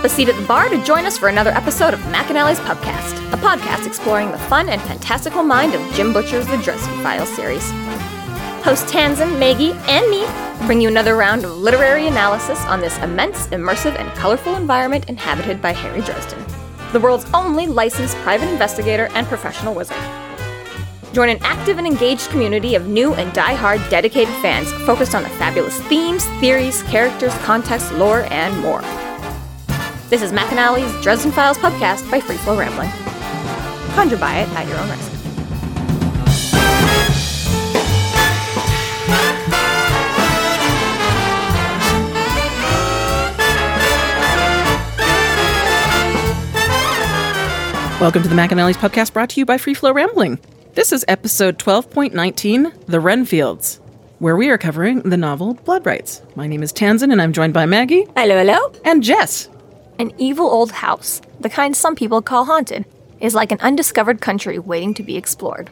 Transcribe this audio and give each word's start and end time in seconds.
up 0.00 0.06
a 0.06 0.08
seat 0.08 0.30
at 0.30 0.36
the 0.36 0.46
bar 0.46 0.66
to 0.70 0.82
join 0.82 1.04
us 1.04 1.18
for 1.18 1.28
another 1.28 1.50
episode 1.50 1.92
of 1.92 2.00
McAnally's 2.04 2.58
Pubcast, 2.60 3.18
a 3.34 3.36
podcast 3.36 3.86
exploring 3.86 4.30
the 4.30 4.38
fun 4.38 4.70
and 4.70 4.80
fantastical 4.80 5.42
mind 5.42 5.74
of 5.74 5.92
Jim 5.92 6.14
Butcher's 6.14 6.46
The 6.46 6.56
Dresden 6.56 7.02
Files 7.02 7.28
series. 7.36 7.70
Host 8.64 8.86
Tanzan, 8.86 9.38
Maggie, 9.38 9.72
and 9.88 10.10
me 10.10 10.24
bring 10.66 10.80
you 10.80 10.88
another 10.88 11.16
round 11.16 11.44
of 11.44 11.58
literary 11.58 12.06
analysis 12.06 12.58
on 12.64 12.80
this 12.80 12.96
immense, 13.00 13.48
immersive, 13.48 13.94
and 14.00 14.10
colorful 14.16 14.54
environment 14.54 15.06
inhabited 15.10 15.60
by 15.60 15.72
Harry 15.72 16.00
Dresden, 16.00 16.42
the 16.94 17.00
world's 17.00 17.26
only 17.34 17.66
licensed 17.66 18.16
private 18.18 18.48
investigator 18.48 19.10
and 19.12 19.26
professional 19.26 19.74
wizard. 19.74 19.98
Join 21.12 21.28
an 21.28 21.42
active 21.42 21.76
and 21.76 21.86
engaged 21.86 22.30
community 22.30 22.74
of 22.74 22.86
new 22.86 23.12
and 23.14 23.30
die-hard 23.34 23.82
dedicated 23.90 24.32
fans 24.36 24.72
focused 24.86 25.14
on 25.14 25.24
the 25.24 25.28
fabulous 25.30 25.78
themes, 25.88 26.24
theories, 26.40 26.82
characters, 26.84 27.34
context, 27.40 27.92
lore, 27.92 28.22
and 28.30 28.58
more. 28.62 28.80
This 30.10 30.22
is 30.22 30.32
McAnally's 30.32 31.02
Dresden 31.02 31.30
Files 31.30 31.56
podcast 31.58 32.10
by 32.10 32.20
Free 32.20 32.36
Flow 32.36 32.58
Rambling. 32.58 32.90
Conjure 33.94 34.16
by 34.16 34.38
it 34.40 34.48
at 34.50 34.66
your 34.66 34.76
own 34.78 34.90
risk. 34.90 35.10
Welcome 48.00 48.22
to 48.22 48.28
the 48.30 48.34
McAnally's 48.34 48.78
podcast 48.78 49.12
brought 49.12 49.28
to 49.30 49.40
you 49.40 49.44
by 49.44 49.58
Free 49.58 49.74
Flow 49.74 49.92
Rambling. 49.92 50.38
This 50.72 50.90
is 50.90 51.04
episode 51.06 51.58
12.19, 51.58 52.86
The 52.86 52.98
Renfields, 52.98 53.78
where 54.20 54.36
we 54.36 54.48
are 54.48 54.56
covering 54.56 55.02
the 55.02 55.18
novel 55.18 55.52
Blood 55.52 55.84
Rites. 55.84 56.22
My 56.34 56.46
name 56.46 56.62
is 56.62 56.72
Tanzan 56.72 57.12
and 57.12 57.20
I'm 57.20 57.34
joined 57.34 57.52
by 57.52 57.66
Maggie 57.66 58.06
Hello, 58.16 58.38
hello. 58.38 58.72
and 58.86 59.02
Jess. 59.02 59.50
An 60.00 60.12
evil 60.16 60.46
old 60.46 60.72
house, 60.72 61.20
the 61.40 61.50
kind 61.50 61.76
some 61.76 61.94
people 61.94 62.22
call 62.22 62.46
haunted, 62.46 62.86
is 63.20 63.34
like 63.34 63.52
an 63.52 63.60
undiscovered 63.60 64.22
country 64.22 64.58
waiting 64.58 64.94
to 64.94 65.02
be 65.02 65.14
explored. 65.14 65.70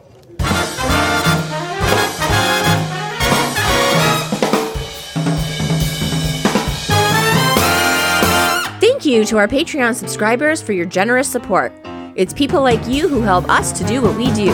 Thank 8.79 9.03
you 9.03 9.25
to 9.25 9.39
our 9.39 9.47
Patreon 9.47 9.95
subscribers 9.95 10.61
for 10.61 10.73
your 10.73 10.85
generous 10.85 11.27
support. 11.27 11.73
It's 12.15 12.31
people 12.31 12.61
like 12.61 12.87
you 12.87 13.07
who 13.07 13.21
help 13.21 13.49
us 13.49 13.71
to 13.79 13.83
do 13.83 13.99
what 13.99 14.15
we 14.15 14.31
do. 14.33 14.53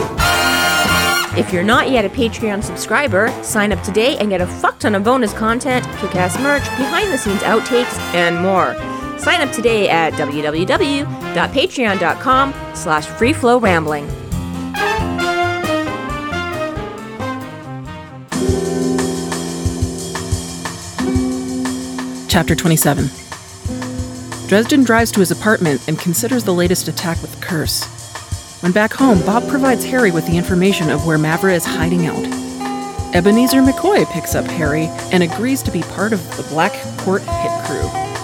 If 1.38 1.52
you're 1.52 1.62
not 1.62 1.90
yet 1.90 2.06
a 2.06 2.08
Patreon 2.08 2.64
subscriber, 2.64 3.28
sign 3.42 3.72
up 3.72 3.82
today 3.82 4.16
and 4.16 4.30
get 4.30 4.40
a 4.40 4.46
fuck 4.46 4.78
ton 4.78 4.94
of 4.94 5.04
bonus 5.04 5.34
content, 5.34 5.84
kick-ass 5.98 6.38
merch, 6.40 6.64
behind-the-scenes 6.78 7.42
outtakes, 7.42 7.98
and 8.14 8.40
more. 8.40 8.74
Sign 9.18 9.40
up 9.40 9.52
today 9.52 9.88
at 9.88 10.12
www.patreon.com 10.14 12.54
slash 12.74 13.06
freeflowrambling. 13.06 14.12
Chapter 22.28 22.54
27. 22.54 23.06
Dresden 24.46 24.84
drives 24.84 25.10
to 25.12 25.20
his 25.20 25.30
apartment 25.30 25.80
and 25.88 25.98
considers 25.98 26.44
the 26.44 26.52
latest 26.52 26.86
attack 26.86 27.20
with 27.22 27.34
the 27.34 27.40
Curse. 27.44 27.84
When 28.62 28.72
back 28.72 28.92
home, 28.92 29.20
Bob 29.20 29.48
provides 29.48 29.84
Harry 29.86 30.10
with 30.10 30.26
the 30.26 30.36
information 30.36 30.90
of 30.90 31.06
where 31.06 31.16
Mavra 31.18 31.54
is 31.54 31.64
hiding 31.64 32.06
out. 32.06 32.22
Ebenezer 33.14 33.62
McCoy 33.62 34.04
picks 34.12 34.34
up 34.34 34.44
Harry 34.44 34.86
and 35.12 35.22
agrees 35.22 35.62
to 35.62 35.70
be 35.70 35.80
part 35.82 36.12
of 36.12 36.20
the 36.36 36.42
Black 36.50 36.72
Court 36.98 37.22
hit 37.22 37.64
crew. 37.64 38.15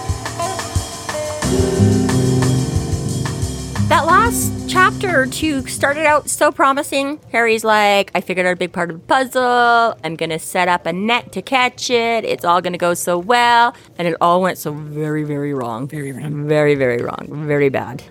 That 3.89 4.05
last 4.07 4.51
chapter 4.67 5.21
or 5.21 5.27
two 5.27 5.67
started 5.67 6.07
out 6.07 6.27
so 6.27 6.51
promising. 6.51 7.19
Harry's 7.31 7.63
like, 7.63 8.09
I 8.15 8.21
figured 8.21 8.47
out 8.47 8.53
a 8.53 8.55
big 8.55 8.71
part 8.71 8.89
of 8.89 8.99
the 8.99 9.05
puzzle. 9.05 9.95
I'm 10.03 10.15
gonna 10.15 10.39
set 10.39 10.67
up 10.67 10.87
a 10.87 10.93
net 10.93 11.31
to 11.33 11.43
catch 11.43 11.91
it. 11.91 12.25
It's 12.25 12.43
all 12.43 12.59
gonna 12.59 12.79
go 12.79 12.95
so 12.95 13.19
well. 13.19 13.75
And 13.99 14.07
it 14.07 14.15
all 14.19 14.41
went 14.41 14.57
so 14.57 14.73
very, 14.73 15.23
very 15.23 15.53
wrong. 15.53 15.87
Very 15.87 16.11
wrong. 16.11 16.47
Very, 16.47 16.73
very 16.73 17.03
wrong. 17.03 17.27
Very 17.47 17.69
bad. 17.69 18.01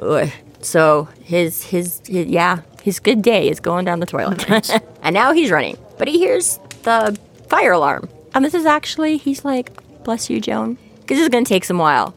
Ugh. 0.00 0.30
So 0.60 1.08
his, 1.22 1.64
his, 1.64 2.00
his, 2.06 2.26
yeah, 2.26 2.60
his 2.82 3.00
good 3.00 3.20
day 3.20 3.48
is 3.48 3.58
going 3.58 3.84
down 3.84 3.98
the 3.98 4.06
toilet. 4.06 4.48
and 5.02 5.14
now 5.14 5.32
he's 5.32 5.50
running. 5.50 5.76
But 5.98 6.06
he 6.06 6.18
hears 6.18 6.60
the 6.84 7.18
fire 7.48 7.72
alarm. 7.72 8.08
And 8.34 8.44
this 8.44 8.54
is 8.54 8.66
actually, 8.66 9.16
he's 9.16 9.44
like, 9.44 9.72
bless 10.04 10.30
you, 10.30 10.40
Joan. 10.40 10.78
Because 11.00 11.18
this 11.18 11.24
is 11.24 11.28
gonna 11.28 11.44
take 11.44 11.64
some 11.64 11.78
while. 11.78 12.14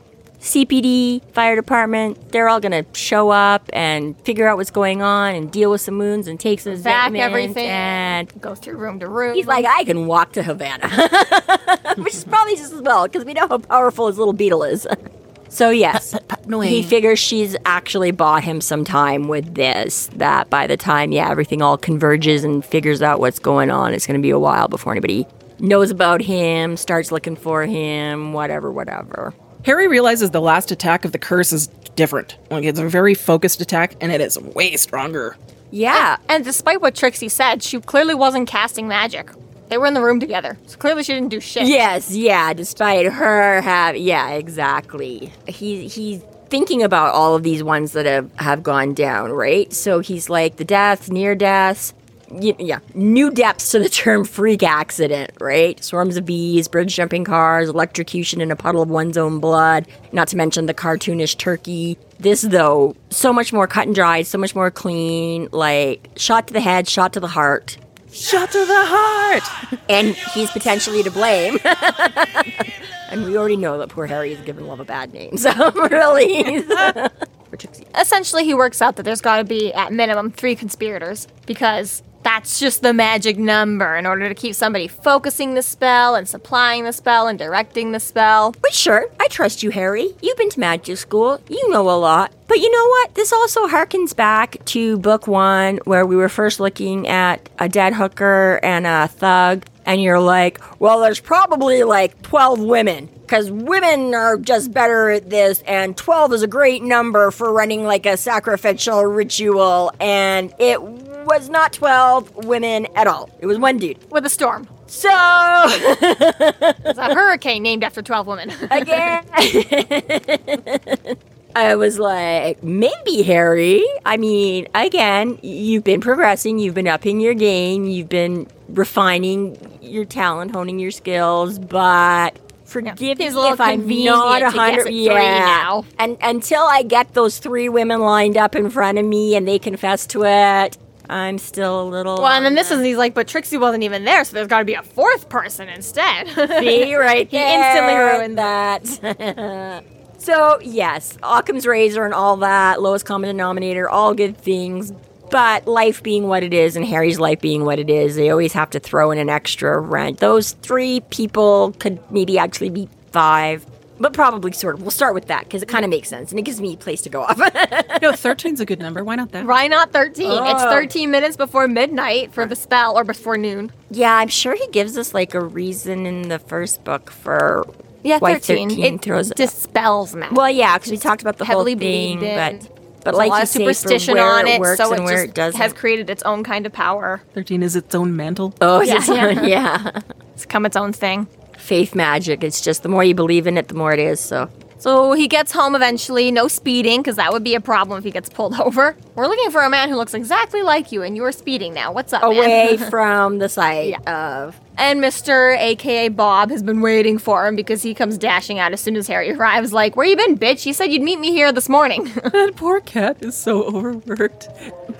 CPD, 0.48 1.22
fire 1.34 1.58
department, 1.58 2.32
they're 2.32 2.48
all 2.48 2.62
gonna 2.62 2.86
show 2.94 3.30
up 3.32 3.70
and 3.74 4.18
figure 4.22 4.48
out 4.48 4.56
what's 4.56 4.72
going 4.72 5.02
on 5.02 5.36
and 5.36 5.52
deal 5.52 5.70
with 5.70 5.82
some 5.82 5.98
wounds 5.98 6.26
and 6.28 6.40
take 6.40 6.62
some 6.62 6.74
Evac 6.74 6.84
Zetmint 7.10 7.20
everything. 7.20 7.68
And 7.68 8.42
Go 8.42 8.56
through 8.56 8.78
room 8.78 9.00
to 9.02 9.10
room. 9.10 9.36
he's 9.36 9.46
like, 9.46 9.66
I 9.66 9.84
can 9.84 10.08
walk 10.08 10.32
to 10.34 10.44
Havana, 10.44 10.88
which 11.98 12.14
is 12.16 12.24
probably 12.24 12.56
just 12.56 12.72
as 12.72 12.82
well 12.82 13.04
because 13.04 13.26
we 13.26 13.34
know 13.34 13.46
how 13.48 13.58
powerful 13.58 14.08
his 14.08 14.18
little 14.18 14.32
beetle 14.32 14.64
is. 14.64 14.88
so 15.50 15.70
yes, 15.70 16.16
he 16.64 16.82
figures 16.82 17.20
she's 17.20 17.58
actually 17.66 18.12
bought 18.12 18.46
him 18.46 18.62
some 18.62 18.86
time 18.86 19.28
with 19.28 19.54
this. 19.56 20.08
That 20.16 20.50
by 20.50 20.66
the 20.66 20.78
time, 20.78 21.12
yeah, 21.12 21.30
everything 21.30 21.62
all 21.62 21.78
converges 21.78 22.46
and 22.46 22.64
figures 22.64 23.02
out 23.02 23.20
what's 23.20 23.40
going 23.40 23.70
on, 23.70 23.94
it's 23.94 24.08
gonna 24.08 24.20
be 24.20 24.30
a 24.30 24.40
while 24.40 24.70
before 24.70 24.94
anybody 24.94 25.28
knows 25.60 25.92
about 25.92 26.22
him, 26.22 26.78
starts 26.78 27.12
looking 27.12 27.36
for 27.36 27.66
him, 27.66 28.32
whatever, 28.32 28.72
whatever. 28.72 29.34
Harry 29.66 29.88
realizes 29.88 30.32
the 30.32 30.42
last 30.42 30.72
attack 30.72 31.06
of 31.06 31.12
the 31.12 31.18
curse 31.18 31.52
is 31.52 31.68
different. 31.96 32.38
Like 32.50 32.64
it's 32.64 32.80
a 32.80 32.88
very 32.88 33.14
focused 33.14 33.60
attack 33.62 33.96
and 34.02 34.12
it 34.12 34.22
is 34.22 34.40
way 34.40 34.76
stronger. 34.78 35.36
Yeah, 35.72 36.16
And 36.30 36.46
despite 36.46 36.82
what 36.82 36.96
Trixie 36.96 37.28
said, 37.28 37.62
she 37.62 37.82
clearly 37.82 38.16
wasn't 38.16 38.48
casting 38.48 38.88
magic. 38.88 39.30
They 39.68 39.78
were 39.78 39.86
in 39.88 39.94
the 39.96 40.02
room 40.02 40.22
together. 40.22 40.58
So 40.68 40.78
clearly 40.78 41.04
she 41.04 41.14
didn't 41.14 41.28
do 41.30 41.42
shit. 41.42 41.66
Yes, 41.68 42.10
yeah, 42.12 42.54
despite 42.54 43.06
her 43.06 43.60
have 43.62 43.98
yeah, 43.98 44.30
exactly. 44.32 45.34
He 45.46 45.90
he's 45.90 46.22
thinking 46.50 46.82
about 46.84 47.14
all 47.14 47.36
of 47.36 47.44
these 47.44 47.62
ones 47.64 47.92
that 47.92 48.06
have, 48.06 48.32
have 48.38 48.64
gone 48.64 48.94
down, 48.94 49.34
right? 49.34 49.74
So 49.74 50.00
he's 50.00 50.30
like 50.30 50.56
the 50.56 50.64
deaths, 50.64 51.10
near 51.10 51.36
deaths, 51.36 51.94
y- 51.94 52.07
yeah, 52.32 52.80
new 52.94 53.32
depths 53.32 53.72
to 53.72 53.80
the 53.80 53.90
term 53.90 54.26
freak 54.26 54.64
accident, 54.64 55.32
right? 55.40 55.82
Swarms 55.84 56.18
of 56.18 56.26
bees, 56.26 56.68
bridge 56.68 56.96
jumping 56.96 57.24
cars, 57.24 57.70
electrocution 57.70 58.42
in 58.42 58.52
a 58.52 58.56
puddle 58.56 58.82
of 58.82 58.90
one's 58.90 59.18
own 59.18 59.40
blood, 59.40 59.88
not 60.12 60.28
to 60.30 60.38
mention 60.38 60.66
the 60.66 60.74
cartoonish 60.74 61.38
turkey. 61.38 61.98
This, 62.20 62.42
though, 62.42 62.96
so 63.10 63.32
much 63.32 63.54
more 63.54 63.68
cut 63.68 63.88
and 63.88 63.96
dried, 63.96 64.28
so 64.28 64.38
much 64.38 64.56
more 64.56 64.72
clean, 64.72 65.50
like 65.52 66.10
shot 66.16 66.48
to 66.48 66.54
the 66.54 66.62
head, 66.62 66.88
shot 66.88 67.14
to 67.14 67.20
the 67.20 67.28
heart. 67.28 67.78
Shot 68.12 68.52
to 68.52 68.66
the 68.66 68.86
heart! 68.86 69.44
And 69.90 70.16
he's 70.34 70.52
potentially 70.52 71.02
to 71.04 71.12
blame. 71.12 71.60
and 73.10 73.24
we 73.24 73.38
already 73.38 73.56
know 73.56 73.78
that 73.78 73.90
poor 73.90 74.06
Harry 74.06 74.34
is 74.34 74.42
giving 74.42 74.68
love 74.68 74.82
a 74.82 74.86
bad 74.86 75.14
name. 75.14 75.38
So, 75.38 75.72
really. 75.90 76.62
For 76.62 77.58
Essentially, 77.96 78.44
he 78.44 78.54
works 78.54 78.82
out 78.82 78.98
that 78.98 79.04
there's 79.04 79.22
got 79.22 79.38
to 79.38 79.44
be, 79.46 79.74
at 79.74 79.94
minimum, 79.94 80.32
three 80.32 80.56
conspirators 80.56 81.28
because 81.46 82.04
that's 82.28 82.60
just 82.60 82.82
the 82.82 82.94
magic 82.94 83.38
number 83.38 83.96
in 83.96 84.06
order 84.06 84.28
to 84.28 84.36
keep 84.36 84.54
somebody 84.54 84.86
focusing 84.86 85.54
the 85.54 85.62
spell 85.62 86.14
and 86.14 86.28
supplying 86.28 86.84
the 86.84 86.92
spell 86.92 87.26
and 87.26 87.40
directing 87.40 87.94
the 87.94 88.02
spell. 88.02 88.54
But 88.62 88.74
sure, 88.74 89.06
I 89.18 89.30
trust 89.30 89.64
you, 89.64 89.70
Harry. 89.70 90.14
You've 90.22 90.36
been 90.36 90.50
to 90.50 90.60
magic 90.60 90.98
school. 90.98 91.40
You 91.48 91.70
know 91.70 91.90
a 91.90 91.96
lot. 91.96 92.34
But 92.50 92.60
you 92.60 92.70
know 92.70 92.86
what? 92.86 93.16
This 93.16 93.32
also 93.32 93.66
harkens 93.68 94.14
back 94.14 94.58
to 94.66 94.98
book 94.98 95.26
one, 95.26 95.78
where 95.86 96.06
we 96.06 96.18
were 96.18 96.28
first 96.28 96.60
looking 96.60 97.08
at 97.08 97.50
a 97.60 97.70
dead 97.70 97.94
hooker 97.94 98.60
and 98.62 98.86
a 98.86 99.08
thug. 99.08 99.66
And 99.86 100.04
you're 100.04 100.20
like, 100.20 100.60
well, 100.82 101.00
there's 101.00 101.22
probably 101.22 101.84
like 101.84 102.22
12 102.24 102.60
women. 102.60 103.08
Because 103.22 103.52
women 103.52 104.14
are 104.14 104.38
just 104.38 104.74
better 104.74 105.10
at 105.10 105.30
this, 105.30 105.62
and 105.68 105.96
12 105.96 106.34
is 106.34 106.44
a 106.44 106.48
great 106.48 106.82
number 106.82 107.32
for 107.32 107.52
running 107.52 107.84
like 107.84 108.06
a 108.06 108.16
sacrificial 108.16 109.04
ritual. 109.04 109.94
And 110.00 110.54
it 110.60 110.82
was 111.28 111.50
not 111.50 111.74
12 111.74 112.46
women 112.46 112.88
at 112.96 113.06
all. 113.06 113.30
It 113.40 113.46
was 113.46 113.60
one 113.60 113.78
dude. 113.78 114.00
With 114.12 114.26
a 114.26 114.30
storm. 114.30 114.68
So, 114.88 115.10
It's 115.12 116.98
a 116.98 117.14
hurricane 117.14 117.62
named 117.62 117.84
after 117.84 118.02
12 118.02 118.26
women. 118.28 118.50
again. 118.72 119.26
I 121.56 121.76
was 121.76 122.00
like, 122.00 122.62
maybe 122.64 123.24
Harry. 123.24 123.84
I 124.06 124.18
mean, 124.18 124.68
again, 124.76 125.40
you've 125.42 125.84
been 125.84 126.02
progressing, 126.02 126.60
you've 126.60 126.76
been 126.76 126.88
upping 126.88 127.20
your 127.20 127.34
game, 127.34 127.86
you've 127.86 128.10
been 128.10 128.48
refining 128.70 129.58
your 129.82 130.06
talent, 130.06 130.52
honing 130.52 130.78
your 130.80 130.92
skills, 130.92 131.58
but 131.58 132.38
forgive 132.66 133.00
me 133.00 133.12
It's 133.12 133.34
a 133.34 133.40
little 133.40 133.54
if 133.54 133.62
I'm 133.62 133.88
not 133.88 134.44
a 134.44 134.52
hundred. 134.52 134.90
Yeah, 134.92 135.82
and 135.98 136.18
until 136.22 136.62
I 136.62 136.84
get 136.84 137.16
those 137.16 137.40
three 137.40 137.70
women 137.70 138.02
lined 138.02 138.38
up 138.38 138.56
in 138.56 138.70
front 138.70 139.00
of 139.00 139.06
me 139.06 139.36
and 139.36 139.48
they 139.48 139.58
confess 139.58 140.06
to 140.08 140.26
it, 140.26 140.78
I'm 141.10 141.38
still 141.38 141.82
a 141.82 141.88
little. 141.88 142.18
well, 142.18 142.32
and 142.32 142.46
then 142.46 142.56
this 142.56 142.72
is, 142.72 142.82
he's 142.84 142.98
like, 142.98 143.14
but 143.14 143.28
Trixie 143.28 143.58
wasn't 143.58 143.84
even 143.84 144.04
there, 144.04 144.24
so 144.24 144.34
there's 144.36 144.48
got 144.48 144.60
to 144.60 144.66
be 144.66 144.74
a 144.74 144.84
fourth 144.84 145.30
person 145.30 145.70
instead. 145.70 146.28
See 146.60 146.96
right 146.96 147.28
He 147.32 147.38
instantly 147.38 147.96
ruined 147.96 148.38
that. 148.38 149.84
So, 150.20 150.60
yes, 150.62 151.16
Occam's 151.22 151.68
razor 151.68 152.04
and 152.04 152.14
all 152.14 152.38
that, 152.38 152.82
lowest 152.82 153.06
common 153.06 153.28
denominator, 153.28 153.88
all 153.88 154.16
good 154.16 154.36
things. 154.36 154.92
But 155.30 155.68
life 155.68 156.02
being 156.02 156.28
what 156.28 156.42
it 156.42 156.54
is 156.56 156.76
and 156.76 156.84
Harry's 156.84 157.20
life 157.20 157.40
being 157.40 157.66
what 157.66 157.78
it 157.80 157.90
is, 157.90 158.16
they 158.16 158.32
always 158.32 158.52
have 158.54 158.72
to 158.72 158.80
throw 158.80 159.12
in 159.12 159.20
an 159.20 159.30
extra 159.30 159.80
rent. 159.80 160.18
Those 160.18 160.54
three 160.54 161.02
people 161.02 161.74
could 161.80 162.00
maybe 162.12 162.40
actually 162.40 162.72
be 162.72 162.90
five, 163.12 163.66
but 164.00 164.14
probably 164.14 164.52
sort 164.52 164.76
of. 164.76 164.82
We'll 164.82 164.92
start 164.92 165.14
with 165.14 165.28
that 165.28 165.44
because 165.46 165.62
it 165.64 165.68
kind 165.68 165.84
of 165.86 165.90
makes 165.92 166.08
sense 166.10 166.32
and 166.32 166.40
it 166.40 166.44
gives 166.44 166.60
me 166.62 166.74
a 166.74 166.78
place 166.78 167.02
to 167.04 167.10
go 167.10 167.24
off. 167.24 167.38
No, 168.02 168.12
13's 168.12 168.60
a 168.60 168.66
good 168.66 168.80
number. 168.80 169.04
Why 169.04 169.16
not 169.16 169.32
that? 169.32 169.46
Why 169.46 169.68
not 169.68 169.92
13? 169.92 170.32
It's 170.32 170.62
Oh. 170.64 170.70
13 170.72 171.10
minutes 171.10 171.36
before 171.36 171.68
midnight 171.68 172.32
for 172.32 172.46
the 172.46 172.56
spell 172.56 172.96
or 172.98 173.04
before 173.04 173.38
noon. 173.38 173.72
yeah, 173.90 174.16
I'm 174.16 174.28
sure 174.28 174.54
he 174.56 174.68
gives 174.68 174.98
us 174.98 175.14
like 175.14 175.34
a 175.34 175.42
reason 175.42 176.06
in 176.06 176.30
the 176.30 176.38
first 176.40 176.84
book 176.84 177.10
for 177.10 177.66
Yeah, 178.04 178.20
why 178.20 178.34
13. 178.36 178.70
13 178.70 178.94
it 178.96 179.02
throws 179.02 179.30
dispels 179.32 180.16
magic. 180.16 180.38
Well, 180.38 180.50
yeah, 180.52 180.78
because 180.78 180.92
we 180.92 180.98
talked 180.98 181.22
about 181.22 181.38
the 181.38 181.46
heavily 181.46 181.74
whole 181.74 181.80
thing, 181.80 182.20
but 182.20 182.70
but 183.04 183.12
There's 183.16 183.18
like 183.18 183.28
a 183.28 183.30
lot 183.32 183.38
you 183.38 183.44
of 183.44 183.50
say, 183.50 183.60
superstition 183.60 184.18
on 184.20 184.48
it 184.48 184.56
it, 184.56 184.60
works 184.60 184.78
so 184.78 184.92
and 184.92 185.02
it 185.02 185.06
where 185.06 185.16
just 185.26 185.30
it 185.30 185.34
doesn't. 185.34 185.62
has 185.62 185.74
created 185.74 186.10
its 186.10 186.22
own 186.24 186.44
kind 186.44 186.66
of 186.66 186.74
power. 186.74 187.22
13 187.34 187.64
is 187.64 187.76
its 187.76 187.96
own 187.96 188.16
mantle. 188.16 188.54
oh, 188.62 188.82
Yeah, 188.82 189.02
yeah, 189.08 189.30
yeah. 189.30 189.42
yeah. 189.44 190.02
It's 190.36 190.46
come 190.46 190.66
its 190.66 190.76
own 190.76 190.94
thing. 190.94 191.28
Faith 191.68 191.96
magic. 191.96 192.44
It's 192.46 192.62
just 192.62 192.82
the 192.84 192.90
more 192.90 193.04
you 193.04 193.14
believe 193.14 193.46
in 193.46 193.58
it, 193.58 193.68
the 193.68 193.74
more 193.76 193.92
it 193.92 194.00
is. 194.00 194.22
So 194.22 194.50
So 194.78 195.12
he 195.12 195.28
gets 195.28 195.52
home 195.52 195.76
eventually, 195.76 196.32
no 196.32 196.48
speeding, 196.48 197.02
because 197.02 197.18
that 197.18 197.34
would 197.34 197.44
be 197.44 197.56
a 197.56 197.60
problem 197.62 197.98
if 197.98 198.06
he 198.06 198.12
gets 198.12 198.30
pulled 198.30 198.54
over. 198.62 198.96
We're 199.16 199.28
looking 199.28 199.52
for 199.52 199.62
a 199.62 199.70
man 199.70 199.90
who 199.90 199.96
looks 199.96 200.14
exactly 200.14 200.62
like 200.62 200.94
you, 200.94 201.04
and 201.04 201.18
you 201.18 201.26
are 201.26 201.32
speeding 201.34 201.74
now. 201.74 201.92
What's 201.92 202.14
up, 202.14 202.22
man? 202.22 202.32
away 202.32 202.78
from 202.90 203.40
the 203.40 203.50
sight 203.50 203.96
of. 204.08 204.58
And 204.78 205.02
Mr. 205.02 205.58
AKA 205.58 206.10
Bob 206.10 206.52
has 206.52 206.62
been 206.62 206.82
waiting 206.82 207.18
for 207.18 207.48
him 207.48 207.56
because 207.56 207.82
he 207.82 207.94
comes 207.94 208.18
dashing 208.18 208.60
out 208.60 208.74
as 208.74 208.82
soon 208.82 208.96
as 208.96 209.08
Harry 209.08 209.32
arrives, 209.36 209.74
like, 209.74 209.96
Where 209.96 210.06
you 210.06 210.16
been, 210.16 210.38
bitch? 210.38 210.66
You 210.66 210.74
said 210.74 210.92
you'd 210.92 211.02
meet 211.02 211.20
me 211.20 211.32
here 211.32 211.52
this 211.52 211.70
morning. 211.70 212.12
That 212.38 212.54
poor 212.56 212.82
cat 212.82 213.18
is 213.22 213.36
so 213.36 213.64
overworked. 213.64 214.48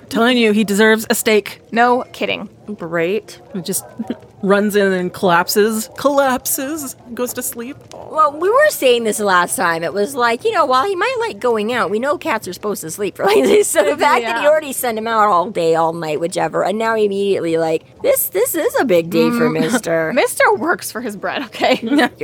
telling 0.08 0.38
you, 0.38 0.52
he 0.52 0.64
deserves 0.64 1.06
a 1.08 1.14
steak. 1.14 1.60
no 1.70 2.04
kidding. 2.12 2.48
Great. 2.74 3.40
He 3.54 3.62
just 3.62 3.84
runs 4.42 4.76
in 4.76 4.92
and 4.92 5.12
collapses, 5.12 5.88
collapses, 5.96 6.94
goes 7.14 7.32
to 7.34 7.42
sleep. 7.42 7.76
Well, 7.92 8.38
we 8.38 8.48
were 8.48 8.70
saying 8.70 9.04
this 9.04 9.20
last 9.20 9.56
time. 9.56 9.82
It 9.82 9.92
was 9.92 10.14
like, 10.14 10.44
you 10.44 10.52
know, 10.52 10.66
while 10.66 10.86
he 10.86 10.94
might 10.94 11.16
like 11.20 11.38
going 11.38 11.72
out, 11.72 11.90
we 11.90 11.98
know 11.98 12.18
cats 12.18 12.46
are 12.46 12.52
supposed 12.52 12.82
to 12.82 12.90
sleep 12.90 13.16
for 13.16 13.24
like 13.24 13.42
this. 13.44 13.68
So 13.68 13.82
the 13.82 13.96
fact 13.96 14.24
that 14.24 14.40
he 14.40 14.46
already 14.46 14.72
sent 14.72 14.98
him 14.98 15.06
out 15.06 15.28
all 15.28 15.50
day, 15.50 15.74
all 15.74 15.92
night, 15.92 16.20
whichever, 16.20 16.64
and 16.64 16.78
now 16.78 16.94
he 16.94 17.06
immediately 17.06 17.56
like 17.56 18.00
this, 18.02 18.28
this 18.28 18.54
is 18.54 18.74
a 18.80 18.84
big 18.84 19.10
day 19.10 19.30
for 19.30 19.48
mm-hmm. 19.48 19.62
Mister. 19.72 20.12
Mister 20.14 20.54
works 20.54 20.90
for 20.92 21.00
his 21.00 21.16
bread, 21.16 21.42
okay? 21.44 21.80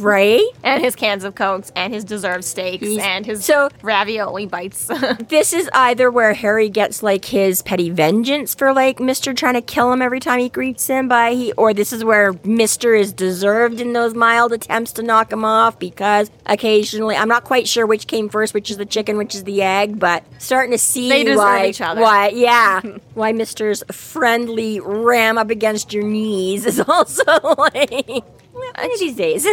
right? 0.00 0.46
and 0.62 0.82
his 0.82 0.94
cans 0.96 1.24
of 1.24 1.34
cokes, 1.34 1.72
and 1.76 1.92
his 1.92 2.04
deserved 2.04 2.44
steaks, 2.44 2.84
He's- 2.86 3.02
and 3.04 3.24
his 3.26 3.44
so- 3.44 3.68
ravioli 3.82 4.46
bites. 4.46 4.88
This 5.28 5.52
is 5.52 5.68
either 5.72 6.10
where 6.10 6.34
Harry 6.34 6.68
gets 6.68 7.02
like 7.02 7.24
his 7.26 7.62
petty 7.62 7.90
vengeance 7.90 8.54
for 8.54 8.72
like 8.72 9.00
Mister 9.00 9.32
trying 9.32 9.54
to 9.54 9.62
kill 9.62 9.92
him 9.92 10.02
every 10.02 10.20
time 10.20 10.40
he 10.40 10.48
greets 10.48 10.86
him 10.86 11.08
by 11.08 11.32
he, 11.34 11.52
or 11.52 11.72
this 11.72 11.92
is 11.92 12.04
where 12.04 12.34
Mister 12.44 12.94
is 12.94 13.12
deserved 13.12 13.80
in 13.80 13.92
those 13.92 14.14
mild 14.14 14.52
attempts 14.52 14.92
to 14.94 15.02
knock 15.02 15.32
him 15.32 15.44
off 15.44 15.78
because 15.78 16.30
occasionally 16.46 17.16
I'm 17.16 17.28
not 17.28 17.44
quite 17.44 17.68
sure 17.68 17.86
which 17.86 18.06
came 18.06 18.28
first, 18.28 18.54
which 18.54 18.70
is 18.70 18.76
the 18.76 18.86
chicken, 18.86 19.16
which 19.18 19.34
is 19.34 19.44
the 19.44 19.62
egg, 19.62 19.98
but 19.98 20.24
starting 20.38 20.72
to 20.72 20.78
see 20.78 21.10
why, 21.36 21.66
each 21.66 21.80
other. 21.80 22.00
why, 22.00 22.28
yeah, 22.30 22.80
why 23.14 23.32
Mister's 23.32 23.82
friendly 23.92 24.80
ram 24.80 25.38
up 25.38 25.50
against 25.50 25.92
your 25.92 26.04
knees 26.04 26.66
is 26.66 26.79
also 26.88 27.24
like 27.56 28.24
one 28.52 28.92
of 28.92 28.98
these 28.98 29.16
days. 29.16 29.46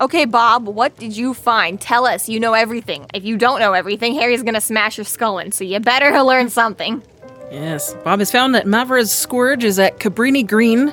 okay, 0.00 0.24
Bob, 0.24 0.66
what 0.66 0.96
did 0.96 1.16
you 1.16 1.34
find? 1.34 1.80
Tell 1.80 2.06
us. 2.06 2.28
You 2.28 2.40
know 2.40 2.54
everything. 2.54 3.06
If 3.14 3.24
you 3.24 3.36
don't 3.36 3.60
know 3.60 3.72
everything, 3.72 4.14
Harry's 4.14 4.42
gonna 4.42 4.60
smash 4.60 4.98
your 4.98 5.04
skull 5.04 5.38
in, 5.38 5.52
so 5.52 5.64
you 5.64 5.80
better 5.80 6.22
learn 6.22 6.48
something. 6.48 7.02
Yes, 7.50 7.94
Bob 8.04 8.18
has 8.18 8.30
found 8.30 8.54
that 8.54 8.66
Mavra's 8.66 9.12
scourge 9.12 9.62
is 9.62 9.78
at 9.78 9.98
Cabrini 10.00 10.46
Green. 10.46 10.88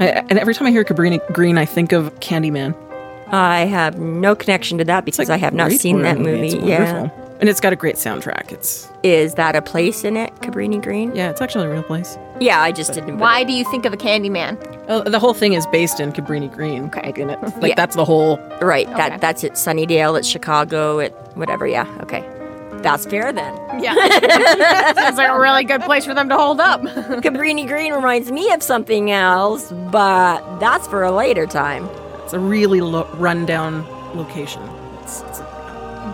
I, 0.00 0.24
and 0.28 0.38
every 0.38 0.54
time 0.54 0.66
I 0.66 0.70
hear 0.70 0.84
Cabrini 0.84 1.20
Green, 1.32 1.58
I 1.58 1.64
think 1.64 1.92
of 1.92 2.12
Candyman. 2.20 2.74
I 3.32 3.60
have 3.66 3.98
no 3.98 4.34
connection 4.34 4.78
to 4.78 4.84
that 4.84 5.04
because 5.04 5.30
I 5.30 5.36
have 5.36 5.54
not 5.54 5.70
seen 5.70 6.02
that 6.02 6.18
movie. 6.18 6.48
It's 6.48 6.64
yeah. 6.64 7.10
Wonderful. 7.40 7.48
And 7.48 7.48
it's 7.48 7.60
got 7.60 7.72
a 7.72 7.76
great 7.76 7.96
soundtrack. 7.96 8.52
It's 8.52 8.88
Is 9.02 9.34
that 9.34 9.56
a 9.56 9.62
place 9.62 10.04
in 10.04 10.16
it, 10.16 10.34
Cabrini 10.36 10.82
Green? 10.82 11.14
yeah, 11.14 11.30
it's 11.30 11.40
actually 11.40 11.66
a 11.66 11.70
real 11.70 11.82
place. 11.82 12.18
Yeah, 12.40 12.60
I 12.60 12.72
just 12.72 12.92
didn't. 12.94 13.18
Why 13.18 13.44
do 13.44 13.52
you 13.52 13.64
think 13.70 13.84
of 13.84 13.92
a 13.92 13.96
Candyman? 13.96 14.56
Uh, 14.88 15.02
the 15.02 15.18
whole 15.18 15.34
thing 15.34 15.52
is 15.54 15.66
based 15.66 16.00
in 16.00 16.12
Cabrini 16.12 16.52
Green. 16.52 16.86
Okay. 16.86 17.02
Like, 17.06 17.18
in 17.18 17.30
it, 17.30 17.42
like 17.60 17.70
Yeah. 17.70 17.74
that's 17.76 17.96
the 17.96 18.04
whole. 18.04 18.38
Right. 18.60 18.86
Okay. 18.88 18.96
That 18.96 19.20
that's 19.20 19.44
it. 19.44 19.52
Sunnydale. 19.52 20.18
It's 20.18 20.28
Chicago. 20.28 20.98
It 21.00 21.12
whatever. 21.34 21.66
Yeah. 21.66 21.86
Okay. 22.02 22.24
That's 22.82 23.04
fair 23.04 23.30
then. 23.30 23.54
Yeah. 23.78 23.94
Sounds 24.94 25.18
like 25.18 25.28
a 25.30 25.38
really 25.38 25.64
good 25.64 25.82
place 25.82 26.06
for 26.06 26.14
them 26.14 26.30
to 26.30 26.36
hold 26.36 26.60
up. 26.60 26.80
Cabrini 27.22 27.66
Green 27.68 27.92
reminds 27.92 28.32
me 28.32 28.50
of 28.52 28.62
something 28.62 29.10
else, 29.10 29.70
but 29.90 30.40
that's 30.60 30.86
for 30.88 31.02
a 31.04 31.12
later 31.12 31.46
time. 31.46 31.86
It's 32.24 32.32
a 32.32 32.38
really 32.38 32.80
lo- 32.80 33.06
rundown 33.16 33.86
location. 34.16 34.62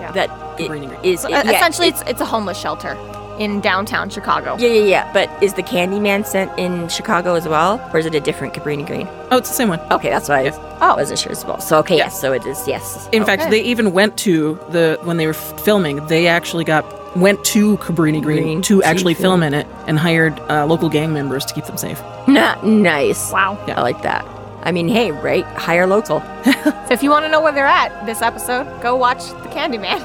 It's, 0.08 0.17
it's 0.17 0.29
That 0.29 0.58
Cabrini 0.58 0.88
Green. 0.88 0.93
it 1.03 1.05
is 1.05 1.20
So, 1.20 1.29
it- 1.29 1.32
yeah, 1.32 1.50
essentially, 1.50 1.88
it's- 1.88 2.03
it's, 2.03 2.11
it's 2.12 2.20
a 2.20 2.25
homeless 2.25 2.58
shelter 2.58 2.97
in 3.38 3.61
downtown 3.61 4.08
Chicago. 4.08 4.56
yeah, 4.58 4.69
yeah, 4.69 4.82
yeah. 4.85 5.12
But 5.12 5.29
is 5.43 5.53
the 5.53 5.62
Candyman 5.62 6.25
sent 6.25 6.50
in 6.58 6.88
Chicago 6.88 7.35
as 7.35 7.47
well, 7.47 7.79
or 7.93 7.99
is 7.99 8.06
it 8.06 8.14
a 8.14 8.20
different 8.20 8.55
Cabrini 8.55 8.87
Green? 8.87 9.06
oh, 9.31 9.37
it's 9.37 9.50
the 9.50 9.55
same 9.55 9.69
one. 9.69 9.81
Okay, 9.91 10.08
that's 10.08 10.29
what 10.29 10.38
I 10.38 10.50
Oh. 10.81 10.97
wasn't 10.97 11.19
sure 11.19 11.32
as 11.32 11.44
well. 11.44 11.61
So 11.61 11.79
okay, 11.81 11.97
yes, 11.99 12.19
so 12.19 12.32
it 12.32 12.47
is. 12.47 12.67
Yes. 12.67 13.08
In 13.12 13.25
fact, 13.26 13.50
they 13.50 13.61
even 13.61 13.93
went 13.93 14.17
to 14.19 14.58
the 14.70 14.99
when 15.05 15.19
they 15.19 15.26
were 15.26 15.35
f- 15.35 15.61
filming. 15.61 16.05
They 16.06 16.26
actually 16.29 16.64
got 16.64 16.85
went 17.17 17.44
to 17.47 17.76
Cabrini 17.79 18.23
Green, 18.23 18.43
Green 18.43 18.62
to 18.62 18.81
to 18.81 18.82
actually 18.85 19.14
film. 19.14 19.41
film 19.41 19.43
in 19.43 19.55
it 19.55 19.67
and 19.87 19.99
hired 19.99 20.38
uh, 20.49 20.64
local 20.67 20.88
gang 20.88 21.12
members 21.12 21.44
to 21.47 21.52
keep 21.55 21.64
them 21.67 21.76
safe. 21.76 22.00
Nah, 22.26 22.56
nice. 22.62 23.31
Wow. 23.32 23.59
Yeah. 23.69 23.79
I 23.79 23.82
like 23.82 24.00
that. 24.02 24.25
I 24.66 24.72
mean, 24.72 24.88
hey, 24.88 25.12
right? 25.12 25.44
Hire 25.44 25.86
local. 25.86 26.20
So 26.44 26.86
if 26.90 27.00
you 27.00 27.08
want 27.10 27.24
to 27.24 27.30
know 27.30 27.40
where 27.40 27.52
they're 27.52 27.66
at 27.66 28.04
this 28.04 28.20
episode, 28.20 28.64
go 28.82 28.96
watch 28.96 29.28
The 29.28 29.48
Candyman. 29.48 30.02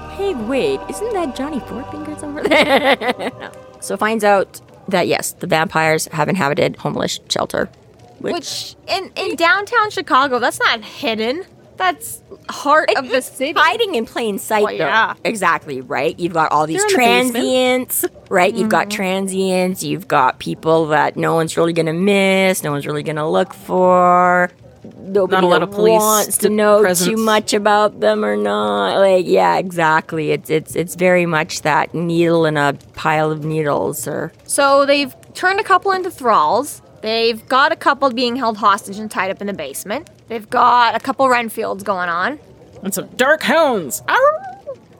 Hey, 0.20 0.34
wait, 0.34 0.80
isn't 0.90 1.12
that 1.14 1.34
Johnny 1.34 1.60
Four 1.60 1.82
Fingers 1.84 2.22
over 2.22 2.42
there? 2.42 2.96
No. 3.18 3.50
So 3.80 3.96
finds 3.96 4.22
out 4.22 4.60
that 4.88 5.08
yes, 5.08 5.32
the 5.32 5.46
vampires 5.46 6.04
have 6.08 6.28
inhabited 6.28 6.76
homeless 6.76 7.18
shelter. 7.30 7.70
Which, 8.18 8.76
in, 8.86 9.10
in 9.16 9.36
downtown 9.36 9.90
Chicago, 9.90 10.38
that's 10.38 10.58
not 10.60 10.84
hidden. 10.84 11.46
That's 11.80 12.22
heart 12.50 12.90
of 12.96 13.08
the 13.08 13.22
city. 13.22 13.58
hiding 13.58 13.94
in 13.94 14.04
plain 14.04 14.38
sight, 14.38 14.64
Well, 14.64 14.78
though. 14.78 14.86
yeah. 14.86 15.14
Exactly, 15.24 15.80
right? 15.80 16.18
You've 16.20 16.34
got 16.34 16.52
all 16.52 16.66
these 16.66 16.80
They're 16.82 16.88
the 16.88 16.94
transients, 16.94 18.04
right? 18.28 18.54
You've 18.54 18.68
got 18.68 18.88
mm-hmm. 18.88 18.96
transients. 18.96 19.82
You've 19.82 20.06
got 20.06 20.38
people 20.38 20.86
that 20.88 21.16
no 21.16 21.34
one's 21.34 21.56
really 21.56 21.72
gonna 21.72 21.94
miss. 21.94 22.62
No 22.62 22.70
one's 22.72 22.86
really 22.86 23.02
gonna 23.02 23.28
look 23.28 23.54
for. 23.54 24.50
Nobody 24.98 25.40
Not 25.40 25.44
a 25.44 25.46
lot 25.46 25.62
of 25.62 25.70
police 25.70 26.00
wants 26.00 26.38
to 26.38 26.48
know 26.48 26.80
presence. 26.80 27.08
too 27.08 27.16
much 27.16 27.52
about 27.52 28.00
them 28.00 28.24
or 28.24 28.36
not. 28.36 28.98
Like, 28.98 29.26
yeah, 29.26 29.56
exactly. 29.56 30.30
It's 30.32 30.50
it's 30.50 30.76
it's 30.76 30.94
very 30.94 31.26
much 31.26 31.62
that 31.62 31.94
needle 31.94 32.44
in 32.46 32.56
a 32.56 32.74
pile 32.94 33.30
of 33.30 33.44
needles, 33.44 34.06
or 34.06 34.32
So 34.44 34.86
they've 34.86 35.14
turned 35.34 35.60
a 35.60 35.64
couple 35.64 35.92
into 35.92 36.10
thralls. 36.10 36.82
They've 37.02 37.46
got 37.48 37.72
a 37.72 37.76
couple 37.76 38.10
being 38.10 38.36
held 38.36 38.58
hostage 38.58 38.98
and 38.98 39.10
tied 39.10 39.30
up 39.30 39.40
in 39.40 39.46
the 39.46 39.54
basement. 39.54 40.10
They've 40.30 40.48
got 40.48 40.94
a 40.94 41.00
couple 41.00 41.26
Renfields 41.26 41.82
going 41.82 42.08
on. 42.08 42.38
And 42.84 42.94
some 42.94 43.08
dark 43.16 43.42
hounds. 43.42 44.00
Arr! 44.08 44.46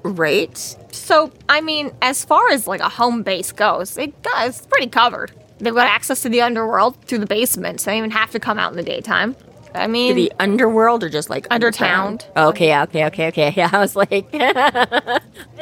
right? 0.03 0.57
So, 0.93 1.31
I 1.49 1.61
mean, 1.61 1.93
as 2.03 2.25
far 2.25 2.51
as 2.51 2.67
like 2.67 2.81
a 2.81 2.89
home 2.89 3.23
base 3.23 3.53
goes, 3.53 3.97
it 3.97 4.21
does 4.23 4.59
it's 4.59 4.67
pretty 4.67 4.89
covered. 4.89 5.31
They've 5.59 5.75
got 5.75 5.87
access 5.87 6.23
to 6.23 6.29
the 6.29 6.41
underworld 6.43 7.01
through 7.05 7.19
the 7.19 7.27
basement, 7.27 7.81
so 7.81 7.87
they 7.91 7.93
don't 7.93 7.99
even 8.07 8.11
have 8.11 8.31
to 8.33 8.41
come 8.41 8.59
out 8.59 8.73
in 8.73 8.77
the 8.77 8.83
daytime. 8.83 9.37
I 9.73 9.87
mean, 9.87 10.17
the 10.17 10.33
underworld 10.41 11.05
or 11.05 11.09
just 11.09 11.31
like 11.31 11.49
Undertown. 11.51 12.25
Oh, 12.35 12.49
okay, 12.49 12.77
okay, 12.83 13.05
okay, 13.07 13.29
okay. 13.29 13.53
Yeah, 13.57 13.71
I 13.73 13.79
was 13.79 13.95
like, 13.95 14.27
I 14.35 15.21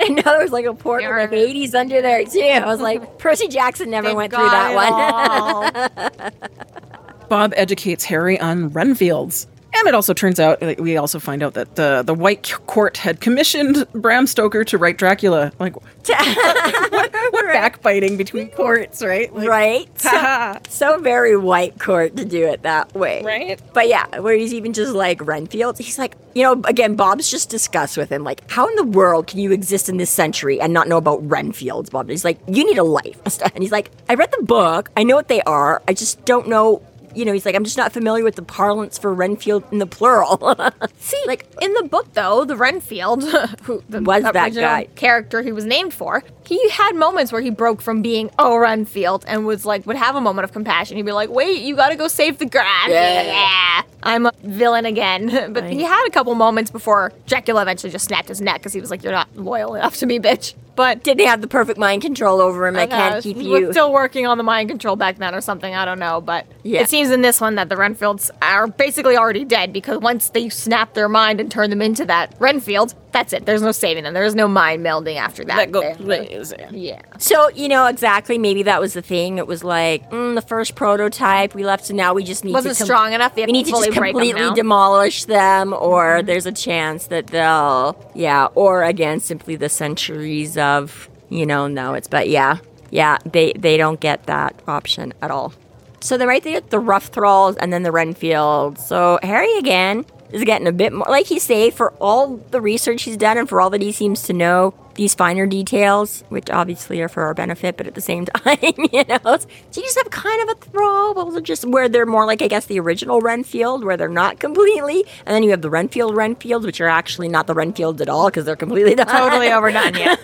know 0.09 0.23
there 0.23 0.41
was 0.43 0.51
like 0.53 0.65
a 0.65 0.73
portal 0.73 1.11
Yeah. 1.11 1.25
of 1.25 1.31
Hades 1.31 1.75
under 1.75 2.01
there 2.01 2.25
too. 2.25 2.41
I 2.41 2.65
was 2.65 2.81
like, 2.81 3.19
Percy 3.19 3.49
Jackson 3.49 3.91
never 3.91 4.09
they've 4.09 4.17
went 4.17 4.33
through 4.33 4.49
that 4.49 6.33
one. 6.33 7.29
Bob 7.29 7.53
educates 7.55 8.05
Harry 8.05 8.41
on 8.41 8.71
Renfields. 8.71 9.47
And 9.79 9.89
it 9.89 9.95
also 9.95 10.13
turns 10.13 10.41
out, 10.41 10.61
like, 10.61 10.81
we 10.81 10.97
also 10.97 11.19
find 11.19 11.43
out 11.43 11.55
that 11.55 11.79
uh, 11.79 12.03
the 12.03 12.15
White 12.15 12.53
Court 12.67 12.97
had 12.97 13.21
commissioned 13.21 13.87
Bram 13.93 14.27
Stoker 14.27 14.65
to 14.65 14.79
write 14.79 14.99
Dracula. 14.99 15.53
Like, 15.59 15.77
what, 16.07 17.13
what 17.13 17.47
backbiting 17.47 18.17
between 18.17 18.51
courts, 18.57 19.03
right? 19.03 19.35
Like, 19.35 19.49
right? 19.49 19.89
So, 19.99 20.59
so 20.69 20.99
very 21.01 21.37
white 21.37 21.79
court 21.79 22.17
to 22.17 22.25
do 22.25 22.47
it 22.47 22.63
that 22.63 22.95
way. 22.95 23.23
Right? 23.23 23.61
But 23.75 23.89
yeah, 23.89 24.21
where 24.21 24.35
he's 24.35 24.55
even 24.55 24.73
just 24.73 24.95
like 24.95 25.25
Renfield, 25.25 25.79
he's 25.79 25.99
like, 25.99 26.17
you 26.35 26.43
know, 26.43 26.61
again, 26.65 26.95
Bob's 26.95 27.31
just 27.31 27.51
discussed 27.51 27.97
with 27.97 28.11
him, 28.11 28.25
like, 28.25 28.49
how 28.51 28.69
in 28.69 28.75
the 28.77 28.85
world 28.85 29.27
can 29.27 29.39
you 29.39 29.53
exist 29.53 29.89
in 29.89 29.97
this 29.97 30.11
century 30.11 30.61
and 30.61 30.73
not 30.73 30.89
know 30.89 30.97
about 30.97 31.27
Renfields, 31.29 31.91
Bob? 31.91 32.03
And 32.03 32.11
he's 32.11 32.25
like, 32.25 32.39
you 32.47 32.65
need 32.65 32.79
a 32.79 32.85
life. 32.85 33.21
And 33.43 33.63
he's 33.63 33.73
like, 33.73 33.91
I 34.09 34.15
read 34.15 34.31
the 34.31 34.45
book, 34.45 34.91
I 34.97 35.03
know 35.03 35.17
what 35.17 35.29
they 35.29 35.43
are, 35.43 35.83
I 35.87 35.93
just 35.93 36.25
don't 36.25 36.49
know 36.49 36.83
you 37.15 37.25
know, 37.25 37.33
he's 37.33 37.45
like, 37.47 37.55
I'm 37.55 37.65
just 37.65 37.77
not 37.77 37.93
familiar 37.93 38.23
with 38.25 38.37
the 38.37 38.43
parlance 38.43 38.99
for 38.99 39.13
Renfield 39.13 39.65
in 39.73 39.79
the 39.79 39.87
plural. 39.87 40.57
See, 40.99 41.23
like 41.27 41.47
in 41.61 41.73
the 41.75 41.85
book 41.85 42.13
though, 42.15 42.45
the 42.45 42.57
Renfield, 42.57 43.23
who 43.63 43.83
the 43.89 44.01
Was 44.03 44.23
that 44.23 44.35
original 44.37 44.63
guy. 44.63 44.85
character 44.95 45.43
he 45.43 45.53
was 45.53 45.65
named 45.65 45.93
for, 45.95 46.23
he 46.47 46.69
had 46.71 46.95
moments 46.97 47.33
where 47.33 47.41
he 47.41 47.51
broke 47.51 47.81
from 47.83 48.03
being 48.03 48.31
oh 48.39 48.57
Renfield 48.57 49.25
and 49.29 49.47
was 49.47 49.65
like 49.67 49.87
would 49.87 49.97
have 49.97 50.17
a 50.17 50.21
moment 50.21 50.45
of 50.45 50.53
compassion. 50.53 50.97
He'd 50.97 51.05
be 51.07 51.13
like, 51.13 51.31
"Wait, 51.31 51.63
you 51.63 51.77
got 51.77 51.89
to 51.91 51.97
go 51.97 52.09
save 52.09 52.39
the 52.39 52.47
grass." 52.47 52.89
Yeah. 52.89 53.83
I'm 54.03 54.27
a 54.27 54.33
villain 54.43 54.87
again. 54.87 55.53
but 55.53 55.65
he 55.65 55.83
had 55.83 56.07
a 56.07 56.11
couple 56.11 56.35
moments 56.35 56.71
before 56.71 57.13
Dracula 57.27 57.63
eventually 57.63 57.91
just 57.91 58.07
snapped 58.07 58.29
his 58.29 58.41
neck 58.41 58.57
because 58.61 58.73
he 58.73 58.81
was 58.81 58.91
like, 58.91 59.03
"You're 59.03 59.13
not 59.13 59.29
loyal 59.37 59.75
enough 59.75 59.97
to 59.97 60.07
me, 60.07 60.19
bitch." 60.19 60.55
But 60.79 61.03
Didn't 61.03 61.27
have 61.27 61.41
the 61.41 61.49
perfect 61.49 61.77
mind 61.77 62.03
control 62.03 62.41
over 62.41 62.69
him. 62.69 62.77
I 62.77 62.85
uh, 62.85 62.87
can't 62.87 63.23
keep 63.25 63.37
you. 63.39 63.73
still 63.73 63.93
working 63.93 64.29
on 64.29 64.39
the 64.39 64.45
mind 64.45 64.69
control 64.69 64.95
back 64.95 65.17
then 65.19 65.35
or 65.35 65.41
something. 65.41 65.75
I 65.75 65.85
don't 65.85 65.99
know, 65.99 66.21
but 66.21 66.47
Yeah. 66.63 66.83
it 66.83 66.89
seems 66.89 67.11
in 67.11 67.21
this 67.21 67.41
one 67.41 67.57
that 67.57 67.69
the 67.69 67.75
Renfields 67.75 68.31
are 68.41 68.69
basically 68.69 69.17
already 69.17 69.45
dead 69.45 69.73
because 69.73 69.99
once 69.99 70.31
they 70.31 70.49
snap 70.49 70.95
their 70.95 71.09
mind 71.09 71.41
and 71.41 71.51
turn 71.51 71.71
them 71.71 71.83
into 71.83 72.05
that 72.05 72.33
Renfield, 72.39 72.95
that's 73.13 73.33
it. 73.33 73.47
There's 73.47 73.63
no 73.63 73.73
saving 73.73 74.05
them. 74.05 74.15
There 74.15 74.25
is 74.25 74.35
no 74.35 74.47
mind 74.49 74.85
melding 74.85 75.17
after 75.17 75.45
that. 75.45 75.57
That 75.57 75.73
go 75.73 75.81
They're- 75.99 76.69
Yeah. 76.71 77.01
So, 77.19 77.49
you 77.51 77.69
know, 77.69 77.87
exactly, 77.87 78.39
maybe 78.39 78.63
that 78.65 78.81
was 78.81 78.93
the 78.93 79.03
thing. 79.03 79.39
It 79.39 79.47
was 79.47 79.65
like, 79.65 80.11
mm, 80.11 80.35
the 80.35 80.43
first 80.43 80.75
prototype 80.75 81.55
we 81.55 81.65
left, 81.65 81.87
so 81.87 81.95
now 81.95 82.13
we 82.15 82.23
just 82.25 82.45
need 82.45 82.53
Wasn't 82.53 82.75
to 82.75 82.79
com- 82.79 82.87
strong 82.87 83.13
enough. 83.13 83.35
They 83.35 83.43
have 83.43 83.49
We 83.49 83.53
need 83.53 83.67
to 83.67 83.71
fully 83.73 83.87
just 83.89 83.95
completely 83.97 84.33
now. 84.35 84.47
Mm-hmm. 84.49 84.55
demolish 84.57 85.25
them, 85.25 85.73
or 85.73 86.23
there's 86.23 86.47
a 86.47 86.53
chance 86.53 87.07
that 87.07 87.29
they'll, 87.29 87.97
yeah, 88.15 88.49
or 88.55 88.83
again, 88.85 89.21
simply 89.21 89.57
the 89.57 89.69
centuries 89.69 90.57
of, 90.59 91.09
you 91.31 91.47
know, 91.47 91.67
no, 91.67 91.95
it's, 91.95 92.09
but 92.09 92.29
yeah, 92.29 92.59
yeah, 92.91 93.19
they 93.31 93.53
they 93.59 93.77
don't 93.77 94.01
get 94.01 94.25
that 94.27 94.55
option 94.67 95.13
at 95.23 95.31
all. 95.31 95.53
So 96.01 96.17
then 96.17 96.29
right 96.29 96.43
there, 96.43 96.61
the 96.61 96.79
rough 96.79 97.07
thralls 97.07 97.57
and 97.57 97.73
then 97.73 97.83
the 97.83 97.91
Renfield. 97.93 98.79
So 98.79 99.19
Harry 99.23 99.53
again 99.59 100.05
is 100.33 100.45
getting 100.45 100.67
a 100.67 100.73
bit 100.73 100.93
more, 100.93 101.07
like 101.09 101.27
he 101.27 101.39
say, 101.39 101.71
for 101.71 101.93
all 101.95 102.37
the 102.37 102.61
research 102.61 103.03
he's 103.03 103.17
done 103.17 103.39
and 103.39 103.49
for 103.49 103.61
all 103.61 103.71
that 103.71 103.83
he 103.83 103.93
seems 103.93 104.23
to 104.25 104.33
know, 104.33 104.75
these 104.95 105.15
finer 105.15 105.47
details, 105.47 106.25
which 106.29 106.51
obviously 106.51 107.01
are 107.01 107.09
for 107.09 107.23
our 107.23 107.33
benefit, 107.33 107.77
but 107.77 107.87
at 107.87 107.95
the 107.95 108.01
same 108.01 108.27
time, 108.45 108.59
you 108.93 109.05
know, 109.05 109.19
so 109.23 109.47
you 109.75 109.83
just 109.83 109.97
have 109.97 110.11
kind 110.11 110.51
of 110.51 110.57
a 110.57 110.79
also 110.79 111.41
just 111.41 111.65
where 111.65 111.89
they're 111.89 112.07
more 112.07 112.27
like, 112.27 112.43
I 112.43 112.49
guess, 112.49 112.67
the 112.67 112.81
original 112.81 113.21
Renfield, 113.21 113.85
where 113.85 113.97
they're 113.97 114.09
not 114.09 114.41
completely, 114.41 115.05
and 115.25 115.35
then 115.35 115.43
you 115.43 115.51
have 115.51 115.63
the 115.63 115.71
Renfield 115.71 116.15
Renfields, 116.15 116.67
which 116.67 116.81
are 116.81 116.89
actually 116.89 117.29
not 117.29 117.47
the 117.47 117.55
Renfields 117.55 118.01
at 118.01 118.09
all 118.09 118.27
because 118.27 118.45
they're 118.45 118.57
completely 118.57 118.95
done. 118.95 119.07
Totally 119.07 119.51
overdone. 119.51 119.95
Yeah. 119.95 120.17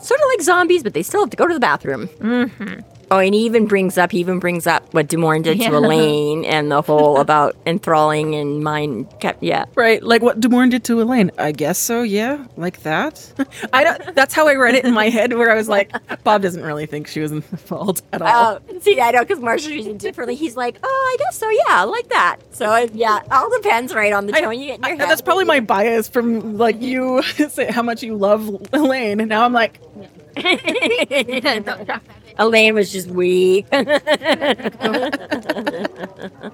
sort 0.00 0.20
of 0.20 0.26
like 0.28 0.42
zombies, 0.42 0.82
but 0.82 0.94
they 0.94 1.02
still 1.02 1.20
have 1.20 1.30
to 1.30 1.36
go 1.36 1.46
to 1.46 1.54
the 1.54 1.60
bathroom. 1.60 2.08
Mm-hmm. 2.08 2.97
Oh, 3.10 3.18
and 3.18 3.34
he 3.34 3.44
even 3.46 3.66
brings 3.66 3.96
up 3.96 4.12
he 4.12 4.18
even 4.20 4.38
brings 4.38 4.66
up 4.66 4.92
what 4.92 5.08
DuMorne 5.08 5.42
did 5.42 5.58
Yeah. 5.58 5.70
to 5.70 5.76
Elaine 5.78 6.44
and 6.44 6.70
the 6.70 6.82
whole 6.82 7.18
about 7.20 7.56
enthralling 7.66 8.34
and 8.34 8.62
mind 8.62 9.06
kept 9.20 9.42
yeah. 9.42 9.64
Right, 9.74 10.02
like 10.02 10.20
what 10.22 10.40
DuMorne 10.40 10.70
did 10.70 10.84
to 10.84 11.00
Elaine. 11.00 11.30
I 11.38 11.52
guess 11.52 11.78
so. 11.78 12.02
Yeah, 12.02 12.44
like 12.56 12.82
that. 12.82 13.32
I 13.72 13.84
don't. 13.84 14.14
That's 14.14 14.34
how 14.34 14.46
I 14.48 14.54
read 14.56 14.74
it 14.74 14.84
in 14.84 14.92
my 14.92 15.08
head, 15.08 15.32
where 15.32 15.50
I 15.50 15.54
was 15.54 15.68
like, 15.68 15.90
Bob 16.24 16.42
doesn't 16.42 16.62
really 16.62 16.86
think 16.86 17.06
she 17.08 17.20
was 17.20 17.32
in 17.32 17.40
fault 17.40 18.02
at 18.12 18.20
all. 18.20 18.60
Oh, 18.70 18.78
see, 18.80 19.00
I 19.00 19.10
know 19.12 19.20
because 19.22 19.40
Marshall 19.40 19.70
reads 19.72 19.86
it 19.86 19.98
differently. 19.98 20.34
He's 20.34 20.56
like, 20.56 20.76
oh, 20.82 21.14
I 21.14 21.16
guess 21.24 21.38
so. 21.38 21.48
Yeah, 21.66 21.84
like 21.84 22.08
that. 22.10 22.36
So 22.50 22.72
it- 22.74 22.94
yeah, 22.94 23.20
all 23.30 23.48
depends 23.50 23.94
right 23.94 24.12
on 24.12 24.26
the 24.26 24.34
I- 24.36 24.40
tone 24.42 24.58
you 24.58 24.66
get 24.66 24.78
in 24.78 24.82
your 24.84 24.94
I- 24.94 24.96
head. 24.98 25.08
that's 25.08 25.22
probably 25.22 25.44
my 25.46 25.60
bias 25.60 26.08
from 26.08 26.58
like 26.58 26.80
you 26.82 27.22
say 27.48 27.70
how 27.72 27.82
much 27.82 28.02
you 28.02 28.16
love 28.16 28.48
Elaine, 28.72 29.20
and 29.20 29.28
now 29.28 29.44
I'm 29.44 29.52
like, 29.52 29.80
Elaine 32.38 32.74
was 32.74 32.92
just 32.92 33.08
weak. 33.08 33.66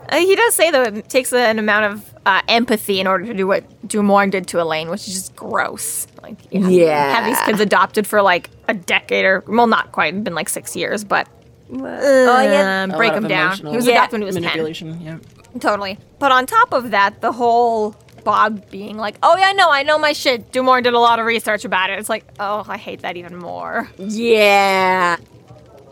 Uh, 0.09 0.19
he 0.19 0.37
does 0.37 0.55
say 0.55 0.71
though 0.71 0.83
it 0.83 1.09
takes 1.09 1.33
an 1.33 1.59
amount 1.59 1.85
of 1.93 2.15
uh, 2.27 2.41
empathy 2.49 3.01
in 3.01 3.07
order 3.07 3.25
to 3.27 3.35
do 3.35 3.47
what 3.47 3.65
Dumorne 3.89 4.31
did 4.31 4.47
to 4.49 4.61
Elaine, 4.63 4.89
which 4.91 5.09
is 5.09 5.15
just 5.15 5.35
gross. 5.37 6.07
Like, 6.23 6.37
yeah, 6.51 6.69
Yeah. 6.69 7.15
have 7.15 7.25
these 7.25 7.41
kids 7.43 7.61
adopted 7.61 8.07
for 8.07 8.23
like 8.23 8.51
a 8.69 8.75
decade 8.75 9.25
or 9.25 9.43
well, 9.49 9.67
not 9.67 9.93
quite, 9.93 10.23
been 10.23 10.35
like 10.35 10.49
six 10.49 10.77
years, 10.77 11.03
but 11.05 11.27
oh 11.73 11.77
yeah. 12.43 12.85
um, 12.85 12.97
break 12.97 13.13
lot 13.13 13.23
him 13.23 13.29
down. 13.29 13.57
He 13.57 13.65
was 13.77 13.87
Yeah. 13.87 13.95
adopted 13.95 14.13
when 14.13 14.23
he 14.23 14.27
was 14.27 14.35
ten. 14.37 14.43
manipulation. 14.43 15.01
Yeah. 15.01 15.19
Totally. 15.59 15.99
But 16.19 16.31
on 16.33 16.47
top 16.47 16.73
of 16.73 16.91
that, 16.93 17.21
the 17.21 17.33
whole 17.33 17.97
Bob 18.25 18.71
being 18.71 18.97
like, 18.97 19.17
"Oh 19.23 19.37
yeah, 19.37 19.53
no, 19.53 19.71
I 19.71 19.83
know 19.83 19.99
my 19.99 20.13
shit." 20.13 20.53
Dumorne 20.53 20.83
did 20.85 20.95
a 20.95 20.99
lot 20.99 21.19
of 21.19 21.27
research 21.27 21.65
about 21.65 21.91
it. 21.91 21.99
It's 21.99 22.09
like, 22.09 22.25
oh, 22.41 22.65
I 22.69 22.77
hate 22.77 23.03
that 23.03 23.17
even 23.17 23.37
more. 23.37 23.89
Yeah. 23.99 25.17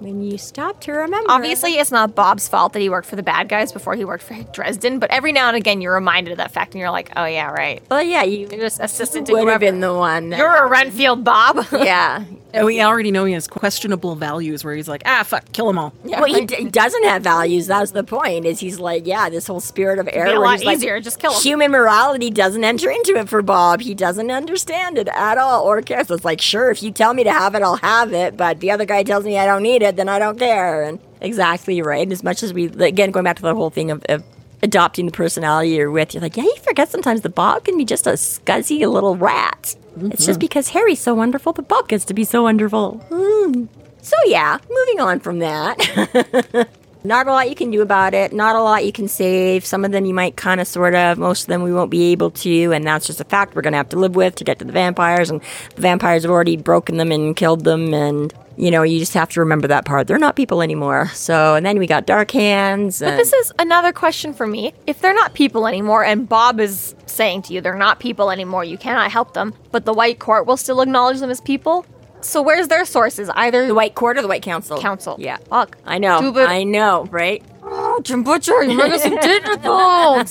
When 0.02 0.22
you 0.22 0.38
stop 0.38 0.80
to 0.82 0.92
remember. 0.92 1.30
Obviously, 1.30 1.72
it's 1.78 1.90
not 1.92 2.14
Bob's 2.14 2.48
fault 2.48 2.72
that 2.72 2.80
he 2.80 2.88
worked 2.88 3.08
for 3.08 3.16
the 3.16 3.22
bad 3.22 3.48
guys 3.48 3.72
before 3.72 3.94
he 3.94 4.04
worked 4.04 4.24
for 4.24 4.34
Dresden, 4.52 4.98
but 4.98 5.10
every 5.10 5.32
now 5.32 5.48
and 5.48 5.56
again, 5.56 5.80
you're 5.80 5.94
reminded 5.94 6.32
of 6.32 6.38
that 6.38 6.52
fact, 6.52 6.74
and 6.74 6.80
you're 6.80 6.90
like, 6.90 7.10
"Oh 7.16 7.24
yeah, 7.24 7.50
right." 7.50 7.82
Well, 7.90 8.02
yeah, 8.02 8.22
you 8.22 8.40
You're 8.50 8.60
just 8.60 8.80
assistant 8.80 9.26
to 9.28 9.32
would 9.34 9.48
have 9.48 9.60
been 9.60 9.80
the 9.80 9.94
one. 9.94 10.30
that- 10.30 10.38
You're 10.38 10.64
a 10.64 10.68
Renfield 10.68 11.24
Bob. 11.24 11.66
yeah. 11.72 12.24
And 12.54 12.66
we 12.66 12.82
already 12.82 13.10
know 13.10 13.24
he 13.24 13.32
has 13.32 13.46
questionable 13.48 14.14
values, 14.14 14.62
where 14.62 14.74
he's 14.74 14.86
like, 14.86 15.00
ah, 15.06 15.22
fuck, 15.22 15.50
kill 15.52 15.68
them 15.68 15.78
all. 15.78 15.94
Yeah, 16.04 16.20
well, 16.20 16.34
he 16.34 16.44
d- 16.44 16.64
doesn't 16.64 17.04
have 17.04 17.22
values. 17.22 17.66
That's 17.66 17.92
the 17.92 18.04
point. 18.04 18.44
Is 18.44 18.60
he's 18.60 18.78
like, 18.78 19.06
yeah, 19.06 19.30
this 19.30 19.46
whole 19.46 19.60
spirit 19.60 19.98
of 19.98 20.06
error. 20.12 20.26
Be 20.26 20.32
a 20.34 20.38
lot 20.40 20.58
he's 20.58 20.64
like, 20.66 20.76
easier. 20.76 21.00
Just 21.00 21.18
kill 21.18 21.32
him. 21.32 21.40
Human 21.40 21.70
morality 21.70 22.28
doesn't 22.28 22.62
enter 22.62 22.90
into 22.90 23.16
it 23.16 23.30
for 23.30 23.40
Bob. 23.40 23.80
He 23.80 23.94
doesn't 23.94 24.30
understand 24.30 24.98
it 24.98 25.08
at 25.14 25.38
all 25.38 25.64
or 25.64 25.80
cares. 25.80 26.10
It's 26.10 26.26
like, 26.26 26.42
sure, 26.42 26.70
if 26.70 26.82
you 26.82 26.90
tell 26.90 27.14
me 27.14 27.24
to 27.24 27.32
have 27.32 27.54
it, 27.54 27.62
I'll 27.62 27.76
have 27.76 28.12
it. 28.12 28.36
But 28.36 28.60
the 28.60 28.70
other 28.70 28.84
guy 28.84 29.02
tells 29.02 29.24
me 29.24 29.38
I 29.38 29.46
don't 29.46 29.62
need 29.62 29.80
it, 29.82 29.91
then 29.96 30.08
I 30.08 30.18
don't 30.18 30.38
care. 30.38 30.82
And 30.82 30.98
exactly 31.20 31.82
right. 31.82 32.02
And 32.02 32.12
as 32.12 32.22
much 32.22 32.42
as 32.42 32.52
we, 32.52 32.66
again, 32.66 33.10
going 33.10 33.24
back 33.24 33.36
to 33.36 33.42
the 33.42 33.54
whole 33.54 33.70
thing 33.70 33.90
of, 33.90 34.04
of 34.08 34.24
adopting 34.62 35.06
the 35.06 35.12
personality 35.12 35.70
you're 35.70 35.90
with, 35.90 36.14
you're 36.14 36.20
like, 36.22 36.36
yeah, 36.36 36.44
you 36.44 36.56
forget 36.62 36.90
sometimes 36.90 37.22
the 37.22 37.28
Bob 37.28 37.64
can 37.64 37.76
be 37.76 37.84
just 37.84 38.06
a 38.06 38.10
scuzzy 38.10 38.88
little 38.88 39.16
rat. 39.16 39.76
It's 40.00 40.24
just 40.24 40.40
because 40.40 40.68
Harry's 40.70 41.00
so 41.00 41.14
wonderful, 41.14 41.52
but 41.52 41.68
Bob 41.68 41.88
gets 41.88 42.04
to 42.06 42.14
be 42.14 42.24
so 42.24 42.44
wonderful. 42.44 42.98
Hmm. 43.10 43.66
So 44.00 44.16
yeah, 44.26 44.58
moving 44.68 45.00
on 45.00 45.20
from 45.20 45.38
that. 45.40 46.68
Not 47.04 47.26
a 47.26 47.32
lot 47.32 47.48
you 47.48 47.54
can 47.56 47.70
do 47.70 47.82
about 47.82 48.14
it. 48.14 48.32
Not 48.32 48.54
a 48.54 48.62
lot 48.62 48.84
you 48.84 48.92
can 48.92 49.08
save. 49.08 49.64
Some 49.64 49.84
of 49.84 49.90
them 49.90 50.04
you 50.04 50.14
might 50.14 50.36
kind 50.36 50.60
of, 50.60 50.66
sort 50.68 50.94
of. 50.94 51.18
Most 51.18 51.42
of 51.42 51.46
them 51.48 51.62
we 51.62 51.72
won't 51.72 51.90
be 51.90 52.12
able 52.12 52.30
to, 52.30 52.72
and 52.72 52.86
that's 52.86 53.06
just 53.06 53.20
a 53.20 53.24
fact 53.24 53.54
we're 53.54 53.62
going 53.62 53.72
to 53.72 53.78
have 53.78 53.88
to 53.90 53.98
live 53.98 54.14
with 54.14 54.36
to 54.36 54.44
get 54.44 54.58
to 54.60 54.64
the 54.64 54.72
vampires. 54.72 55.28
And 55.28 55.40
the 55.74 55.82
vampires 55.82 56.22
have 56.22 56.30
already 56.30 56.56
broken 56.56 56.98
them 56.98 57.10
and 57.10 57.34
killed 57.34 57.64
them, 57.64 57.92
and 57.92 58.32
you 58.56 58.70
know 58.70 58.82
you 58.82 58.98
just 58.98 59.14
have 59.14 59.30
to 59.30 59.40
remember 59.40 59.66
that 59.68 59.84
part. 59.84 60.06
They're 60.06 60.18
not 60.18 60.36
people 60.36 60.62
anymore. 60.62 61.08
So, 61.08 61.56
and 61.56 61.66
then 61.66 61.78
we 61.78 61.86
got 61.86 62.06
Dark 62.06 62.30
Hands. 62.30 62.96
But 62.98 63.16
this 63.16 63.32
is 63.32 63.52
another 63.58 63.92
question 63.92 64.32
for 64.32 64.46
me. 64.46 64.72
If 64.86 65.00
they're 65.00 65.14
not 65.14 65.34
people 65.34 65.66
anymore, 65.66 66.04
and 66.04 66.28
Bob 66.28 66.60
is 66.60 66.94
saying 67.06 67.42
to 67.42 67.52
you 67.52 67.60
they're 67.60 67.74
not 67.74 67.98
people 67.98 68.30
anymore, 68.30 68.64
you 68.64 68.78
cannot 68.78 69.10
help 69.10 69.34
them, 69.34 69.54
but 69.72 69.84
the 69.84 69.92
White 69.92 70.18
Court 70.18 70.46
will 70.46 70.56
still 70.56 70.80
acknowledge 70.80 71.20
them 71.20 71.30
as 71.30 71.40
people. 71.40 71.84
So 72.24 72.42
where's 72.42 72.68
their 72.68 72.84
sources? 72.84 73.28
Either 73.34 73.66
the 73.66 73.74
White 73.74 73.94
Court 73.94 74.16
or 74.18 74.22
the 74.22 74.28
White 74.28 74.42
Council. 74.42 74.78
Council. 74.80 75.16
Yeah, 75.18 75.38
Fuck. 75.48 75.76
I 75.84 75.98
know. 75.98 76.18
Stupid. 76.18 76.46
I 76.48 76.62
know, 76.64 77.06
right? 77.10 77.42
Oh, 77.62 78.00
Jim 78.02 78.22
Butcher, 78.22 78.62
you 78.62 78.76
make 78.76 78.92
us 78.92 79.02
difficult. 79.02 80.28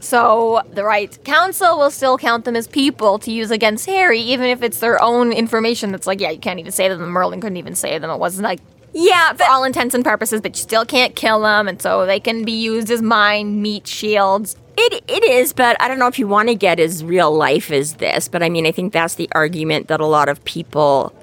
so 0.00 0.62
the 0.72 0.84
White 0.84 1.24
Council 1.24 1.78
will 1.78 1.90
still 1.90 2.18
count 2.18 2.44
them 2.44 2.56
as 2.56 2.66
people 2.66 3.18
to 3.20 3.30
use 3.30 3.50
against 3.50 3.86
Harry, 3.86 4.20
even 4.20 4.46
if 4.46 4.62
it's 4.62 4.80
their 4.80 5.02
own 5.02 5.32
information. 5.32 5.92
That's 5.92 6.06
like, 6.06 6.20
yeah, 6.20 6.30
you 6.30 6.38
can't 6.38 6.58
even 6.60 6.72
say 6.72 6.88
them. 6.88 7.00
Merlin 7.08 7.40
couldn't 7.40 7.56
even 7.56 7.74
say 7.74 7.98
them. 7.98 8.10
It 8.10 8.18
wasn't 8.18 8.44
like 8.44 8.60
Yeah, 8.92 9.32
for 9.34 9.44
all 9.44 9.64
intents 9.64 9.94
and 9.94 10.04
purposes, 10.04 10.40
but 10.40 10.56
you 10.56 10.62
still 10.62 10.84
can't 10.84 11.14
kill 11.16 11.40
them, 11.42 11.68
and 11.68 11.80
so 11.80 12.06
they 12.06 12.20
can 12.20 12.44
be 12.44 12.52
used 12.52 12.90
as 12.90 13.02
mind 13.02 13.62
meat 13.62 13.86
shields. 13.86 14.56
It 14.76 15.04
it 15.06 15.24
is, 15.24 15.52
but 15.52 15.80
I 15.80 15.88
don't 15.88 15.98
know 15.98 16.08
if 16.08 16.18
you 16.18 16.26
want 16.26 16.48
to 16.48 16.54
get 16.54 16.80
as 16.80 17.04
real 17.04 17.32
life 17.32 17.70
as 17.70 17.94
this. 17.94 18.28
But 18.28 18.42
I 18.42 18.48
mean, 18.48 18.66
I 18.66 18.72
think 18.72 18.92
that's 18.92 19.14
the 19.14 19.28
argument 19.32 19.88
that 19.88 20.00
a 20.00 20.06
lot 20.06 20.28
of 20.28 20.44
people, 20.44 21.14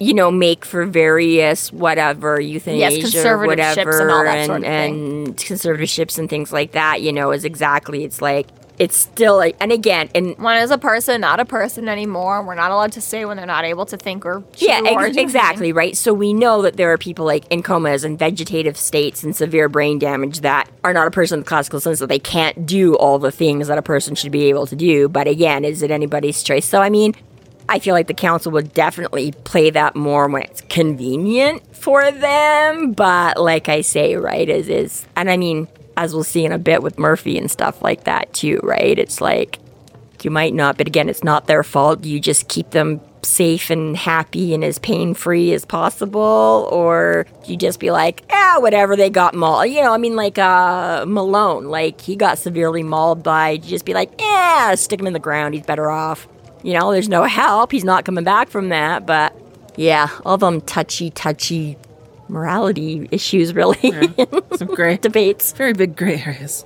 you 0.00 0.14
know, 0.14 0.30
make 0.30 0.64
for 0.64 0.86
various 0.86 1.72
whatever 1.72 2.40
euthanasia 2.40 2.98
or 2.98 3.00
conservative 3.02 3.46
whatever, 3.48 3.92
ships 3.92 4.00
and 4.00 4.10
all 4.10 4.24
that 4.24 4.38
and, 4.38 4.46
sort 4.46 4.58
of 4.58 4.64
thing. 4.64 5.26
and 5.26 5.36
conservative 5.36 5.88
ships 5.88 6.18
and 6.18 6.30
things 6.30 6.52
like 6.52 6.72
that. 6.72 7.02
You 7.02 7.12
know, 7.12 7.30
is 7.32 7.44
exactly 7.44 8.04
it's 8.04 8.22
like 8.22 8.48
it's 8.78 8.96
still 8.96 9.36
like, 9.36 9.56
and 9.60 9.72
again, 9.72 10.08
and 10.14 10.36
One 10.38 10.58
is 10.58 10.70
a 10.70 10.78
person, 10.78 11.20
not 11.20 11.40
a 11.40 11.44
person 11.44 11.88
anymore. 11.88 12.42
We're 12.44 12.54
not 12.54 12.70
allowed 12.70 12.92
to 12.92 13.00
say 13.00 13.24
when 13.24 13.36
they're 13.36 13.46
not 13.46 13.64
able 13.64 13.86
to 13.86 13.96
think 13.96 14.24
or 14.24 14.44
yeah, 14.56 14.80
ex- 14.84 15.16
exactly 15.16 15.72
right. 15.72 15.96
So 15.96 16.12
we 16.14 16.32
know 16.32 16.62
that 16.62 16.76
there 16.76 16.92
are 16.92 16.98
people 16.98 17.24
like 17.24 17.44
in 17.50 17.62
comas 17.62 18.04
and 18.04 18.18
vegetative 18.18 18.76
states 18.76 19.22
and 19.24 19.34
severe 19.34 19.68
brain 19.68 19.98
damage 19.98 20.40
that 20.40 20.70
are 20.84 20.92
not 20.92 21.06
a 21.06 21.10
person 21.10 21.38
in 21.38 21.40
the 21.40 21.48
classical 21.48 21.80
sense 21.80 21.98
that 21.98 22.08
they 22.08 22.18
can't 22.18 22.66
do 22.66 22.94
all 22.96 23.18
the 23.18 23.32
things 23.32 23.68
that 23.68 23.78
a 23.78 23.82
person 23.82 24.14
should 24.14 24.32
be 24.32 24.44
able 24.44 24.66
to 24.66 24.76
do. 24.76 25.08
But 25.08 25.26
again, 25.26 25.64
is 25.64 25.82
it 25.82 25.90
anybody's 25.90 26.42
choice? 26.42 26.64
So 26.66 26.80
I 26.80 26.90
mean, 26.90 27.14
I 27.68 27.80
feel 27.80 27.94
like 27.94 28.06
the 28.06 28.14
council 28.14 28.50
would 28.52 28.72
definitely 28.72 29.32
play 29.44 29.70
that 29.70 29.94
more 29.94 30.26
when 30.28 30.42
it's 30.42 30.62
convenient 30.62 31.76
for 31.76 32.10
them. 32.10 32.92
But 32.92 33.38
like 33.38 33.68
I 33.68 33.82
say, 33.82 34.16
right, 34.16 34.48
is 34.48 34.68
is 34.68 35.06
and 35.16 35.30
I 35.30 35.36
mean, 35.36 35.68
as 35.98 36.14
we'll 36.14 36.22
see 36.22 36.44
in 36.44 36.52
a 36.52 36.58
bit 36.58 36.80
with 36.80 36.96
Murphy 36.96 37.36
and 37.36 37.50
stuff 37.50 37.82
like 37.82 38.04
that 38.04 38.32
too, 38.32 38.60
right? 38.62 38.96
It's 38.96 39.20
like 39.20 39.58
you 40.22 40.30
might 40.30 40.54
not, 40.54 40.78
but 40.78 40.86
again, 40.86 41.08
it's 41.08 41.24
not 41.24 41.46
their 41.46 41.64
fault. 41.64 42.04
You 42.04 42.20
just 42.20 42.48
keep 42.48 42.70
them 42.70 43.00
safe 43.24 43.68
and 43.68 43.96
happy 43.96 44.54
and 44.54 44.62
as 44.62 44.78
pain 44.78 45.12
free 45.12 45.52
as 45.52 45.64
possible, 45.64 46.68
or 46.70 47.26
you 47.46 47.56
just 47.56 47.80
be 47.80 47.90
like, 47.90 48.22
ah, 48.30 48.58
whatever 48.60 48.94
they 48.94 49.10
got 49.10 49.34
mauled. 49.34 49.70
You 49.70 49.82
know, 49.82 49.92
I 49.92 49.98
mean, 49.98 50.14
like 50.14 50.38
uh, 50.38 51.04
Malone, 51.06 51.64
like 51.64 52.00
he 52.00 52.14
got 52.14 52.38
severely 52.38 52.84
mauled 52.84 53.24
by. 53.24 53.50
You 53.50 53.58
just 53.58 53.84
be 53.84 53.92
like, 53.92 54.12
yeah, 54.20 54.76
stick 54.76 55.00
him 55.00 55.08
in 55.08 55.14
the 55.14 55.18
ground. 55.18 55.54
He's 55.54 55.66
better 55.66 55.90
off. 55.90 56.28
You 56.62 56.74
know, 56.74 56.92
there's 56.92 57.08
no 57.08 57.24
help. 57.24 57.72
He's 57.72 57.84
not 57.84 58.04
coming 58.04 58.24
back 58.24 58.50
from 58.50 58.68
that. 58.68 59.04
But 59.04 59.36
yeah, 59.76 60.08
all 60.24 60.34
of 60.34 60.40
them 60.40 60.60
touchy, 60.60 61.10
touchy 61.10 61.76
morality 62.28 63.08
issues, 63.10 63.54
really. 63.54 63.92
Some 64.56 64.68
gray, 64.74 64.96
Debates. 64.96 65.52
very 65.52 65.72
big 65.72 65.96
gray 65.96 66.22
areas. 66.24 66.64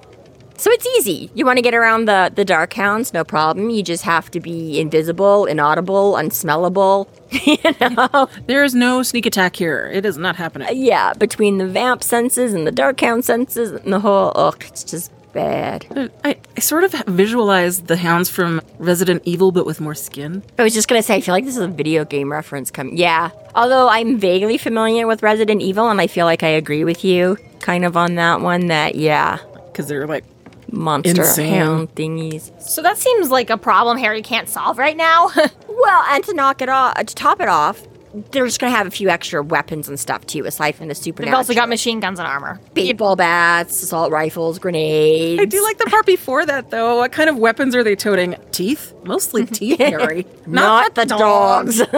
So 0.59 0.71
it's 0.71 0.87
easy. 0.99 1.29
You 1.35 1.45
want 1.45 1.57
to 1.57 1.63
get 1.63 1.75
around 1.75 2.05
the 2.05 2.31
the 2.33 2.45
dark 2.45 2.73
hounds, 2.75 3.13
no 3.13 3.25
problem. 3.25 3.71
You 3.71 3.83
just 3.83 4.05
have 4.05 4.31
to 4.31 4.39
be 4.39 4.79
invisible, 4.79 5.45
inaudible, 5.47 6.13
unsmellable. 6.15 7.09
you 7.47 7.97
know? 7.97 8.29
There 8.47 8.63
is 8.63 8.73
no 8.75 9.03
sneak 9.03 9.27
attack 9.27 9.57
here. 9.57 9.91
It 9.93 10.05
is 10.07 10.17
not 10.19 10.37
happening. 10.37 10.69
Yeah, 10.73 11.15
between 11.15 11.59
the 11.59 11.67
vamp 11.67 12.05
senses 12.05 12.55
and 12.55 12.65
the 12.65 12.71
dark 12.71 13.01
hound 13.01 13.25
senses 13.25 13.73
and 13.73 13.93
the 13.93 13.99
whole 14.01 14.31
ugh, 14.37 14.63
it's 14.69 14.85
just 14.85 15.11
bad. 15.33 16.11
I, 16.25 16.37
I 16.57 16.61
sort 16.61 16.85
of 16.85 16.93
visualize 17.07 17.83
the 17.83 17.97
hounds 17.97 18.29
from 18.29 18.61
Resident 18.79 19.23
Evil, 19.25 19.53
but 19.53 19.67
with 19.67 19.81
more 19.81 19.95
skin. 19.95 20.43
I 20.59 20.63
was 20.63 20.75
just 20.75 20.89
gonna 20.89 21.03
say, 21.03 21.17
I 21.17 21.21
feel 21.21 21.33
like 21.35 21.45
this 21.45 21.57
is 21.57 21.63
a 21.63 21.69
video 21.69 22.05
game 22.05 22.31
reference 22.31 22.71
coming. 22.71 22.97
Yeah. 22.97 23.31
Although 23.55 23.89
I'm 23.89 24.19
vaguely 24.19 24.59
familiar 24.59 25.07
with 25.07 25.23
Resident 25.23 25.63
Evil 25.63 25.89
and 25.91 26.01
I 26.01 26.07
feel 26.07 26.27
like 26.27 26.43
I 26.43 26.49
agree 26.49 26.85
with 26.85 27.05
you 27.05 27.37
kind 27.61 27.85
of 27.85 27.97
on 27.97 28.17
that 28.17 28.41
one 28.41 28.67
that 28.67 28.95
yeah. 28.95 29.39
Because 29.67 29.87
they're 29.87 30.07
like, 30.07 30.25
Monster 30.71 31.23
Insane. 31.23 31.55
hound 31.55 31.95
thingies. 31.95 32.51
So 32.63 32.83
that 32.83 32.97
seems 32.97 33.31
like 33.31 33.51
a 33.51 33.59
problem 33.59 33.99
Harry 33.99 34.23
can't 34.23 34.49
solve 34.49 34.79
right 34.79 34.97
now. 34.97 35.31
Well, 35.75 36.05
and 36.11 36.23
to 36.25 36.35
knock 36.35 36.63
it 36.63 36.69
off, 36.69 36.95
to 36.95 37.05
top 37.15 37.41
it 37.41 37.49
off, 37.49 37.83
they're 38.31 38.47
just 38.47 38.61
gonna 38.61 38.75
have 38.77 38.87
a 38.87 38.91
few 38.91 39.09
extra 39.09 39.43
weapons 39.43 39.89
and 39.89 39.99
stuff 39.99 40.27
too, 40.27 40.45
aside 40.45 40.75
from 40.75 40.89
the 40.89 40.95
They've 40.95 41.35
also 41.35 41.55
got 41.55 41.69
machine 41.69 42.01
guns 42.01 42.19
and 42.19 42.29
armor. 42.29 42.61
baseball 42.75 43.17
bats, 43.17 43.83
assault 43.83 44.13
rifles, 44.13 44.59
grenades. 44.59 45.41
I 45.41 45.47
do 45.47 45.63
like 45.63 45.79
the 45.79 45.87
part 45.87 46.07
before 46.07 46.45
that, 46.47 46.71
though. 46.71 46.99
What 46.99 47.13
kind 47.13 47.31
of 47.31 47.39
weapons 47.39 47.75
are 47.75 47.83
they 47.83 47.97
toting? 47.97 48.37
Teeth? 48.53 48.93
Mostly 49.05 49.47
teeth, 49.59 49.79
Harry. 49.79 50.27
not, 50.47 50.95
the 50.95 51.07
dogs. 51.07 51.81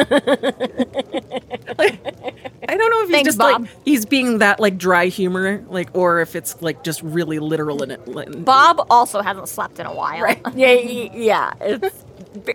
I 2.66 2.76
don't 2.76 2.90
know 2.90 3.02
if 3.02 3.08
he's 3.08 3.14
Thanks, 3.14 3.26
just 3.28 3.38
Bob. 3.38 3.62
like 3.62 3.70
he's 3.84 4.06
being 4.06 4.38
that 4.38 4.60
like 4.60 4.78
dry 4.78 5.06
humor, 5.06 5.64
like, 5.68 5.88
or 5.94 6.20
if 6.20 6.34
it's 6.36 6.60
like 6.62 6.82
just 6.84 7.02
really 7.02 7.38
literal 7.38 7.82
in 7.82 7.90
it. 7.90 8.44
Bob 8.44 8.86
also 8.90 9.20
hasn't 9.20 9.48
slept 9.48 9.78
in 9.80 9.86
a 9.86 9.94
while. 9.94 10.20
Right. 10.22 10.40
yeah, 10.54 10.72
yeah. 10.72 11.52
It's, 11.60 12.04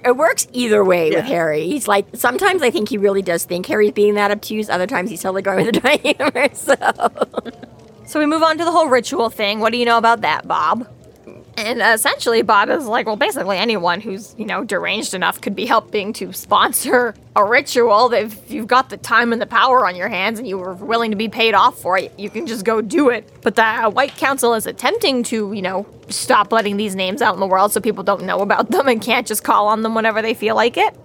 it 0.04 0.16
works 0.18 0.48
either 0.54 0.84
way 0.84 1.10
Yeah. 1.12 1.18
with 1.18 1.26
Harry. 1.26 1.66
He's 1.68 1.88
like 1.88 2.06
sometimes 2.14 2.62
I 2.62 2.72
think 2.72 2.90
he 2.90 2.98
really 2.98 3.22
does 3.22 3.46
think 3.46 3.66
Harry's 3.68 3.92
being 3.92 4.16
that 4.16 4.32
obtuse. 4.32 4.70
Other 4.70 4.88
times 4.88 5.10
he's 5.10 5.22
totally 5.22 5.42
going 5.42 5.66
with 5.66 5.74
the 5.76 5.80
dry 5.82 5.98
humor. 5.98 6.50
So 6.54 6.76
So 8.06 8.20
we 8.20 8.26
move 8.26 8.42
on 8.44 8.58
to 8.58 8.66
the 8.66 8.72
whole 8.72 8.88
ritual 8.88 9.30
thing. 9.30 9.60
What 9.60 9.72
do 9.72 9.78
you 9.78 9.86
know 9.86 9.98
about 9.98 10.22
that, 10.22 10.48
Bob? 10.48 10.88
And 11.60 11.82
essentially, 11.82 12.42
Bob 12.42 12.70
is 12.70 12.86
like, 12.86 13.06
well, 13.06 13.18
basically 13.18 13.58
anyone 13.58 14.00
who's, 14.00 14.34
you 14.38 14.46
know, 14.46 14.64
deranged 14.64 15.14
enough 15.14 15.42
could 15.42 15.58
be 15.58 15.66
helping 15.66 16.14
to 16.14 16.32
sponsor 16.32 17.14
a 17.36 17.44
ritual. 17.44 18.14
If 18.14 18.50
you've 18.50 18.68
got 18.68 18.90
the 18.90 18.96
time 18.96 19.34
and 19.34 19.42
the 19.42 19.46
power 19.46 19.86
on 19.86 19.98
your 19.98 20.08
hands 20.08 20.40
and 20.40 20.48
you 20.48 20.58
were 20.58 20.74
willing 20.74 21.12
to 21.12 21.18
be 21.18 21.28
paid 21.28 21.54
off 21.54 21.78
for 21.78 21.98
it, 21.98 22.18
you 22.18 22.30
can 22.30 22.48
just 22.48 22.64
go 22.64 22.80
do 22.80 23.10
it. 23.10 23.30
But 23.42 23.56
the 23.56 23.90
White 23.90 24.16
Council 24.16 24.54
is 24.54 24.68
attempting 24.68 25.22
to, 25.24 25.52
you 25.52 25.62
know, 25.62 25.86
stop 26.08 26.54
letting 26.54 26.78
these 26.78 26.96
names 26.96 27.22
out 27.22 27.34
in 27.34 27.42
the 27.42 27.48
world 27.48 27.74
so 27.74 27.82
people 27.82 28.06
don't 28.06 28.24
know 28.24 28.40
about 28.40 28.72
them 28.72 28.88
and 28.88 29.02
can't 29.02 29.28
just 29.28 29.44
call 29.44 29.68
on 29.68 29.82
them 29.82 29.96
whenever 29.96 30.22
they 30.22 30.34
feel 30.34 30.56
like 30.56 30.78
it. 30.78 30.96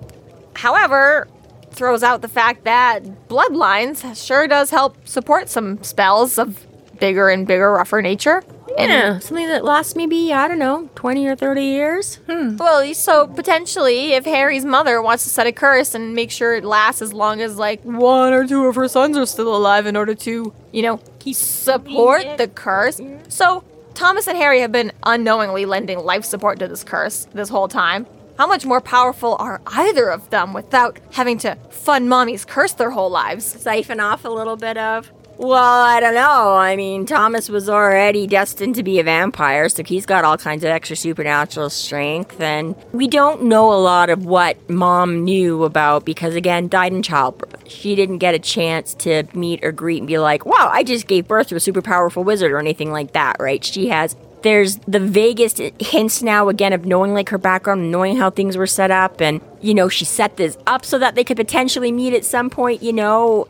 However, 0.55 1.27
throws 1.73 2.05
out 2.05 2.23
the 2.23 2.29
fact 2.29 2.63
that 2.63 3.03
bloodlines 3.29 4.25
sure 4.25 4.47
does 4.47 4.71
help 4.71 5.09
support 5.09 5.49
some 5.49 5.83
spells 5.83 6.39
of 6.39 6.65
bigger 7.01 7.29
and 7.29 7.45
bigger, 7.45 7.73
rougher 7.73 8.01
nature. 8.01 8.45
Yeah, 8.77 9.19
something 9.19 9.47
that 9.49 9.65
lasts 9.65 9.95
maybe 9.95 10.33
I 10.33 10.49
don't 10.49 10.59
know 10.59 10.89
twenty 10.95 11.27
or 11.27 11.37
thirty 11.37 11.65
years. 11.65 12.17
Hmm. 12.27 12.57
Well, 12.57 12.93
so 12.95 13.27
potentially, 13.27 14.13
if 14.13 14.25
Harry's 14.25 14.65
mother 14.65 15.01
wants 15.03 15.25
to 15.25 15.31
set 15.31 15.47
a 15.47 15.53
curse 15.53 15.95
and 15.95 16.15
make 16.15 16.31
sure 16.31 16.55
it 16.55 16.65
lasts 16.65 17.03
as 17.03 17.13
long 17.13 17.41
as 17.41 17.57
like 17.57 17.83
one 17.83 18.33
or 18.33 18.47
two 18.47 18.67
of 18.67 18.75
her 18.75 18.89
sons 18.89 19.17
are 19.17 19.27
still 19.27 19.55
alive 19.55 19.87
in 19.87 19.97
order 19.97 20.15
to, 20.15 20.53
you 20.73 20.83
know, 20.83 21.01
support 21.33 22.25
the 22.39 22.49
curse. 22.49 23.01
So 23.29 23.65
Thomas 23.95 24.27
and 24.27 24.37
Harry 24.37 24.61
have 24.61 24.73
been 24.73 24.93
unknowingly 25.05 25.67
lending 25.67 25.99
life 25.99 26.25
support 26.25 26.59
to 26.59 26.69
this 26.69 26.85
curse 26.85 27.27
this 27.33 27.49
whole 27.49 27.69
time. 27.69 28.07
How 28.37 28.49
much 28.49 28.67
more 28.67 28.81
powerful 28.81 29.37
are 29.39 29.61
either 29.67 30.09
of 30.09 30.29
them 30.31 30.53
without 30.53 30.99
having 31.13 31.39
to 31.39 31.55
fund 31.71 32.09
mommy's 32.09 32.45
curse 32.45 32.73
their 32.73 32.91
whole 32.91 33.11
lives? 33.11 33.45
siphon 33.45 34.01
off 34.01 34.25
a 34.25 34.29
little 34.29 34.57
bit 34.57 34.77
of? 34.77 35.13
Well, 35.37 35.83
I 35.83 35.99
don't 35.99 36.15
know. 36.15 36.55
I 36.55 36.77
mean, 36.77 37.07
Thomas 37.07 37.49
was 37.49 37.69
already 37.69 38.27
destined 38.27 38.77
to 38.77 38.85
be 38.85 39.01
a 39.01 39.03
vampire, 39.03 39.69
so 39.69 39.83
he's 39.83 40.07
got 40.07 40.25
all 40.25 40.39
kinds 40.39 40.63
of 40.63 40.71
extra 40.71 40.95
supernatural 40.95 41.71
strength. 41.71 42.41
And 42.41 42.77
we 42.93 43.09
don't 43.09 43.43
know 43.43 43.73
a 43.73 43.75
lot 43.75 44.11
of 44.11 44.25
what 44.25 44.71
mom 44.71 45.25
knew 45.25 45.65
about 45.65 46.05
because, 46.05 46.37
again, 46.37 46.69
died 46.69 46.93
in 46.93 47.03
childbirth. 47.03 47.69
She 47.69 47.97
didn't 47.97 48.19
get 48.19 48.35
a 48.35 48.39
chance 48.39 48.95
to 48.95 49.25
meet 49.35 49.65
or 49.65 49.73
greet 49.73 49.99
and 49.99 50.07
be 50.07 50.19
like, 50.19 50.47
wow, 50.47 50.71
I 50.73 50.85
just 50.85 51.09
gave 51.09 51.27
birth 51.27 51.49
to 51.49 51.57
a 51.57 51.61
super 51.61 51.83
powerful 51.83 52.23
wizard 52.23 52.53
or 52.53 52.59
anything 52.59 52.93
like 52.93 53.13
that, 53.13 53.37
right? 53.41 53.65
She 53.65 53.89
has. 53.89 54.17
There's 54.43 54.77
the 54.87 55.01
vaguest 55.01 55.59
hints 55.81 56.23
now, 56.23 56.51
again, 56.51 56.75
of 56.75 56.85
knowing 56.85 57.15
like 57.15 57.31
her 57.31 57.39
background, 57.39 57.91
knowing 57.91 58.19
how 58.19 58.29
things 58.29 58.59
were 58.59 58.67
set 58.67 58.91
up, 58.91 59.23
and 59.23 59.41
you 59.63 59.73
know, 59.73 59.89
she 59.89 60.05
set 60.05 60.37
this 60.37 60.59
up 60.67 60.85
so 60.85 60.99
that 60.99 61.15
they 61.15 61.25
could 61.25 61.39
potentially 61.39 61.91
meet 61.91 62.13
at 62.13 62.27
some 62.27 62.51
point, 62.51 62.83
you 62.83 62.93
know, 62.93 63.49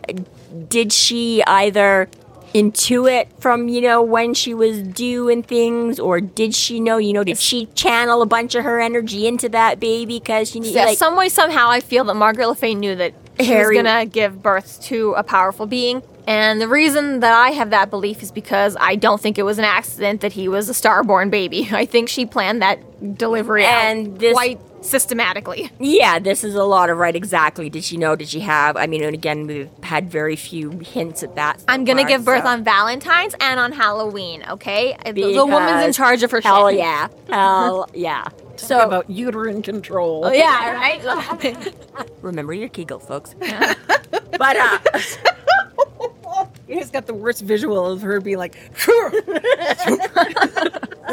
did 0.69 0.93
she 0.93 1.43
either 1.45 2.09
intuit 2.55 3.27
from 3.41 3.69
you 3.69 3.81
know 3.81 4.01
when 4.01 4.33
she 4.33 4.55
was 4.55 4.81
due 4.81 5.29
and 5.29 5.45
things 5.45 5.99
or 5.99 6.21
did 6.21 6.55
she 6.55 6.79
know 6.79 6.99
you 6.99 7.13
know 7.13 7.25
did 7.25 7.37
she 7.37 7.67
channel 7.75 8.23
a 8.23 8.27
bunch 8.27 8.55
of 8.55 8.63
her 8.63 8.81
energy 8.81 9.27
into 9.27 9.49
that 9.49 9.81
baby 9.81 10.19
because 10.21 10.51
she 10.51 10.61
needed 10.61 10.77
Yeah, 10.77 10.85
like 10.85 10.99
some 10.99 11.17
way, 11.17 11.29
somehow, 11.29 11.69
I 11.69 11.81
feel 11.81 12.05
that 12.05 12.15
Margaret 12.15 12.47
Le 12.47 12.55
Fay 12.55 12.75
knew 12.77 12.95
that 12.95 13.13
she 13.41 13.47
Harry- 13.47 13.77
was 13.77 13.83
gonna 13.83 14.07
give 14.07 14.41
birth 14.41 14.81
to 14.85 15.15
a 15.15 15.25
powerful 15.25 15.67
being. 15.67 16.03
And 16.27 16.59
the 16.61 16.69
reason 16.69 17.21
that 17.21 17.35
I 17.35 17.51
have 17.51 17.71
that 17.71 17.91
belief 17.91 18.23
is 18.23 18.31
because 18.33 18.77
I 18.81 18.95
don't 18.95 19.21
think 19.21 19.37
it 19.37 19.43
was 19.43 19.59
an 19.59 19.65
accident 19.65 20.21
that 20.23 20.33
he 20.33 20.49
was 20.49 20.71
a 20.71 20.73
starborn 20.73 21.31
baby. 21.31 21.69
I 21.73 21.85
think 21.87 22.09
she 22.09 22.25
planned 22.25 22.63
that 22.63 23.19
delivery 23.19 23.65
And 23.65 24.09
out 24.13 24.19
this- 24.21 24.33
quite 24.33 24.61
systematically. 24.85 25.71
yeah 25.81 26.19
this 26.19 26.45
is 26.45 26.55
a 26.55 26.63
lot 26.65 26.91
of 26.91 26.99
right 26.99 27.17
exactly 27.17 27.71
did 27.71 27.83
she 27.83 27.97
know 27.97 28.15
did 28.15 28.29
she 28.29 28.41
have 28.41 28.77
i 28.77 28.87
mean 28.87 29.03
and 29.03 29.15
again 29.15 29.47
we've 29.47 29.69
had 29.83 30.11
very 30.11 30.37
few 30.37 30.71
hints 30.81 31.23
at 31.23 31.35
that 31.37 31.59
so 31.61 31.67
I'm 31.69 31.85
gonna 31.85 32.03
far, 32.03 32.09
give 32.09 32.25
birth 32.25 32.43
so- 32.45 32.49
on 32.51 32.65
Valentine's 32.65 33.35
and 33.41 33.59
on 33.59 33.73
Halloween. 33.73 34.45
Okay, 34.49 34.97
the, 35.05 35.13
the 35.13 35.47
woman's 35.47 35.85
in 35.87 35.93
charge 35.93 36.23
of 36.23 36.31
her 36.31 36.41
hell 36.41 36.69
shit. 36.69 36.79
yeah 36.79 37.09
hell 37.29 37.89
yeah 37.95 38.29
so 38.57 38.81
about 38.81 39.09
uterine 39.11 39.63
control. 39.63 40.31
yeah, 40.33 40.73
right. 40.75 41.75
remember 42.23 42.53
your 42.53 42.69
kegel 42.69 42.99
folks 43.01 43.35
but 43.41 44.57
uh 44.57 44.79
You 46.67 46.79
just 46.81 46.93
got 46.93 47.07
the 47.07 47.15
worst 47.15 47.43
visual 47.43 47.85
of 47.87 48.01
her 48.03 48.21
being 48.21 48.39
like, 48.39 48.57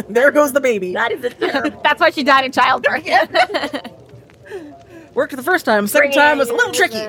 there 0.09 0.31
goes 0.31 0.53
the 0.53 0.61
baby. 0.61 0.93
that 0.93 1.11
is 1.11 1.23
a 1.23 1.29
terrible 1.31 1.81
That's 1.83 1.99
why 1.99 2.09
she 2.11 2.23
died 2.23 2.45
in 2.45 2.51
childbirth. 2.51 3.05
Worked 5.13 5.35
the 5.35 5.43
first 5.43 5.65
time, 5.65 5.87
second 5.87 6.13
time 6.13 6.37
was 6.37 6.49
a 6.49 6.53
little 6.53 6.71
tricky. 6.71 7.03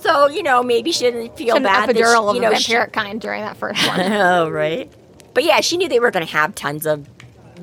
So 0.00 0.26
you 0.28 0.42
know, 0.42 0.62
maybe 0.62 0.90
she 0.90 1.04
didn't 1.04 1.36
feel 1.36 1.56
An 1.56 1.62
bad. 1.62 1.88
that 1.88 1.94
epidural 1.96 2.24
she, 2.24 2.28
of 2.30 2.34
you 2.34 2.40
the 2.40 2.50
know, 2.50 2.58
she- 2.58 2.72
vampiric 2.74 2.92
kind 2.92 3.20
during 3.20 3.42
that 3.42 3.56
first 3.56 3.86
one. 3.86 4.00
oh, 4.12 4.50
right. 4.50 4.90
But 5.34 5.44
yeah, 5.44 5.60
she 5.60 5.76
knew 5.76 5.88
they 5.88 6.00
were 6.00 6.10
going 6.10 6.26
to 6.26 6.32
have 6.32 6.54
tons 6.54 6.86
of, 6.86 7.08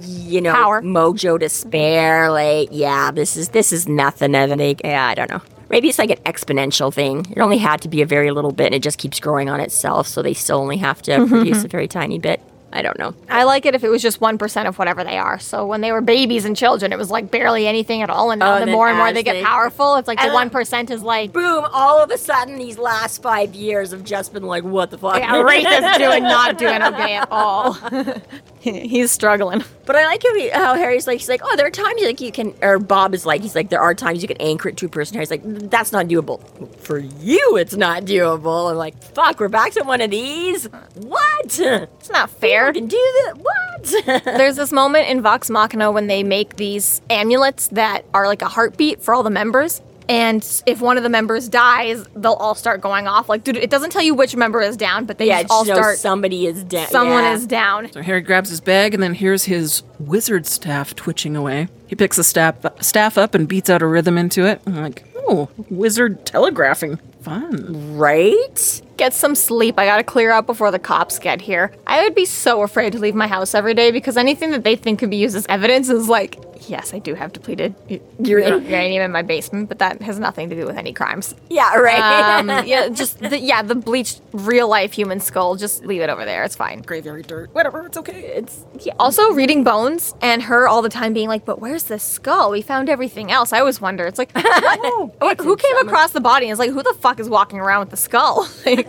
you 0.02 0.42
know, 0.42 0.54
Power. 0.54 0.82
mojo 0.82 1.40
to 1.40 1.50
spare. 1.50 2.30
Like, 2.30 2.70
yeah, 2.72 3.12
this 3.12 3.38
is 3.38 3.50
this 3.50 3.72
is 3.72 3.88
nothing. 3.88 4.36
And 4.36 4.60
they, 4.60 4.76
yeah, 4.84 5.08
I 5.08 5.16
don't 5.16 5.30
know. 5.30 5.42
Maybe 5.70 5.88
it's 5.88 5.98
like 5.98 6.10
an 6.10 6.18
exponential 6.26 6.94
thing. 6.94 7.26
It 7.32 7.40
only 7.40 7.58
had 7.58 7.82
to 7.84 7.88
be 7.88 8.02
a 8.02 8.06
very 8.06 8.32
little 8.32 8.52
bit, 8.52 8.68
and 8.68 8.76
it 8.76 8.84
just 8.84 8.98
keeps 8.98 9.22
growing 9.22 9.50
on 9.50 9.62
itself. 9.62 10.06
So 10.06 10.22
they 10.22 10.34
still 10.34 10.58
only 10.58 10.78
have 10.78 11.02
to 11.04 11.12
mm-hmm, 11.12 11.30
produce 11.30 11.58
mm-hmm. 11.60 11.66
a 11.66 11.70
very 11.70 11.88
tiny 11.88 12.20
bit. 12.20 12.42
I 12.74 12.82
don't 12.82 12.98
know. 12.98 13.14
I 13.30 13.44
like 13.44 13.66
it 13.66 13.76
if 13.76 13.84
it 13.84 13.90
was 13.90 14.02
just 14.02 14.20
1% 14.20 14.68
of 14.68 14.80
whatever 14.80 15.04
they 15.04 15.18
are. 15.18 15.40
So 15.40 15.66
when 15.66 15.82
they 15.82 15.92
were 15.92 16.02
babies 16.02 16.46
and 16.46 16.56
children, 16.56 16.94
it 16.94 16.98
was 16.98 17.10
like 17.12 17.30
barely 17.30 17.68
anything 17.68 18.02
at 18.02 18.10
all. 18.10 18.32
And 18.32 18.40
now 18.40 18.54
Oh, 18.54 18.56
the 18.58 18.62
and 18.64 18.72
more 18.72 18.88
and 18.88 18.98
more 18.98 19.08
as 19.08 19.14
they 19.14 19.24
get 19.24 19.34
they- 19.34 19.44
powerful, 19.44 19.96
it's 19.98 20.08
like 20.08 20.20
the 20.20 20.28
1% 20.28 20.90
is 20.90 21.04
like, 21.04 21.34
Boom! 21.34 21.66
All 21.74 22.02
of 22.02 22.10
a 22.12 22.18
sudden, 22.18 22.58
these 22.58 22.78
last 22.78 23.22
five 23.22 23.54
years 23.54 23.92
have 23.92 24.04
just 24.04 24.34
been 24.34 24.44
like, 24.44 24.64
what 24.64 24.90
the 24.90 24.98
fuck? 24.98 25.18
yeah, 25.20 25.42
Raith 25.42 25.68
is 25.68 25.98
doing 25.98 26.24
not 26.24 26.58
doing 26.58 26.82
okay 26.82 27.16
at 27.16 27.28
all. 27.32 27.74
He's 28.62 29.12
struggling. 29.12 29.64
But 29.86 29.96
I 29.96 30.06
like 30.06 30.22
how, 30.24 30.36
he, 30.36 30.50
how 30.50 30.76
Harry's 30.76 31.08
like, 31.08 31.18
he's 31.20 31.28
like, 31.28 31.42
oh, 31.44 31.56
there 31.56 31.66
are 31.66 31.72
times 31.72 32.02
like 32.04 32.22
you 32.22 32.32
can, 32.32 32.54
or 32.62 32.78
Bob 32.78 33.16
is 33.16 33.26
like, 33.26 33.42
he's 33.42 33.56
like, 33.56 33.70
there 33.72 33.82
are 33.82 33.96
times 33.96 34.22
you 34.22 34.28
can 34.28 34.38
anchor 34.38 34.70
it 34.70 34.78
to 34.78 34.86
a 34.86 34.90
person. 34.90 35.16
Harry's 35.16 35.32
like, 35.32 35.42
that's 35.44 35.92
not 35.92 36.06
doable. 36.06 36.40
For 36.78 37.00
you, 37.00 37.58
it's 37.58 37.76
not 37.76 38.04
doable. 38.04 38.70
I'm 38.70 38.78
like, 38.78 39.02
fuck, 39.02 39.40
we're 39.40 39.48
back 39.50 39.72
to 39.74 39.84
one 39.84 40.00
of 40.00 40.12
these. 40.12 40.66
What? 40.96 41.60
It's 41.60 42.10
not 42.12 42.30
fair. 42.30 42.61
You 42.68 42.74
can 42.74 42.88
do 42.88 42.98
that? 42.98 43.38
What? 43.38 44.24
There's 44.38 44.56
this 44.56 44.72
moment 44.72 45.10
in 45.10 45.22
Vox 45.22 45.50
Machina 45.50 45.92
when 45.92 46.08
they 46.08 46.24
make 46.24 46.56
these 46.58 47.02
amulets 47.10 47.68
that 47.70 48.06
are 48.14 48.28
like 48.28 48.42
a 48.42 48.48
heartbeat 48.48 49.02
for 49.02 49.14
all 49.14 49.24
the 49.24 49.30
members. 49.30 49.82
and 50.10 50.62
if 50.66 50.82
one 50.82 50.98
of 50.98 51.04
the 51.04 51.10
members 51.10 51.48
dies, 51.48 52.06
they'll 52.16 52.34
all 52.34 52.54
start 52.56 52.82
going 52.82 53.08
off. 53.08 53.30
Like, 53.30 53.44
dude, 53.44 53.56
it 53.58 53.70
doesn't 53.70 53.92
tell 53.92 54.02
you 54.02 54.14
which 54.14 54.36
member 54.36 54.62
is 54.62 54.76
down, 54.78 55.06
but 55.06 55.18
they 55.18 55.28
Yeah, 55.28 55.42
just 55.44 55.52
all 55.52 55.64
shows 55.66 55.78
start. 55.78 55.98
somebody 56.00 56.46
is 56.48 56.64
dead. 56.66 56.90
someone 56.90 57.24
yeah. 57.24 57.34
is 57.34 57.48
down. 57.48 57.92
So 57.92 58.02
Harry 58.02 58.22
grabs 58.22 58.50
his 58.50 58.60
bag 58.62 58.94
and 58.94 59.02
then 59.02 59.14
hears 59.14 59.46
his 59.46 59.84
wizard 60.00 60.46
staff 60.46 60.96
twitching 60.96 61.36
away. 61.36 61.68
He 61.88 61.96
picks 61.96 62.18
the 62.18 62.24
staff, 62.24 62.56
staff 62.82 63.18
up 63.18 63.34
and 63.36 63.48
beats 63.48 63.70
out 63.70 63.82
a 63.82 63.88
rhythm 63.88 64.18
into 64.18 64.46
it. 64.46 64.62
I'm 64.66 64.76
like, 64.82 65.04
oh, 65.16 65.50
wizard 65.70 66.26
telegraphing. 66.26 66.98
Fun. 67.22 67.98
right. 67.98 68.82
Get 68.98 69.14
some 69.14 69.34
sleep. 69.36 69.80
I 69.80 69.86
gotta 69.86 70.04
clear 70.04 70.32
out 70.32 70.46
before 70.46 70.70
the 70.72 70.80
cops 70.80 71.18
get 71.20 71.42
here. 71.42 71.72
I 71.88 72.04
would 72.04 72.14
be 72.16 72.26
so 72.26 72.62
afraid 72.62 72.94
to 72.94 73.00
leave 73.00 73.16
my 73.16 73.28
house 73.28 73.56
every 73.56 73.74
day 73.74 73.92
because 73.92 74.18
anything 74.18 74.52
that 74.52 74.64
they 74.64 74.76
think 74.76 75.00
could 75.00 75.10
be 75.10 75.18
used 75.18 75.36
as 75.36 75.46
evidence 75.50 75.90
is 75.90 76.08
like, 76.08 76.38
yes, 76.68 76.94
I 76.94 77.00
do 77.00 77.16
have 77.16 77.34
depleted 77.34 77.74
uranium 78.20 79.04
in 79.04 79.12
my 79.12 79.22
basement, 79.24 79.70
but 79.70 79.80
that 79.80 80.02
has 80.02 80.20
nothing 80.20 80.50
to 80.50 80.56
do 80.56 80.66
with 80.66 80.78
any 80.78 80.94
crimes. 80.94 81.34
Yeah, 81.50 81.76
right. 81.76 82.40
Um, 82.40 82.50
yeah, 82.66 82.90
just 82.90 83.20
the, 83.20 83.40
yeah, 83.40 83.62
the 83.64 83.76
bleached 83.76 84.22
real 84.34 84.68
life 84.68 84.94
human 84.94 85.20
skull. 85.20 85.56
Just 85.56 85.84
leave 85.86 86.02
it 86.02 86.10
over 86.10 86.24
there. 86.26 86.44
It's 86.44 86.56
fine. 86.56 86.82
Graveyard 86.82 87.28
dirt. 87.28 87.50
Whatever, 87.54 87.88
it's 87.88 87.98
okay. 87.98 88.22
It's 88.22 88.66
yeah, 88.80 88.94
also 89.00 89.32
reading 89.32 89.64
bones 89.64 90.14
and 90.22 90.44
her 90.44 90.68
all 90.68 90.82
the 90.82 90.90
time 90.90 91.14
being 91.14 91.28
like, 91.28 91.46
"But 91.46 91.60
where's 91.60 91.84
the 91.84 91.98
skull? 92.00 92.52
We 92.52 92.62
found 92.62 92.90
everything 92.90 93.32
else." 93.32 93.52
I 93.54 93.60
always 93.60 93.82
wonder. 93.82 94.06
It's 94.06 94.20
like, 94.20 94.32
what- 94.36 95.40
who 95.42 95.56
came 95.56 95.78
across 95.78 96.12
the 96.12 96.22
body? 96.22 96.46
And 96.46 96.52
it's 96.52 96.60
like, 96.60 96.70
who 96.72 96.84
the 96.84 96.94
fuck 97.00 97.20
is 97.20 97.28
walking 97.28 97.60
around 97.60 97.80
with 97.82 97.90
the 97.90 97.98
skull? 97.98 98.48
Like, 98.66 98.81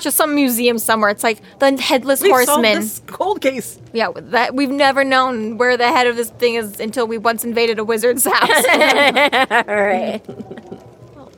just 0.00 0.16
some 0.16 0.34
museum 0.34 0.78
somewhere. 0.78 1.10
It's 1.10 1.24
like 1.24 1.40
the 1.58 1.76
headless 1.80 2.22
We've 2.22 2.30
solved 2.30 2.48
horseman. 2.48 2.80
this 2.80 3.02
cold 3.06 3.40
case. 3.40 3.78
Yeah, 3.92 4.10
that 4.14 4.54
we've 4.54 4.70
never 4.70 5.04
known 5.04 5.58
where 5.58 5.76
the 5.76 5.88
head 5.88 6.06
of 6.06 6.16
this 6.16 6.30
thing 6.30 6.54
is 6.54 6.80
until 6.80 7.06
we 7.06 7.18
once 7.18 7.44
invaded 7.44 7.78
a 7.78 7.84
wizard's 7.84 8.24
house. 8.24 8.66
right. 9.66 10.20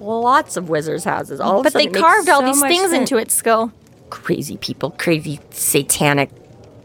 Lots 0.01 0.57
of 0.57 0.69
wizards' 0.69 1.05
houses. 1.05 1.41
All 1.41 1.59
of 1.59 1.65
but 1.65 1.73
they 1.73 1.85
sudden 1.85 1.89
it 1.89 1.93
makes 1.93 2.03
carved 2.03 2.29
all 2.29 2.41
so 2.41 2.47
these 2.47 2.61
things 2.61 2.91
sense. 2.91 3.11
into 3.11 3.17
its 3.17 3.35
skull. 3.35 3.73
Crazy 4.11 4.57
people, 4.59 4.91
crazy 4.91 5.41
satanic 5.51 6.31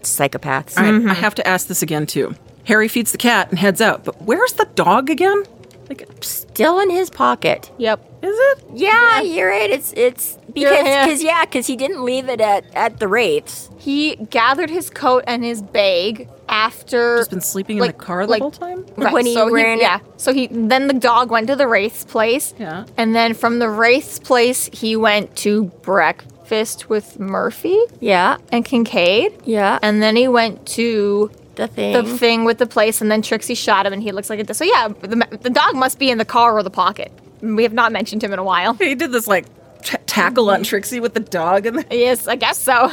psychopaths. 0.02 0.78
All 0.78 0.84
right, 0.84 0.94
I 0.94 0.98
mm-hmm. 0.98 1.08
have 1.10 1.36
to 1.36 1.48
ask 1.48 1.68
this 1.68 1.82
again, 1.82 2.06
too. 2.06 2.34
Harry 2.63 2.88
feeds 2.88 3.12
the 3.12 3.18
cat 3.18 3.50
and 3.50 3.60
heads 3.60 3.82
out, 3.82 4.06
but 4.06 4.22
where's 4.22 4.54
the 4.54 4.65
dog 4.76 5.10
again? 5.10 5.44
Like, 5.89 6.08
Still 6.22 6.80
in 6.80 6.89
his 6.89 7.10
pocket. 7.10 7.72
Yep. 7.78 8.09
Is 8.21 8.38
it? 8.38 8.63
Yeah, 8.75 9.21
you're 9.21 9.49
right. 9.49 9.69
It's 9.69 9.93
it's 9.93 10.38
because 10.53 10.86
Yeah. 10.86 11.05
because 11.05 11.23
yeah, 11.23 11.45
because 11.45 11.67
he 11.67 11.75
didn't 11.75 12.03
leave 12.03 12.27
it 12.29 12.41
at 12.41 12.65
at 12.75 12.99
the 12.99 13.05
Raiths. 13.05 13.69
He 13.79 14.15
gathered 14.29 14.69
his 14.69 14.89
coat 14.89 15.23
and 15.25 15.43
his 15.43 15.62
bag 15.62 16.27
after 16.49 17.17
Just 17.19 17.29
been 17.29 17.41
sleeping 17.41 17.77
in 17.77 17.84
the 17.88 17.93
car 17.93 18.25
the 18.25 18.32
like- 18.32 18.41
whole 18.41 18.51
time? 18.51 18.86
Right, 18.97 19.13
When 19.13 19.25
he 19.25 19.34
so 19.36 19.49
ran 19.49 19.77
it- 19.77 19.82
yeah. 19.84 19.99
So 20.17 20.34
he 20.34 20.47
then 20.51 20.88
the 20.88 20.93
dog 20.93 21.29
went 21.32 21.47
to 21.47 21.55
the 21.55 21.67
Raith's 21.67 22.03
place. 22.03 22.53
Yeah. 22.60 22.86
And 22.97 23.15
then 23.15 23.34
from 23.34 23.60
the 23.60 23.69
Raith's 23.69 24.19
place 24.19 24.69
he 24.73 24.95
went 24.97 25.36
to 25.38 25.65
breakfast 25.82 26.89
with 26.89 27.19
Murphy 27.19 27.79
Yeah, 27.99 28.38
and 28.51 28.65
Kincaid. 28.65 29.34
yeah. 29.45 29.79
And 29.82 30.01
then 30.01 30.15
he 30.15 30.27
went 30.27 30.65
to 30.69 31.32
the 31.55 31.67
thing. 31.67 31.93
the 31.93 32.03
thing 32.17 32.45
with 32.45 32.58
the 32.58 32.65
place 32.65 32.99
and 33.01 33.12
then 33.12 33.21
Trixie 33.21 33.53
shot 33.55 33.86
him 33.86 33.93
and 33.93 34.01
he 34.01 34.12
looks 34.12 34.29
like 34.29 34.39
a 34.39 34.53
so 34.53 34.63
yeah, 34.65 34.88
the, 34.88 35.25
the 35.41 35.49
dog 35.49 35.75
must 35.75 35.99
be 35.99 36.10
in 36.10 36.17
the 36.17 36.25
car 36.25 36.58
or 36.58 36.63
the 36.63 36.69
pocket. 36.69 37.12
We 37.41 37.63
have 37.63 37.73
not 37.73 37.91
mentioned 37.91 38.23
him 38.23 38.34
in 38.34 38.39
a 38.39 38.43
while. 38.43 38.73
He 38.73 38.95
did 38.95 39.12
this, 39.12 39.28
like, 39.28 39.45
t- 39.84 39.97
tackle 40.06 40.49
on 40.49 40.63
Trixie 40.63 40.99
with 40.99 41.13
the 41.13 41.19
dog 41.21 41.65
and 41.65 41.80
the- 41.80 41.95
yes, 41.95 42.28
I 42.28 42.36
guess 42.36 42.58
so. 42.58 42.91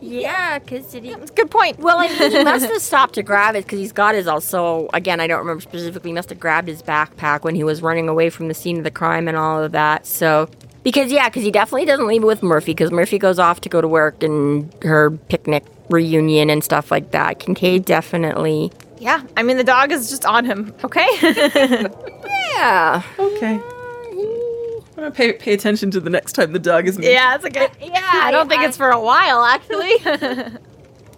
yeah, 0.00 0.58
because 0.58 0.86
did 0.92 1.04
he? 1.04 1.14
Good 1.34 1.50
point. 1.50 1.78
Well, 1.78 1.98
I 1.98 2.08
mean, 2.08 2.30
he 2.32 2.44
must 2.44 2.66
have 2.70 2.82
stopped 2.82 3.14
to 3.14 3.22
grab 3.22 3.54
it 3.56 3.64
because 3.64 3.78
he's 3.78 3.92
got 3.92 4.14
his 4.14 4.26
also. 4.26 4.88
Again, 4.92 5.20
I 5.20 5.26
don't 5.26 5.38
remember 5.38 5.62
specifically. 5.62 6.10
He 6.10 6.14
must 6.14 6.28
have 6.30 6.38
grabbed 6.38 6.68
his 6.68 6.82
backpack 6.82 7.42
when 7.42 7.54
he 7.54 7.64
was 7.64 7.80
running 7.82 8.08
away 8.08 8.28
from 8.30 8.48
the 8.48 8.54
scene 8.54 8.78
of 8.78 8.84
the 8.84 8.90
crime 8.90 9.26
and 9.26 9.36
all 9.36 9.62
of 9.62 9.72
that. 9.72 10.06
So, 10.06 10.48
because 10.82 11.10
yeah, 11.10 11.28
because 11.28 11.42
he 11.42 11.50
definitely 11.50 11.86
doesn't 11.86 12.06
leave 12.06 12.22
it 12.22 12.26
with 12.26 12.42
Murphy 12.42 12.72
because 12.72 12.90
Murphy 12.92 13.18
goes 13.18 13.38
off 13.38 13.62
to 13.62 13.68
go 13.70 13.80
to 13.80 13.88
work 13.88 14.22
and 14.22 14.70
her 14.82 15.10
picnic 15.12 15.64
reunion 15.88 16.50
and 16.50 16.62
stuff 16.62 16.90
like 16.90 17.12
that. 17.12 17.38
Kincaid 17.38 17.84
definitely. 17.86 18.70
yeah, 18.98 19.22
I 19.36 19.42
mean 19.42 19.56
the 19.56 19.64
dog 19.64 19.92
is 19.92 20.10
just 20.10 20.26
on 20.26 20.44
him. 20.44 20.74
Okay. 20.84 21.06
Yeah. 22.56 23.02
Okay. 23.18 23.60
I'm 23.60 25.02
gonna 25.02 25.10
pay, 25.10 25.32
pay 25.34 25.52
attention 25.52 25.90
to 25.90 26.00
the 26.00 26.08
next 26.10 26.32
time 26.32 26.52
the 26.52 26.58
dog 26.58 26.88
is 26.88 26.96
mentioned. 26.96 27.12
yeah, 27.12 27.34
it's 27.34 27.44
a 27.44 27.50
good. 27.50 27.70
Yeah, 27.80 28.10
I 28.14 28.30
don't 28.30 28.48
think 28.48 28.62
it's 28.62 28.76
for 28.76 28.90
a 28.90 29.00
while 29.00 29.44
actually. 29.44 29.96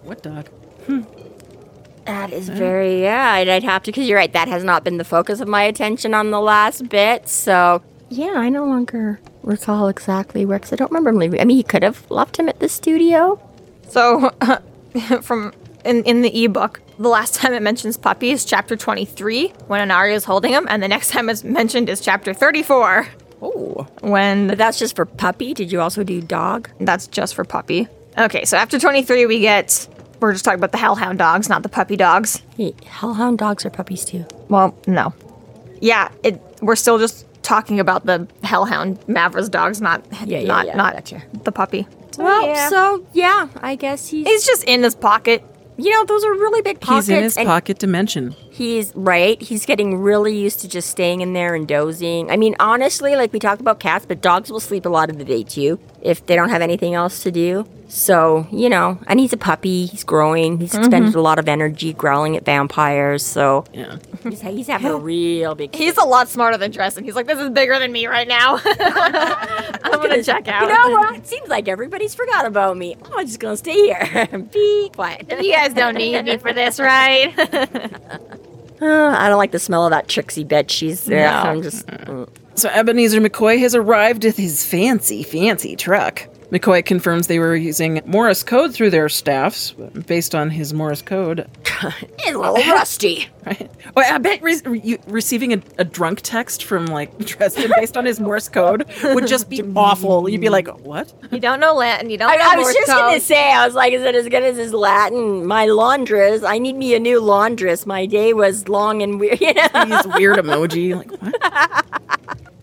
What 0.03 0.23
dog? 0.23 0.47
Hmm. 0.87 1.01
That 2.05 2.33
is 2.33 2.49
very 2.49 3.03
yeah. 3.03 3.33
I'd, 3.33 3.47
I'd 3.47 3.63
have 3.63 3.83
to 3.83 3.91
because 3.91 4.07
you're 4.07 4.17
right. 4.17 4.33
That 4.33 4.47
has 4.47 4.63
not 4.63 4.83
been 4.83 4.97
the 4.97 5.03
focus 5.03 5.39
of 5.39 5.47
my 5.47 5.63
attention 5.63 6.13
on 6.15 6.31
the 6.31 6.41
last 6.41 6.89
bit. 6.89 7.29
So 7.29 7.83
yeah, 8.09 8.33
I 8.35 8.49
no 8.49 8.65
longer 8.65 9.19
recall 9.43 9.87
exactly 9.87 10.45
where 10.45 10.57
because 10.57 10.73
I 10.73 10.77
don't 10.77 10.89
remember 10.91 11.11
him 11.11 11.17
leaving. 11.17 11.39
I 11.39 11.45
mean, 11.45 11.57
he 11.57 11.63
could 11.63 11.83
have 11.83 12.09
left 12.09 12.37
him 12.39 12.49
at 12.49 12.59
the 12.59 12.67
studio. 12.69 13.39
So, 13.87 14.31
from 15.21 15.53
in, 15.85 16.03
in 16.03 16.21
the 16.21 16.43
ebook, 16.45 16.81
the 16.97 17.07
last 17.09 17.35
time 17.35 17.53
it 17.53 17.61
mentions 17.61 17.97
puppy 17.97 18.31
is 18.31 18.43
chapter 18.45 18.75
23 18.75 19.49
when 19.67 19.87
Anaria 19.87 20.13
is 20.15 20.25
holding 20.25 20.51
him, 20.53 20.67
and 20.69 20.81
the 20.83 20.87
next 20.87 21.09
time 21.11 21.29
it's 21.29 21.43
mentioned 21.43 21.89
is 21.89 22.01
chapter 22.01 22.33
34 22.33 23.07
Oh. 23.41 23.87
when 24.01 24.47
But 24.47 24.57
that's 24.57 24.77
just 24.77 24.95
for 24.97 25.05
puppy. 25.05 25.53
Did 25.53 25.71
you 25.71 25.79
also 25.79 26.03
do 26.03 26.19
dog? 26.21 26.69
that's 26.81 27.07
just 27.07 27.35
for 27.35 27.45
puppy. 27.45 27.87
Okay, 28.17 28.43
so 28.43 28.57
after 28.57 28.77
23, 28.79 29.25
we 29.27 29.39
get. 29.39 29.87
We're 30.19 30.33
just 30.33 30.43
talking 30.43 30.59
about 30.59 30.73
the 30.73 30.77
hellhound 30.77 31.19
dogs, 31.19 31.47
not 31.47 31.63
the 31.63 31.69
puppy 31.69 31.95
dogs. 31.95 32.41
Hey, 32.57 32.73
hellhound 32.85 33.37
dogs 33.37 33.65
are 33.65 33.69
puppies 33.69 34.03
too. 34.03 34.25
Well, 34.49 34.77
no. 34.85 35.13
Yeah, 35.79 36.09
it. 36.23 36.41
We're 36.61 36.75
still 36.75 36.97
just 36.99 37.25
talking 37.41 37.79
about 37.79 38.05
the 38.05 38.27
hellhound 38.43 38.99
Mavra's 39.07 39.47
dogs, 39.47 39.79
not 39.79 40.03
Yeah, 40.25 40.39
yeah, 40.39 40.47
not 40.47 40.65
yeah, 40.67 40.75
not 40.75 40.93
gotcha. 40.95 41.23
the 41.45 41.53
puppy. 41.53 41.87
Well, 42.17 42.45
Yeah. 42.45 42.67
so 42.67 43.05
yeah, 43.13 43.47
I 43.61 43.75
guess 43.75 44.09
he's. 44.09 44.27
He's 44.27 44.45
just 44.45 44.65
in 44.65 44.83
his 44.83 44.95
pocket. 44.95 45.41
You 45.79 45.91
know, 45.91 46.05
those 46.05 46.23
are 46.23 46.31
really 46.33 46.61
big 46.61 46.79
pockets. 46.79 47.07
He's 47.07 47.17
in 47.17 47.23
his 47.23 47.37
and 47.37 47.47
pocket 47.47 47.79
dimension. 47.79 48.35
He's 48.59 48.93
right. 48.93 49.41
He's 49.41 49.65
getting 49.65 49.99
really 49.99 50.37
used 50.37 50.59
to 50.59 50.67
just 50.67 50.89
staying 50.89 51.21
in 51.21 51.31
there 51.31 51.55
and 51.55 51.65
dozing. 51.65 52.29
I 52.29 52.35
mean, 52.35 52.57
honestly, 52.59 53.15
like 53.15 53.31
we 53.31 53.39
talk 53.39 53.61
about 53.61 53.79
cats, 53.79 54.05
but 54.05 54.19
dogs 54.19 54.51
will 54.51 54.59
sleep 54.59 54.85
a 54.85 54.89
lot 54.89 55.09
of 55.09 55.17
the 55.17 55.23
day 55.23 55.43
too 55.43 55.79
if 56.01 56.25
they 56.25 56.35
don't 56.35 56.49
have 56.49 56.61
anything 56.61 56.93
else 56.93 57.23
to 57.23 57.31
do. 57.31 57.65
So, 57.87 58.47
you 58.51 58.67
know, 58.67 58.99
and 59.07 59.17
he's 59.17 59.31
a 59.31 59.37
puppy. 59.37 59.85
He's 59.85 60.03
growing. 60.03 60.59
He's 60.59 60.73
mm-hmm. 60.73 60.81
expended 60.81 61.15
a 61.15 61.21
lot 61.21 61.39
of 61.39 61.47
energy 61.47 61.93
growling 61.93 62.35
at 62.35 62.43
vampires. 62.43 63.25
So 63.25 63.63
Yeah. 63.73 63.97
he's, 64.23 64.41
he's 64.41 64.67
having 64.67 64.91
a 64.91 64.97
real 64.97 65.55
big. 65.55 65.73
He's 65.73 65.95
a 65.95 66.03
lot 66.03 66.27
smarter 66.27 66.57
than 66.57 66.71
Dresden. 66.71 67.05
He's 67.05 67.15
like, 67.15 67.27
this 67.27 67.39
is 67.39 67.49
bigger 67.51 67.79
than 67.79 67.93
me 67.93 68.07
right 68.07 68.27
now. 68.27 68.59
I'm 68.65 70.01
gonna 70.01 70.21
check 70.21 70.49
out. 70.49 70.63
You 70.63 70.67
know 70.67 70.99
what? 70.99 71.15
It 71.15 71.27
seems 71.27 71.47
like 71.47 71.69
everybody's 71.69 72.13
forgot 72.13 72.45
about 72.45 72.75
me. 72.75 72.97
Oh, 73.05 73.19
I'm 73.19 73.25
just 73.25 73.39
gonna 73.39 73.55
stay 73.55 73.73
here. 73.73 74.27
And 74.31 74.51
be 74.51 74.91
quiet. 74.93 75.31
You 75.41 75.53
guys 75.53 75.73
don't 75.73 75.95
need 75.95 76.25
me 76.25 76.37
for 76.37 76.51
this, 76.51 76.77
right? 76.77 77.33
Uh, 78.81 79.15
I 79.17 79.27
don't 79.29 79.37
like 79.37 79.51
the 79.51 79.59
smell 79.59 79.85
of 79.85 79.91
that 79.91 80.07
Trixie 80.07 80.45
bitch. 80.45 80.69
She's 80.69 81.03
there. 81.05 81.29
No. 81.29 81.37
I'm 81.37 81.61
just. 81.61 81.85
mm. 81.87 82.29
So 82.55 82.69
Ebenezer 82.69 83.21
McCoy 83.21 83.59
has 83.59 83.73
arrived 83.75 84.23
with 84.23 84.37
his 84.37 84.65
fancy, 84.65 85.23
fancy 85.23 85.75
truck. 85.75 86.27
McCoy 86.51 86.83
confirms 86.83 87.27
they 87.27 87.39
were 87.39 87.55
using 87.55 88.01
Morse 88.05 88.41
code 88.43 88.73
through 88.73 88.89
their 88.89 89.07
staffs, 89.07 89.71
based 90.07 90.33
on 90.33 90.49
his 90.49 90.73
Morse 90.73 91.01
code. 91.01 91.47
It's 92.19 92.35
a 92.35 92.37
little 92.37 92.55
rusty. 92.73 93.27
Right? 93.45 93.71
Oh, 93.95 94.01
I 94.01 94.17
bet 94.17 94.43
re- 94.43 94.61
re- 94.65 94.99
receiving 95.07 95.53
a, 95.53 95.61
a 95.77 95.85
drunk 95.85 96.19
text 96.21 96.65
from 96.65 96.87
like 96.87 97.17
Dresden 97.19 97.71
based 97.77 97.95
on 97.95 98.05
his 98.05 98.19
Morse 98.19 98.49
code 98.49 98.85
would 99.01 99.27
just 99.27 99.49
be 99.49 99.63
awful. 99.77 100.27
You'd 100.27 100.41
be 100.41 100.49
like, 100.49 100.67
"What?" 100.81 101.11
you 101.31 101.39
don't 101.39 101.61
know 101.61 101.73
Latin. 101.73 102.09
You 102.09 102.17
don't 102.17 102.29
I, 102.29 102.35
know 102.35 102.43
I 102.43 102.55
was 102.57 102.65
Morse 102.65 102.75
just 102.75 102.87
gonna 102.87 103.19
say, 103.21 103.53
I 103.53 103.65
was 103.65 103.75
like, 103.75 103.93
is 103.93 104.03
it 104.03 104.13
as 104.13 104.27
good 104.27 104.43
as 104.43 104.57
his 104.57 104.73
Latin? 104.73 105.45
My 105.45 105.65
laundress. 105.67 106.43
I 106.43 106.59
need 106.59 106.75
me 106.75 106.93
a 106.95 106.99
new 106.99 107.21
laundress. 107.21 107.85
My 107.85 108.05
day 108.05 108.33
was 108.33 108.67
long 108.67 109.01
and 109.01 109.19
weird. 109.21 109.39
You 109.39 109.53
know. 109.53 109.85
These 109.85 110.07
weird 110.15 110.37
emoji. 110.37 110.97
Like, 110.97 111.11
what? 111.21 112.18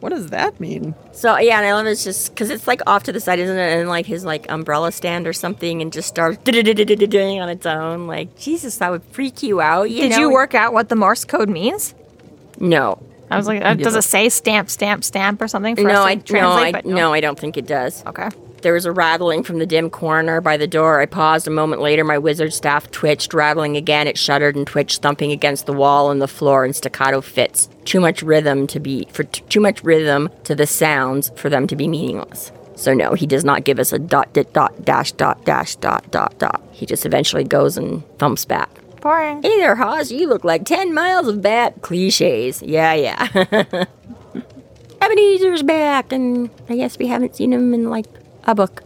What 0.07 0.13
does 0.13 0.29
that 0.29 0.61
mean? 0.61 0.95
So 1.11 1.37
yeah, 1.37 1.59
and 1.59 1.67
I 1.67 1.73
love 1.73 1.85
it's 1.87 2.05
just 2.05 2.29
because 2.29 2.49
it's 2.49 2.69
like 2.69 2.81
off 2.87 3.03
to 3.05 3.13
the 3.13 3.19
side, 3.19 3.41
isn't 3.41 3.59
it? 3.59 3.81
And 3.81 3.89
like 3.89 4.07
his 4.07 4.25
like 4.25 4.49
umbrella 4.49 4.93
stand 4.93 5.27
or 5.27 5.33
something, 5.33 5.83
and 5.83 5.93
just 5.93 6.07
starts 6.07 6.39
doing 6.45 7.41
on 7.41 7.49
its 7.49 7.67
own. 7.67 8.07
Like 8.07 8.39
Jesus, 8.39 8.77
that 8.77 8.93
would 8.93 9.03
freak 9.11 9.43
you 9.43 9.61
out. 9.61 9.91
You 9.91 10.03
Did 10.03 10.13
know? 10.13 10.19
you 10.21 10.31
work 10.31 10.55
out 10.55 10.73
what 10.73 10.91
the 10.91 10.95
Morse 10.95 11.25
code 11.25 11.49
means? 11.49 11.97
No, 12.61 13.03
I 13.33 13.37
was 13.37 13.49
like, 13.49 13.65
uh, 13.65 13.75
does 13.75 13.97
it 13.97 14.03
say 14.03 14.29
stamp, 14.29 14.71
stamp, 14.71 15.03
stamp 15.03 15.43
or 15.43 15.49
something 15.49 15.75
for 15.75 15.83
no, 15.83 16.05
us 16.05 16.23
to 16.23 16.39
I 16.39 16.41
no. 16.41 16.51
I 16.53 16.71
but 16.71 16.87
no, 16.87 17.13
I 17.13 17.19
don't 17.19 17.37
think 17.37 17.57
it 17.57 17.67
does. 17.67 18.07
Okay. 18.07 18.29
There 18.63 18.73
was 18.73 18.87
a 18.87 18.93
rattling 18.93 19.43
from 19.43 19.59
the 19.59 19.67
dim 19.67 19.91
corner 19.91 20.41
by 20.41 20.57
the 20.57 20.67
door. 20.67 21.01
I 21.01 21.07
paused 21.07 21.47
a 21.47 21.51
moment 21.51 21.83
later. 21.83 22.05
My 22.05 22.19
wizard 22.19 22.53
staff 22.53 22.91
twitched, 22.91 23.35
rattling 23.35 23.77
again. 23.77 24.07
It 24.07 24.19
shuddered 24.19 24.57
and 24.57 24.67
twitched, 24.67 25.03
thumping 25.03 25.31
against 25.31 25.67
the 25.67 25.73
wall 25.73 26.11
and 26.11 26.21
the 26.21 26.29
floor 26.29 26.65
in 26.65 26.73
staccato 26.73 27.21
fits. 27.21 27.69
Too 27.85 28.01
much 28.01 28.23
rhythm 28.23 28.67
to 28.69 28.81
be 28.81 29.07
for 29.13 29.25
t- 29.25 29.43
too 29.49 29.61
much 29.61 29.85
rhythm 29.85 30.31
to 30.45 30.55
the 30.55 30.67
sounds 30.67 31.31
for 31.37 31.49
them 31.49 31.67
to 31.67 31.77
be 31.77 31.87
meaningless. 31.87 32.51
So 32.75 32.93
no, 32.93 33.15
he 33.15 33.27
does 33.27 33.45
not 33.45 33.65
give 33.65 33.79
us 33.79 33.93
a 33.93 33.99
dot, 33.99 34.33
dot, 34.33 34.53
dot, 34.53 34.85
dash, 34.85 35.13
dot, 35.13 35.45
dash, 35.45 35.77
dot, 35.77 36.11
dot, 36.11 36.39
dot. 36.39 36.63
He 36.73 36.87
just 36.87 37.07
eventually 37.07 37.45
goes 37.45 37.77
and 37.77 38.03
thumps 38.19 38.45
back. 38.45 38.69
Boring. 39.01 39.43
Hey 39.43 39.59
there, 39.59 39.77
Hoss. 39.77 40.11
You 40.11 40.29
look 40.29 40.45
like 40.45 40.65
ten 40.65 40.93
miles 40.93 41.29
of 41.29 41.41
bad 41.41 41.81
cliches. 41.83 42.63
Yeah, 42.63 42.95
yeah. 42.95 43.85
Ebenezer's 45.01 45.63
back, 45.63 46.11
and 46.11 46.51
I 46.69 46.77
guess 46.77 46.99
we 46.99 47.07
haven't 47.07 47.37
seen 47.37 47.53
him 47.53 47.73
in 47.73 47.89
like 47.89 48.07
a 48.47 48.55
book. 48.55 48.83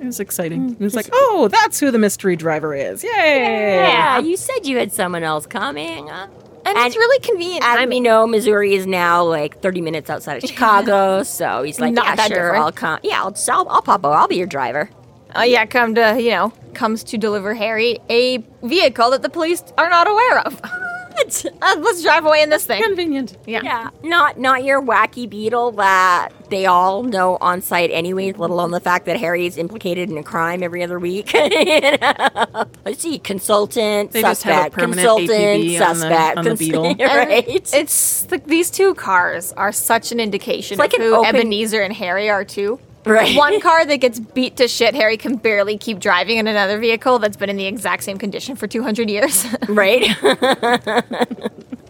It 0.00 0.04
was 0.06 0.20
exciting. 0.20 0.70
It 0.72 0.80
was 0.80 0.94
like, 0.94 1.08
oh, 1.12 1.48
that's 1.48 1.78
who 1.80 1.90
the 1.90 1.98
mystery 1.98 2.36
driver 2.36 2.74
is. 2.74 3.02
Yay! 3.04 3.76
Yeah, 3.76 4.18
you 4.18 4.36
said 4.36 4.66
you 4.66 4.76
had 4.76 4.92
someone 4.92 5.22
else 5.22 5.46
coming. 5.46 6.10
And, 6.10 6.30
And- 6.66 6.78
it's 6.78 6.96
really 6.96 7.20
convenient. 7.20 7.62
As 7.64 7.76
timing. 7.76 7.88
we 7.90 8.00
know, 8.00 8.26
Missouri 8.26 8.74
is 8.74 8.86
now 8.86 9.22
like 9.24 9.60
30 9.62 9.80
minutes 9.80 10.10
outside 10.10 10.42
of 10.42 10.48
Chicago, 10.48 11.22
so 11.22 11.62
he's 11.62 11.78
like, 11.80 11.94
Not 11.94 12.04
yeah, 12.06 12.16
that 12.16 12.28
sure, 12.28 12.36
different. 12.36 12.64
I'll 12.64 12.72
come. 12.72 12.98
Yeah, 13.02 13.22
I'll, 13.22 13.34
I'll, 13.50 13.68
I'll 13.68 13.82
pop 13.82 14.04
over. 14.04 14.14
I'll 14.14 14.28
be 14.28 14.36
your 14.36 14.46
driver. 14.46 14.90
Uh, 15.36 15.42
yeah, 15.42 15.64
come 15.66 15.94
to, 15.94 16.20
you 16.20 16.30
know, 16.30 16.52
comes 16.74 17.02
to 17.04 17.18
deliver 17.18 17.54
Harry 17.54 17.98
a 18.10 18.38
vehicle 18.62 19.10
that 19.10 19.22
the 19.22 19.28
police 19.30 19.62
are 19.78 19.88
not 19.90 20.08
aware 20.08 20.38
of. 20.40 20.60
uh, 21.16 21.76
let's 21.80 22.02
drive 22.02 22.24
away 22.24 22.42
in 22.42 22.50
this 22.50 22.64
thing. 22.66 22.82
Convenient. 22.82 23.36
Yeah. 23.46 23.60
Yeah, 23.62 23.90
not 24.02 24.38
not 24.38 24.64
your 24.64 24.82
wacky 24.82 25.28
beetle 25.28 25.72
that 25.72 26.30
they 26.50 26.66
all 26.66 27.02
know 27.02 27.36
on 27.40 27.62
site 27.62 27.90
anyways, 27.90 28.36
let 28.36 28.50
alone 28.50 28.70
the 28.70 28.80
fact 28.80 29.06
that 29.06 29.16
Harry 29.18 29.46
is 29.46 29.56
implicated 29.56 30.10
in 30.10 30.18
a 30.18 30.22
crime 30.22 30.62
every 30.62 30.82
other 30.82 30.98
week. 30.98 31.32
You 31.64 31.80
know? 31.98 32.64
Let's 32.84 33.00
see, 33.02 33.18
consultant, 33.18 34.12
They 34.12 34.22
just 34.22 34.42
have 34.42 34.52
a 34.52 34.56
suspect, 34.56 34.74
permanent 34.74 34.98
consultant, 34.98 35.30
APB 35.30 35.64
on 35.64 35.94
the- 35.94 35.94
suspect, 36.00 36.36
on 36.38 36.44
the 36.44 36.50
cons- 36.50 36.58
beetle. 36.58 36.84
And 36.86 37.00
right? 37.00 37.44
It's 37.74 38.30
like 38.30 38.46
these 38.46 38.70
two 38.70 38.94
cars 38.94 39.52
are 39.52 39.72
such 39.72 40.12
an 40.12 40.20
indication 40.20 40.78
like 40.78 40.92
of 40.94 41.00
an 41.00 41.06
who 41.06 41.14
open- 41.16 41.36
Ebenezer 41.36 41.80
and 41.82 41.92
Harry 41.94 42.28
are 42.30 42.44
too. 42.44 42.78
Right. 43.06 43.36
One 43.36 43.60
car 43.60 43.84
that 43.84 43.98
gets 43.98 44.18
beat 44.18 44.56
to 44.56 44.68
shit, 44.68 44.94
Harry 44.94 45.16
can 45.16 45.36
barely 45.36 45.76
keep 45.76 45.98
driving, 45.98 46.38
in 46.38 46.46
another 46.46 46.78
vehicle 46.78 47.18
that's 47.18 47.36
been 47.36 47.50
in 47.50 47.56
the 47.56 47.66
exact 47.66 48.02
same 48.04 48.18
condition 48.18 48.56
for 48.56 48.66
200 48.66 49.10
years. 49.10 49.46
right? 49.68 50.08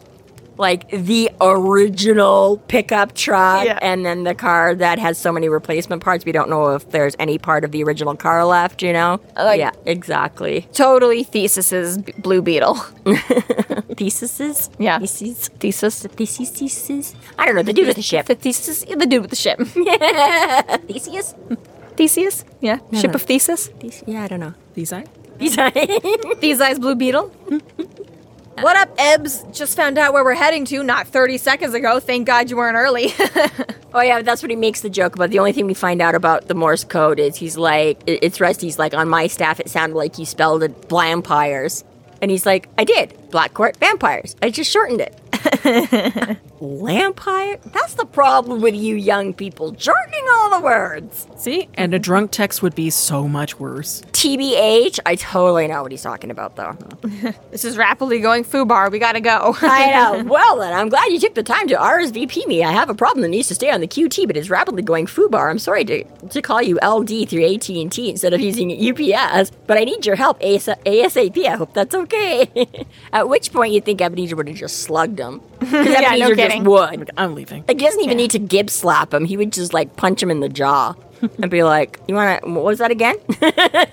like 0.56 0.88
the 0.90 1.30
original 1.40 2.58
pickup 2.68 3.14
truck, 3.14 3.64
Yeah. 3.64 3.78
and 3.82 4.04
then 4.06 4.24
the 4.24 4.34
car 4.34 4.74
that 4.74 4.98
has 4.98 5.18
so 5.18 5.32
many 5.32 5.48
replacement 5.48 6.02
parts, 6.02 6.24
we 6.24 6.32
don't 6.32 6.48
know 6.48 6.74
if 6.74 6.90
there's 6.90 7.16
any 7.18 7.38
part 7.38 7.64
of 7.64 7.72
the 7.72 7.82
original 7.82 8.14
car 8.16 8.44
left, 8.44 8.82
you 8.82 8.92
know? 8.92 9.20
Like- 9.36 9.58
yeah, 9.58 9.72
exactly. 9.86 10.68
totally 10.72 11.24
Thesis's 11.24 11.98
Blue 12.18 12.40
Beetle. 12.42 12.74
Theses? 13.96 14.70
Yeah. 14.78 14.98
Theses? 14.98 15.48
Thesis. 15.60 16.06
Theses? 16.06 16.50
Theses? 16.50 17.14
I 17.38 17.46
don't 17.46 17.54
know, 17.54 17.62
the 17.62 17.72
dude 17.72 17.86
with 17.86 17.96
the 17.96 18.02
ship. 18.02 18.26
The 18.26 18.34
Thesis, 18.34 18.84
the 18.84 19.06
dude 19.06 19.22
with 19.22 19.30
the 19.30 19.36
ship. 19.36 19.58
Theseus? 20.88 21.34
Theseus? 21.96 22.44
Yeah. 22.60 22.78
Ship 22.92 23.14
of 23.14 23.22
Thesis? 23.22 23.68
Thes- 23.80 24.02
Yeah, 24.06 24.24
I 24.24 24.28
don't 24.28 24.40
know. 24.40 24.54
These 24.74 24.92
eye? 24.92 25.04
These 26.40 26.60
eyes, 26.60 26.78
Blue 26.78 26.94
Beetle. 26.94 27.30
what 28.60 28.76
up, 28.76 28.90
Ebbs? 28.98 29.44
Just 29.52 29.76
found 29.76 29.98
out 29.98 30.12
where 30.12 30.24
we're 30.24 30.34
heading 30.34 30.64
to 30.66 30.82
not 30.82 31.06
30 31.08 31.38
seconds 31.38 31.74
ago. 31.74 32.00
Thank 32.00 32.26
God 32.26 32.50
you 32.50 32.56
weren't 32.56 32.76
early. 32.76 33.12
Oh 33.96 34.00
yeah, 34.00 34.22
that's 34.22 34.42
what 34.42 34.50
he 34.50 34.56
makes 34.56 34.80
the 34.80 34.90
joke 34.90 35.14
about. 35.14 35.30
The 35.30 35.38
only 35.38 35.52
thing 35.52 35.66
we 35.68 35.74
find 35.74 36.02
out 36.02 36.16
about 36.16 36.48
the 36.48 36.54
Morse 36.54 36.82
code 36.82 37.20
is 37.20 37.36
he's 37.36 37.56
like, 37.56 38.00
it's 38.08 38.40
Rusty's 38.40 38.76
like, 38.76 38.92
on 38.92 39.08
my 39.08 39.28
staff 39.28 39.60
it 39.60 39.70
sounded 39.70 39.94
like 39.94 40.18
you 40.18 40.26
spelled 40.26 40.64
it 40.64 40.72
vampires. 40.88 41.84
And 42.20 42.28
he's 42.28 42.44
like, 42.44 42.68
I 42.76 42.82
did. 42.82 43.16
Black 43.34 43.52
Court 43.52 43.76
vampires. 43.78 44.36
I 44.42 44.50
just 44.50 44.70
shortened 44.70 45.00
it. 45.00 46.38
Lampire? 46.60 47.58
That's 47.72 47.94
the 47.94 48.06
problem 48.06 48.60
with 48.60 48.74
you 48.74 48.94
young 48.94 49.34
people, 49.34 49.74
shortening 49.76 50.24
all 50.34 50.58
the 50.58 50.64
words. 50.64 51.26
See? 51.36 51.68
And 51.74 51.92
a 51.92 51.98
drunk 51.98 52.30
text 52.30 52.62
would 52.62 52.74
be 52.74 52.90
so 52.90 53.28
much 53.28 53.58
worse. 53.58 54.02
TBH, 54.12 55.00
I 55.04 55.16
totally 55.16 55.66
know 55.66 55.82
what 55.82 55.92
he's 55.92 56.02
talking 56.02 56.30
about 56.30 56.56
though. 56.56 56.76
this 57.50 57.64
is 57.64 57.76
rapidly 57.76 58.20
going 58.20 58.44
FUBAR. 58.44 58.90
We 58.90 58.98
gotta 58.98 59.20
go. 59.20 59.56
I 59.62 59.90
know. 59.90 60.24
Well 60.24 60.58
then, 60.58 60.72
I'm 60.72 60.88
glad 60.88 61.06
you 61.12 61.18
took 61.18 61.34
the 61.34 61.42
time 61.42 61.66
to 61.68 61.74
RSVP 61.74 62.46
me. 62.46 62.62
I 62.62 62.72
have 62.72 62.88
a 62.88 62.94
problem 62.94 63.22
that 63.22 63.28
needs 63.28 63.48
to 63.48 63.54
stay 63.54 63.70
on 63.70 63.80
the 63.80 63.88
QT, 63.88 64.26
but 64.26 64.36
is 64.36 64.48
rapidly 64.48 64.82
going 64.82 65.06
FUBAR. 65.06 65.50
I'm 65.50 65.58
sorry 65.58 65.84
to, 65.84 66.04
to 66.04 66.40
call 66.40 66.62
you 66.62 66.78
LD 66.82 67.28
through 67.28 67.44
AT&T 67.44 68.10
instead 68.10 68.32
of 68.32 68.40
using 68.40 68.70
UPS, 68.70 69.50
but 69.66 69.76
I 69.76 69.84
need 69.84 70.06
your 70.06 70.16
help 70.16 70.38
AS- 70.42 70.66
ASAP. 70.86 71.44
I 71.44 71.56
hope 71.56 71.74
that's 71.74 71.94
okay. 71.94 72.86
At 73.12 73.23
which 73.26 73.52
point 73.52 73.72
you 73.72 73.80
think 73.80 74.00
Ebenezer 74.00 74.36
would 74.36 74.48
have 74.48 74.56
just 74.56 74.82
slugged 74.82 75.18
him. 75.18 75.40
Because 75.60 75.86
Yeah, 76.00 76.10
no 76.16 76.28
just 76.28 76.36
kidding. 76.36 76.64
would. 76.64 77.10
I'm 77.16 77.34
leaving. 77.34 77.64
Like, 77.66 77.78
he 77.80 77.86
doesn't 77.86 78.00
even 78.02 78.16
need 78.16 78.30
to 78.32 78.38
Gibbs 78.38 78.72
slap 78.72 79.12
him. 79.14 79.24
He 79.24 79.36
would 79.36 79.52
just 79.52 79.72
like 79.74 79.96
punch 79.96 80.22
him 80.22 80.30
in 80.30 80.40
the 80.40 80.48
jaw 80.48 80.94
and 81.40 81.50
be 81.50 81.62
like, 81.62 81.98
"You 82.08 82.14
want 82.14 82.42
to? 82.42 82.50
What 82.50 82.64
was 82.64 82.78
that 82.78 82.90
again?" 82.90 83.16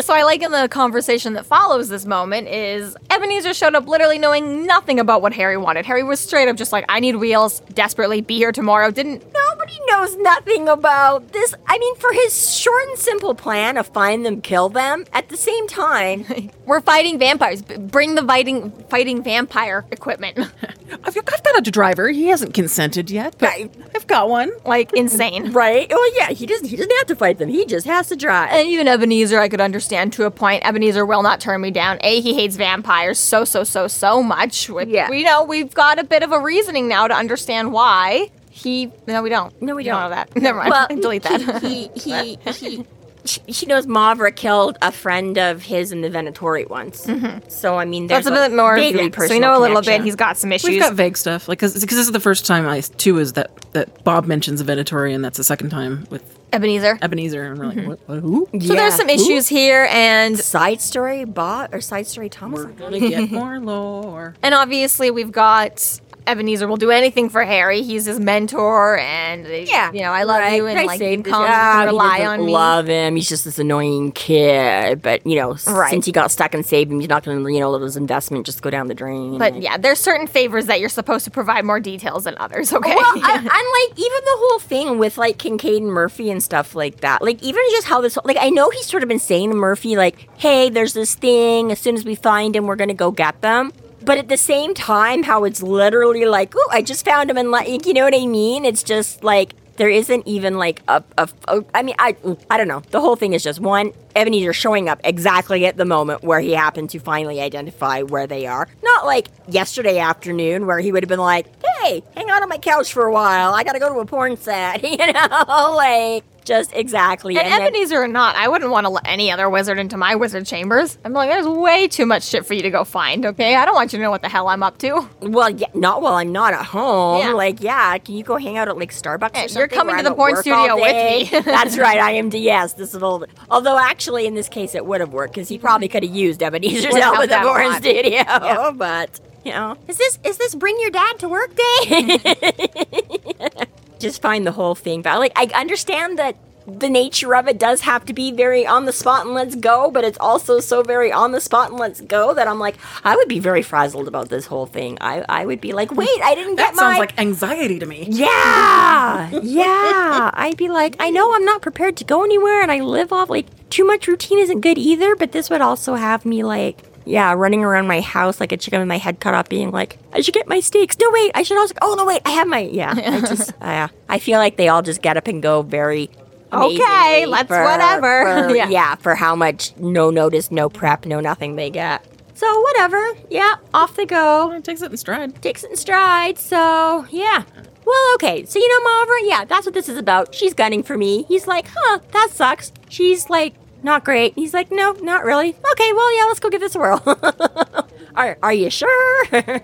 So 0.00 0.14
I 0.14 0.22
like 0.22 0.42
in 0.42 0.50
the 0.50 0.66
conversation 0.68 1.34
that 1.34 1.44
follows 1.44 1.88
this 1.90 2.06
moment 2.06 2.48
is 2.48 2.96
Ebenezer 3.10 3.52
showed 3.52 3.74
up 3.74 3.86
literally 3.86 4.18
knowing 4.18 4.64
nothing 4.66 4.98
about 4.98 5.20
what 5.20 5.32
Harry 5.34 5.58
wanted. 5.58 5.84
Harry 5.84 6.02
was 6.02 6.18
straight 6.18 6.48
up 6.48 6.56
just 6.56 6.72
like, 6.72 6.86
I 6.88 7.00
need 7.00 7.16
wheels, 7.16 7.60
desperately, 7.74 8.20
be 8.22 8.36
here 8.36 8.50
tomorrow. 8.50 8.90
Didn't 8.90 9.22
Nobody 9.32 9.78
knows 9.88 10.16
nothing 10.16 10.68
about 10.68 11.32
this. 11.32 11.54
I 11.66 11.78
mean, 11.78 11.94
for 11.96 12.10
his 12.12 12.56
short 12.58 12.88
and 12.88 12.98
simple 12.98 13.34
plan 13.34 13.76
of 13.76 13.88
find 13.88 14.24
them, 14.24 14.40
kill 14.40 14.70
them, 14.70 15.04
at 15.12 15.28
the 15.28 15.36
same 15.36 15.68
time, 15.68 16.24
we're 16.66 16.80
fighting 16.80 17.18
vampires. 17.18 17.60
B- 17.60 17.76
Bring 17.76 18.14
the 18.14 18.22
fighting 18.22 18.70
fighting 18.88 19.22
vampire 19.22 19.84
equipment. 19.92 20.38
I've, 21.04 21.16
I've 21.16 21.44
got 21.44 21.58
a 21.66 21.70
driver. 21.70 22.08
He 22.08 22.26
hasn't 22.28 22.54
consented 22.54 23.10
yet, 23.10 23.36
but 23.38 23.48
Right. 23.50 23.72
I've 23.94 24.06
got 24.06 24.28
one. 24.30 24.50
like 24.64 24.92
insane. 24.94 25.52
right? 25.52 25.86
Oh 25.92 26.12
yeah, 26.16 26.30
he 26.30 26.46
doesn't. 26.50 26.68
He 26.68 26.76
doesn't 26.76 26.92
have 26.98 27.06
to 27.06 27.16
fight 27.16 27.38
them. 27.38 27.48
He 27.48 27.64
just 27.64 27.86
has 27.86 28.08
to 28.08 28.16
drive. 28.16 28.50
And 28.52 28.68
even 28.68 28.86
Ebenezer, 28.86 29.40
I 29.40 29.48
could 29.48 29.60
understand 29.60 30.12
to 30.14 30.24
a 30.24 30.30
point. 30.30 30.66
Ebenezer 30.66 31.06
will 31.06 31.22
not 31.22 31.40
turn 31.40 31.62
me 31.62 31.70
down. 31.70 31.98
A, 32.02 32.20
he 32.20 32.34
hates 32.34 32.56
vampires 32.56 33.18
so, 33.18 33.44
so, 33.44 33.64
so, 33.64 33.88
so 33.88 34.22
much. 34.22 34.68
Which, 34.68 34.88
Yeah. 34.88 35.08
We 35.08 35.24
know 35.24 35.44
we've 35.44 35.72
got 35.72 35.98
a 35.98 36.04
bit 36.04 36.22
of 36.22 36.32
a 36.32 36.38
reasoning 36.40 36.88
now 36.88 37.08
to 37.08 37.14
understand 37.14 37.72
why. 37.72 38.30
He. 38.50 38.92
No, 39.06 39.22
we 39.22 39.30
don't. 39.30 39.60
No, 39.62 39.74
we 39.74 39.84
don't 39.84 39.98
don't. 40.00 40.10
know 40.10 40.16
that. 40.16 40.36
Never 40.36 40.58
mind. 40.58 40.70
Well, 40.70 40.86
Delete 41.00 41.22
that. 41.22 41.62
He 41.62 41.88
he 41.94 42.36
he. 42.36 42.52
he 42.52 42.86
she- 43.24 43.52
she 43.52 43.66
knows 43.66 43.86
Mavra 43.86 44.34
killed 44.34 44.78
a 44.82 44.92
friend 44.92 45.38
of 45.38 45.62
his 45.62 45.92
in 45.92 46.00
the 46.00 46.10
Venatori 46.10 46.68
once. 46.68 47.06
Mm-hmm. 47.06 47.48
So 47.48 47.76
I 47.76 47.84
mean, 47.84 48.06
there's 48.06 48.24
That's 48.24 48.36
a 48.36 48.48
bit 48.48 48.56
more. 48.56 48.76
vaguely 48.76 49.04
yeah, 49.04 49.06
so 49.06 49.10
personal 49.10 49.36
we 49.36 49.40
know 49.40 49.52
a 49.52 49.60
little 49.60 49.76
connection. 49.76 50.02
bit. 50.02 50.04
He's 50.04 50.16
got 50.16 50.36
some 50.36 50.52
issues. 50.52 50.70
We've 50.70 50.80
got 50.80 50.94
vague 50.94 51.16
stuff, 51.16 51.48
like 51.48 51.58
because 51.58 51.74
this 51.74 51.92
is 51.92 52.12
the 52.12 52.20
first 52.20 52.46
time 52.46 52.66
I 52.66 52.80
too 52.80 53.18
is 53.18 53.34
that 53.34 53.50
that 53.72 54.02
Bob 54.04 54.26
mentions 54.26 54.60
a 54.60 54.64
Venatori, 54.64 55.14
and 55.14 55.24
that's 55.24 55.36
the 55.36 55.44
second 55.44 55.70
time 55.70 56.06
with 56.10 56.22
Ebenezer. 56.52 56.98
Ebenezer, 57.02 57.42
and 57.42 57.58
we're 57.58 57.66
like, 57.66 57.76
mm-hmm. 57.76 57.88
what, 57.88 58.08
what, 58.08 58.20
who? 58.20 58.48
So 58.60 58.74
there's 58.74 58.94
some 58.94 59.08
issues 59.08 59.48
here, 59.48 59.86
and 59.90 60.38
side 60.38 60.80
story 60.80 61.24
bot 61.24 61.70
or 61.72 61.80
side 61.80 62.06
story 62.06 62.28
Thomas. 62.28 62.64
We're 62.64 62.72
gonna 62.72 62.98
get 63.00 63.30
more 63.30 63.60
lore. 63.60 64.34
and 64.42 64.54
obviously 64.54 65.10
we've 65.10 65.32
got 65.32 66.00
Ebenezer 66.26 66.66
will 66.68 66.76
do 66.76 66.90
anything 66.90 67.28
for 67.28 67.44
Harry. 67.44 67.82
He's 67.82 68.04
his 68.06 68.20
mentor, 68.20 68.98
and 68.98 69.46
Yeah, 69.46 69.92
you 69.92 70.00
know 70.00 70.10
I 70.12 70.22
love 70.24 70.40
right. 70.40 70.56
you, 70.56 70.66
and 70.66 70.78
I 70.78 70.84
like 70.84 71.00
you 71.00 71.22
can 71.22 71.22
come 71.22 71.86
rely 71.86 72.24
on 72.26 72.44
me. 72.46 72.52
Love 72.52 72.86
him. 72.86 73.16
He's 73.16 73.28
just 73.28 73.44
this 73.44 73.58
annoying 73.58 74.12
kid. 74.12 75.02
But 75.02 75.26
you 75.26 75.36
know, 75.36 75.56
Right. 75.66 75.90
since 75.90 76.06
he 76.06 76.12
got 76.12 76.30
stuck 76.30 76.54
and 76.54 76.64
saved 76.64 76.90
him, 76.90 77.00
he's 77.00 77.08
not 77.08 77.24
going 77.24 77.42
to 77.44 77.52
you 77.52 77.60
know 77.60 77.70
let 77.70 77.82
his 77.82 77.96
investment 77.96 78.46
just 78.46 78.62
go 78.62 78.70
down 78.70 78.86
the 78.88 78.94
drain. 78.94 79.38
But 79.38 79.54
Like- 79.54 79.62
yeah, 79.62 79.76
there's 79.76 79.98
certain 79.98 80.26
favors 80.26 80.66
that 80.66 80.80
you're 80.80 80.88
supposed 80.88 81.24
to 81.24 81.30
provide 81.30 81.64
more 81.64 81.80
details 81.80 82.24
than 82.24 82.34
others. 82.38 82.72
Okay. 82.72 82.94
Well, 82.94 83.04
I, 83.04 83.32
I'm 83.36 83.88
like 83.88 83.98
even 83.98 84.20
the 84.24 84.36
whole 84.36 84.58
thing 84.58 84.98
with 84.98 85.18
like 85.18 85.38
Kincaid 85.38 85.82
and 85.82 85.92
Murphy 85.92 86.30
and 86.30 86.42
stuff 86.42 86.74
like 86.74 87.00
that. 87.00 87.22
Like 87.22 87.42
even 87.42 87.62
just 87.72 87.86
how 87.86 88.00
this 88.00 88.16
like 88.24 88.36
I 88.40 88.50
know 88.50 88.70
he's 88.70 88.86
sort 88.86 89.02
of 89.02 89.08
been 89.08 89.18
saying 89.18 89.50
to 89.50 89.56
Murphy 89.56 89.96
like, 89.96 90.28
"Hey, 90.36 90.70
there's 90.70 90.92
this 90.94 91.14
thing. 91.14 91.70
As 91.72 91.78
soon 91.78 91.94
as 91.96 92.04
we 92.04 92.14
find 92.14 92.54
him, 92.56 92.66
we're 92.66 92.76
gonna 92.76 92.94
go 92.94 93.10
get 93.10 93.40
them." 93.40 93.72
But 94.10 94.18
at 94.18 94.28
the 94.28 94.36
same 94.36 94.74
time, 94.74 95.22
how 95.22 95.44
it's 95.44 95.62
literally 95.62 96.24
like, 96.26 96.52
"Oh, 96.56 96.68
I 96.72 96.82
just 96.82 97.04
found 97.04 97.30
him," 97.30 97.36
and 97.38 97.52
like, 97.52 97.86
you 97.86 97.94
know 97.94 98.02
what 98.02 98.12
I 98.12 98.26
mean? 98.26 98.64
It's 98.64 98.82
just 98.82 99.22
like 99.22 99.54
there 99.76 99.88
isn't 99.88 100.26
even 100.26 100.58
like 100.58 100.82
a, 100.88 101.04
a, 101.16 101.28
a 101.46 101.64
I 101.72 101.84
mean, 101.84 101.94
I 101.96 102.16
I 102.50 102.58
don't 102.58 102.66
know. 102.66 102.82
The 102.90 103.00
whole 103.00 103.14
thing 103.14 103.34
is 103.34 103.44
just 103.44 103.60
one 103.60 103.92
Ebenezer 104.16 104.52
showing 104.52 104.88
up 104.88 105.00
exactly 105.04 105.64
at 105.64 105.76
the 105.76 105.84
moment 105.84 106.24
where 106.24 106.40
he 106.40 106.50
happened 106.50 106.90
to 106.90 106.98
finally 106.98 107.40
identify 107.40 108.02
where 108.02 108.26
they 108.26 108.46
are. 108.46 108.66
Not 108.82 109.06
like 109.06 109.28
yesterday 109.46 110.00
afternoon 110.00 110.66
where 110.66 110.80
he 110.80 110.90
would 110.90 111.04
have 111.04 111.08
been 111.08 111.20
like, 111.20 111.46
"Hey, 111.82 112.02
hang 112.16 112.30
out 112.30 112.42
on 112.42 112.48
my 112.48 112.58
couch 112.58 112.92
for 112.92 113.06
a 113.06 113.12
while. 113.12 113.54
I 113.54 113.64
got 113.64 113.72
to 113.72 113.78
go 113.78 113.92
to 113.92 114.00
a 114.00 114.06
porn 114.06 114.36
set." 114.36 114.80
You 114.90 114.96
know, 115.12 115.72
like 115.76 116.24
just 116.44 116.72
exactly. 116.74 117.38
and 117.38 117.46
then- 117.46 117.62
Ebenezer 117.62 118.02
or 118.02 118.08
not, 118.08 118.34
I 118.34 118.48
wouldn't 118.48 118.70
want 118.70 118.84
to 118.86 118.90
let 118.90 119.06
any 119.06 119.30
other 119.30 119.48
wizard 119.48 119.78
into 119.78 119.96
my 119.96 120.16
wizard 120.16 120.46
chambers. 120.46 120.98
I'm 121.04 121.12
like, 121.12 121.30
there's 121.30 121.46
way 121.46 121.86
too 121.86 122.06
much 122.06 122.24
shit 122.24 122.44
for 122.44 122.54
you 122.54 122.62
to 122.62 122.70
go 122.70 122.82
find. 122.82 123.24
Okay, 123.24 123.54
I 123.54 123.64
don't 123.64 123.74
want 123.74 123.92
you 123.92 123.98
to 123.98 124.02
know 124.02 124.10
what 124.10 124.22
the 124.22 124.28
hell 124.28 124.48
I'm 124.48 124.62
up 124.62 124.78
to. 124.78 125.08
well, 125.20 125.48
yeah, 125.50 125.68
not 125.74 126.02
while 126.02 126.14
I'm 126.14 126.32
not 126.32 126.52
at 126.52 126.64
home. 126.64 127.20
Yeah. 127.20 127.32
Like, 127.32 127.62
yeah, 127.62 127.96
can 127.98 128.16
you 128.16 128.24
go 128.24 128.36
hang 128.36 128.58
out 128.58 128.68
at 128.68 128.76
like 128.76 128.90
Starbucks 128.90 129.34
Yeah, 129.34 129.46
you're 129.58 129.68
coming 129.68 129.96
to 129.96 130.02
the 130.02 130.14
porn 130.14 130.36
studio 130.36 130.74
with 130.74 131.32
me. 131.32 131.40
That's 131.44 131.78
right. 131.78 131.98
I 132.00 132.12
am. 132.12 132.30
Yes, 132.32 132.72
this 132.72 132.94
is 132.94 133.02
all. 133.02 133.24
Although 133.50 133.78
actually, 133.78 134.26
in 134.26 134.34
this 134.34 134.48
case, 134.48 134.74
it 134.74 134.84
would 134.84 135.00
have 135.00 135.12
worked 135.12 135.34
because 135.34 135.48
he 135.48 135.58
probably 135.58 135.88
could 135.88 136.02
have 136.02 136.14
used 136.14 136.42
Ebenezer's 136.42 136.96
help 136.96 137.18
at 137.18 137.28
the 137.28 137.38
porn 137.38 137.74
studio, 137.76 138.72
but. 138.72 139.20
You 139.44 139.52
know, 139.52 139.76
is 139.88 139.96
this 139.96 140.18
is 140.24 140.36
this 140.38 140.54
bring 140.54 140.76
your 140.80 140.90
dad 140.90 141.18
to 141.20 141.28
work 141.28 141.54
day? 141.56 142.18
Just 143.98 144.22
find 144.22 144.46
the 144.46 144.52
whole 144.52 144.74
thing, 144.74 145.02
but 145.02 145.18
like 145.18 145.32
I 145.36 145.44
understand 145.58 146.18
that 146.18 146.36
the 146.66 146.88
nature 146.90 147.34
of 147.34 147.48
it 147.48 147.58
does 147.58 147.80
have 147.80 148.04
to 148.04 148.12
be 148.12 148.30
very 148.30 148.66
on 148.66 148.84
the 148.84 148.92
spot 148.92 149.24
and 149.24 149.34
let's 149.34 149.56
go, 149.56 149.90
but 149.90 150.04
it's 150.04 150.18
also 150.20 150.60
so 150.60 150.82
very 150.82 151.10
on 151.10 151.32
the 151.32 151.40
spot 151.40 151.70
and 151.70 151.80
let's 151.80 152.00
go 152.02 152.32
that 152.34 152.46
I'm 152.46 152.58
like, 152.60 152.76
I 153.02 153.16
would 153.16 153.28
be 153.28 153.40
very 153.40 153.62
frazzled 153.62 154.06
about 154.06 154.28
this 154.28 154.46
whole 154.46 154.66
thing. 154.66 154.96
I, 155.00 155.24
I 155.28 155.46
would 155.46 155.60
be 155.60 155.72
like, 155.72 155.90
wait, 155.90 156.08
I 156.22 156.34
didn't 156.34 156.56
That 156.56 156.68
get 156.68 156.74
my. 156.76 156.82
sounds 156.82 156.98
like 156.98 157.18
anxiety 157.18 157.78
to 157.80 157.86
me. 157.86 158.06
yeah, 158.10 159.30
yeah. 159.42 160.30
I'd 160.34 160.56
be 160.58 160.68
like, 160.68 160.96
I 161.00 161.10
know 161.10 161.34
I'm 161.34 161.44
not 161.44 161.60
prepared 161.62 161.96
to 161.96 162.04
go 162.04 162.22
anywhere, 162.24 162.62
and 162.62 162.70
I 162.70 162.80
live 162.80 163.12
off 163.12 163.30
like 163.30 163.46
too 163.70 163.84
much 163.86 164.06
routine 164.06 164.38
isn't 164.38 164.60
good 164.60 164.78
either. 164.78 165.16
But 165.16 165.32
this 165.32 165.50
would 165.50 165.62
also 165.62 165.94
have 165.94 166.24
me 166.24 166.44
like, 166.44 166.78
yeah, 167.04 167.32
running 167.32 167.64
around 167.64 167.86
my 167.86 168.00
house 168.00 168.40
like 168.40 168.52
a 168.52 168.56
chicken 168.56 168.78
with 168.80 168.88
my 168.88 168.98
head 168.98 169.20
cut 169.20 169.34
off, 169.34 169.48
being 169.48 169.70
like, 169.70 169.98
I 170.12 170.20
should 170.20 170.34
get 170.34 170.46
my 170.48 170.60
stakes. 170.60 170.96
No, 171.00 171.10
wait, 171.10 171.32
I 171.34 171.42
should 171.42 171.58
also. 171.58 171.74
Oh 171.82 171.94
no, 171.96 172.04
wait, 172.04 172.22
I 172.24 172.30
have 172.30 172.46
my. 172.48 172.60
Yeah, 172.60 172.92
I 172.96 173.20
just, 173.28 173.52
uh, 173.60 173.88
I 174.08 174.18
feel 174.18 174.38
like 174.38 174.56
they 174.56 174.68
all 174.68 174.82
just 174.82 175.02
get 175.02 175.16
up 175.16 175.26
and 175.28 175.42
go 175.42 175.62
very. 175.62 176.10
Okay, 176.52 177.26
let's 177.26 177.48
for- 177.48 177.62
whatever. 177.62 178.48
for- 178.48 178.54
Yeah. 178.56 178.68
yeah, 178.68 178.94
for 178.96 179.14
how 179.14 179.34
much 179.36 179.76
no 179.76 180.10
notice, 180.10 180.50
no 180.50 180.68
prep, 180.68 181.06
no 181.06 181.20
nothing 181.20 181.56
they 181.56 181.70
get. 181.70 182.04
So 182.34 182.60
whatever. 182.60 183.12
Yeah, 183.28 183.56
off 183.74 183.96
they 183.96 184.06
go 184.06 184.50
It 184.52 184.64
takes 184.64 184.82
it 184.82 184.90
in 184.90 184.96
stride. 184.96 185.40
takes 185.42 185.62
it 185.62 185.70
in 185.70 185.76
stride. 185.76 186.38
So 186.38 187.06
yeah. 187.10 187.44
Well, 187.84 188.14
okay. 188.14 188.44
So 188.46 188.58
you 188.58 188.68
know, 188.68 188.90
Mavra, 188.90 189.16
yeah, 189.22 189.44
that's 189.44 189.66
what 189.66 189.74
this 189.74 189.88
is 189.88 189.96
about. 189.98 190.34
She's 190.34 190.54
gunning 190.54 190.82
for 190.82 190.96
me. 190.96 191.24
He's 191.24 191.46
like, 191.46 191.66
huh, 191.72 192.00
that 192.12 192.28
sucks. 192.32 192.72
She's 192.88 193.28
like, 193.30 193.54
not 193.82 194.04
great. 194.04 194.34
He's 194.34 194.52
like, 194.54 194.70
no, 194.70 194.92
not 194.92 195.24
really. 195.24 195.50
Okay, 195.72 195.92
well, 195.92 196.16
yeah, 196.18 196.24
let's 196.24 196.40
go 196.40 196.48
give 196.50 196.60
this 196.60 196.74
a 196.74 196.78
whirl. 196.78 197.02
are 198.14 198.38
Are 198.42 198.52
you 198.52 198.70
sure? 198.70 199.26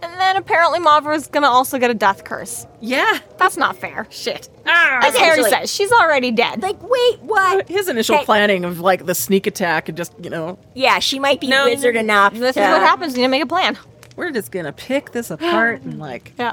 And 0.00 0.12
then 0.20 0.36
apparently 0.36 0.78
Mavra 0.78 1.16
is 1.16 1.26
gonna 1.26 1.48
also 1.48 1.78
get 1.80 1.90
a 1.90 1.94
death 1.94 2.22
curse. 2.22 2.64
Yeah. 2.80 3.18
That's 3.38 3.56
not 3.56 3.76
fair. 3.76 4.06
Shit. 4.08 4.48
Ah, 4.64 5.00
As 5.04 5.16
Harry 5.16 5.42
says, 5.42 5.74
she's 5.74 5.90
already 5.90 6.30
dead. 6.30 6.62
like, 6.62 6.80
wait, 6.80 7.18
what? 7.22 7.68
His 7.68 7.88
initial 7.88 8.14
Okay. 8.16 8.24
planning 8.24 8.64
of 8.64 8.78
like 8.78 9.06
the 9.06 9.16
sneak 9.16 9.48
attack 9.48 9.88
and 9.88 9.98
just, 9.98 10.12
you 10.22 10.30
know, 10.30 10.60
Yeah, 10.74 11.00
she 11.00 11.18
might 11.18 11.40
be 11.40 11.48
No. 11.48 11.64
wizard 11.64 11.96
enough. 11.96 12.34
this 12.34 12.54
to- 12.54 12.62
is 12.62 12.68
what 12.70 12.82
happens 12.82 13.14
when 13.14 13.22
you 13.22 13.28
make 13.28 13.42
a 13.42 13.46
plan. 13.46 13.76
we're 14.14 14.30
just 14.30 14.52
gonna 14.52 14.72
pick 14.72 15.10
this 15.10 15.28
apart 15.28 15.82
and 15.82 15.98
like 15.98 16.34
Yeah. 16.38 16.52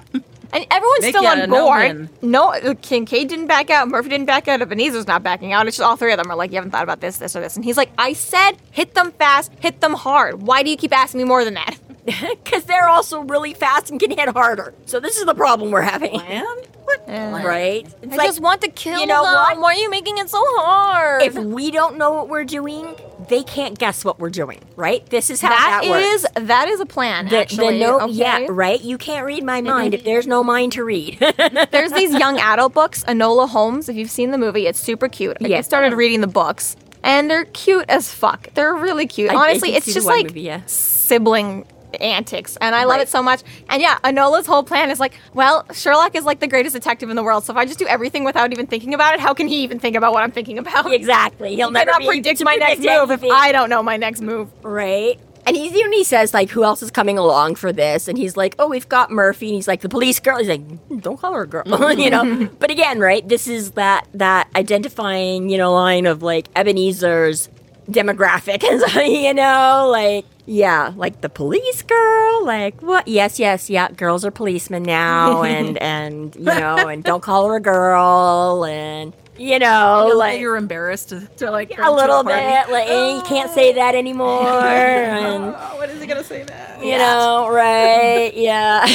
And 0.54 0.66
everyone's 0.72 1.02
Make 1.02 1.16
still 1.16 1.28
on 1.28 1.40
a 1.42 1.48
no 1.48 1.66
board. 1.66 2.10
No, 2.22 2.54
uh, 2.54 2.74
Kincaid 2.82 3.28
didn't 3.30 3.48
back 3.48 3.70
out. 3.70 3.88
Murphy 3.88 4.10
didn't 4.10 4.26
back 4.26 4.48
out. 4.48 4.62
Ebenezer's 4.62 5.08
not 5.08 5.24
backing 5.24 5.54
out. 5.54 5.68
It's 5.68 5.78
just 5.78 5.88
all 5.88 5.96
three 5.96 6.12
of 6.12 6.18
them 6.18 6.30
are 6.32 6.36
like, 6.36 6.52
you 6.52 6.56
haven't 6.56 6.72
thought 6.72 6.84
about 6.84 7.02
this, 7.02 7.18
this, 7.18 7.36
or 7.36 7.42
this. 7.42 7.56
And 7.56 7.64
he's 7.66 7.78
like, 7.78 7.92
I 7.98 8.14
said 8.14 8.54
hit 8.72 8.94
them 8.94 9.12
fast, 9.14 9.52
hit 9.60 9.82
them 9.82 9.94
hard. 9.94 10.42
Why 10.42 10.64
do 10.64 10.70
you 10.70 10.78
keep 10.78 10.96
asking 10.96 11.20
me 11.20 11.24
more 11.24 11.44
than 11.44 11.56
that? 11.56 11.78
Because 12.44 12.66
they're 12.66 12.88
also 12.88 13.22
really 13.22 13.56
fast 13.56 13.90
and 13.90 14.00
can 14.00 14.12
hit 14.12 14.30
harder. 14.30 14.76
So 14.86 15.00
this 15.00 15.18
is 15.18 15.26
the 15.26 15.34
problem 15.34 15.72
we're 15.72 15.82
having. 15.82 16.16
man. 16.16 16.46
What? 16.84 17.08
Right? 17.08 17.88
It's 18.04 18.14
I 18.14 18.16
like, 18.16 18.28
just 18.28 18.42
want 18.42 18.62
to 18.62 18.68
kill 18.70 19.00
you 19.00 19.08
know 19.08 19.24
them. 19.24 19.34
what? 19.34 19.58
Why 19.60 19.74
are 19.74 19.78
you 19.78 19.90
making 19.90 20.20
it 20.20 20.30
so 20.30 20.38
hard? 20.40 21.24
if 21.24 21.34
we 21.36 21.72
don't 21.72 21.98
know 21.98 22.12
what 22.14 22.30
we're 22.30 22.44
doing, 22.44 22.96
they 23.30 23.44
can't 23.44 23.78
guess 23.78 24.04
what 24.06 24.20
we're 24.20 24.30
doing, 24.30 24.60
right? 24.76 25.06
This 25.08 25.30
is 25.30 25.42
how 25.42 25.50
that, 25.50 25.82
that 25.84 25.90
works. 25.90 26.06
is 26.06 26.48
that 26.48 26.68
is 26.68 26.80
a 26.80 26.86
plan. 26.86 27.26
the, 27.26 27.32
the 27.32 27.38
actually, 27.42 27.80
no, 27.80 28.02
okay? 28.02 28.14
yeah, 28.14 28.48
right. 28.50 28.82
You 28.82 28.98
can't 28.98 29.26
read 29.26 29.44
my 29.44 29.60
mm-hmm. 29.60 29.70
mind 29.70 29.94
if 29.94 30.04
there's 30.04 30.28
no 30.28 30.44
mind 30.44 30.74
to 30.74 30.84
read. 30.84 31.20
There's 31.72 31.92
these 31.92 32.14
young 32.14 32.40
adult 32.40 32.74
books, 32.74 33.04
Enola 33.06 33.48
Holmes. 33.50 33.90
If 33.90 33.96
you've 33.96 34.12
seen 34.12 34.32
the 34.32 34.38
movie, 34.38 34.68
it's 34.68 34.80
super 34.80 35.08
cute. 35.08 35.38
I 35.42 35.48
Yeah. 35.48 35.62
started 35.62 35.94
reading 35.94 36.22
the 36.22 36.28
books, 36.28 36.76
and 37.04 37.30
they're 37.30 37.46
cute 37.46 37.86
as 37.90 38.12
fuck. 38.12 38.54
They're 38.54 38.74
really 38.74 39.08
cute. 39.08 39.32
I- 39.32 39.36
I 39.36 39.50
Honestly, 39.50 39.72
did 39.72 39.78
it's 39.78 39.94
just 39.94 40.08
like 40.08 40.26
movie, 40.28 40.42
yeah. 40.42 40.62
sibling 40.66 41.66
antics, 42.02 42.58
and 42.62 42.76
I 42.76 42.84
love 42.84 42.98
Right. 42.98 43.02
it 43.02 43.10
so 43.10 43.22
much. 43.24 43.42
And 43.70 43.82
yeah, 43.82 43.98
Enola's 44.04 44.46
whole 44.48 44.64
plan 44.64 44.90
is 44.90 45.00
like, 45.00 45.14
well, 45.34 45.66
Sherlock 45.74 46.16
is 46.16 46.24
like 46.26 46.40
the 46.40 46.48
greatest 46.48 46.74
detective 46.76 47.10
in 47.10 47.16
the 47.16 47.24
world. 47.24 47.44
So 47.46 47.54
if 47.54 47.58
I 47.58 47.66
just 47.66 47.80
do 47.80 47.88
everything 47.88 48.24
without 48.24 48.52
even 48.52 48.68
thinking 48.68 48.94
about 48.94 49.14
it, 49.14 49.20
how 49.20 49.34
can 49.34 49.48
he 49.48 49.64
even 49.64 49.80
think 49.80 49.96
about 49.96 50.14
what 50.14 50.24
I'm 50.24 50.32
thinking 50.32 50.58
about? 50.58 50.92
exactly. 50.92 51.56
He'll 51.56 51.68
He 51.70 51.74
never 51.74 51.92
be 52.00 52.06
predict 52.08 52.44
my 52.44 52.56
next 52.56 52.76
predict 52.82 53.00
move 53.00 53.12
if. 53.12 53.24
I 53.24 53.52
don't 53.52 53.70
know 53.70 53.82
my 53.84 53.98
next 53.98 54.22
move. 54.22 54.50
right. 54.64 55.20
And 55.48 55.56
he's 55.56 55.76
even 55.76 55.94
he 55.94 56.04
says 56.04 56.34
like, 56.34 56.50
who 56.50 56.64
else 56.64 56.82
is 56.82 56.90
coming 56.90 57.20
along 57.20 57.54
for 57.54 57.72
this? 57.72 58.08
And 58.08 58.18
he's 58.18 58.36
like, 58.36 58.56
oh, 58.58 58.68
we've 58.68 58.90
got 58.90 59.12
Murphy. 59.12 59.50
And 59.50 59.56
he's 59.56 59.68
like, 59.68 59.82
the 59.82 59.90
police 59.90 60.20
girl. 60.20 60.40
He's 60.40 60.48
like, 60.48 60.68
"Mm, 60.90 61.04
don't 61.04 61.18
call 61.20 61.34
her 61.34 61.44
a 61.44 61.48
girl, 61.48 61.94
you 61.94 62.10
know. 62.10 62.50
But 62.60 62.72
again, 62.72 63.00
right? 63.00 63.28
This 63.30 63.48
is 63.48 63.72
that 63.74 64.08
that 64.16 64.48
identifying, 64.56 65.50
you 65.50 65.60
know, 65.60 65.72
line 65.72 66.08
of 66.08 66.24
like 66.24 66.48
Ebenezer's 66.56 67.50
demographic, 67.92 68.64
and 68.64 68.82
so, 68.82 69.02
you 69.02 69.36
know, 69.36 69.88
like 69.92 70.26
yeah, 70.46 70.94
like 70.96 71.22
the 71.22 71.30
police 71.30 71.82
girl, 71.82 72.46
like 72.46 72.82
what? 72.82 73.08
Yes, 73.08 73.40
yes, 73.40 73.70
yeah. 73.70 73.90
Girls 73.90 74.24
are 74.26 74.32
policemen 74.32 74.84
now, 74.84 75.44
and 75.56 75.78
and 75.80 76.36
you 76.36 76.44
know, 76.46 76.88
and 76.88 77.04
don't 77.04 77.22
call 77.24 77.48
her 77.50 77.56
a 77.56 77.62
girl, 77.62 78.66
and 78.66 79.14
you 79.38 79.60
know, 79.60 80.12
like 80.16 80.40
you're 80.40 80.56
embarrassed 80.56 81.10
to, 81.10 81.22
to 81.38 81.52
like 81.52 81.78
a 81.78 81.92
little 81.92 82.24
bit, 82.24 82.70
like 82.70 82.88
eh, 82.88 83.16
you 83.16 83.22
can't 83.24 83.52
say 83.52 83.74
that 83.74 83.94
anymore, 83.96 84.48
and 84.48 85.44
Oh, 85.58 85.74
what 85.78 85.90
is 85.90 86.00
he 86.00 86.08
gonna 86.08 86.24
say 86.24 86.44
that? 86.44 86.84
you 86.84 86.98
know, 86.98 87.50
right? 87.50 88.32
Yeah. 88.36 88.82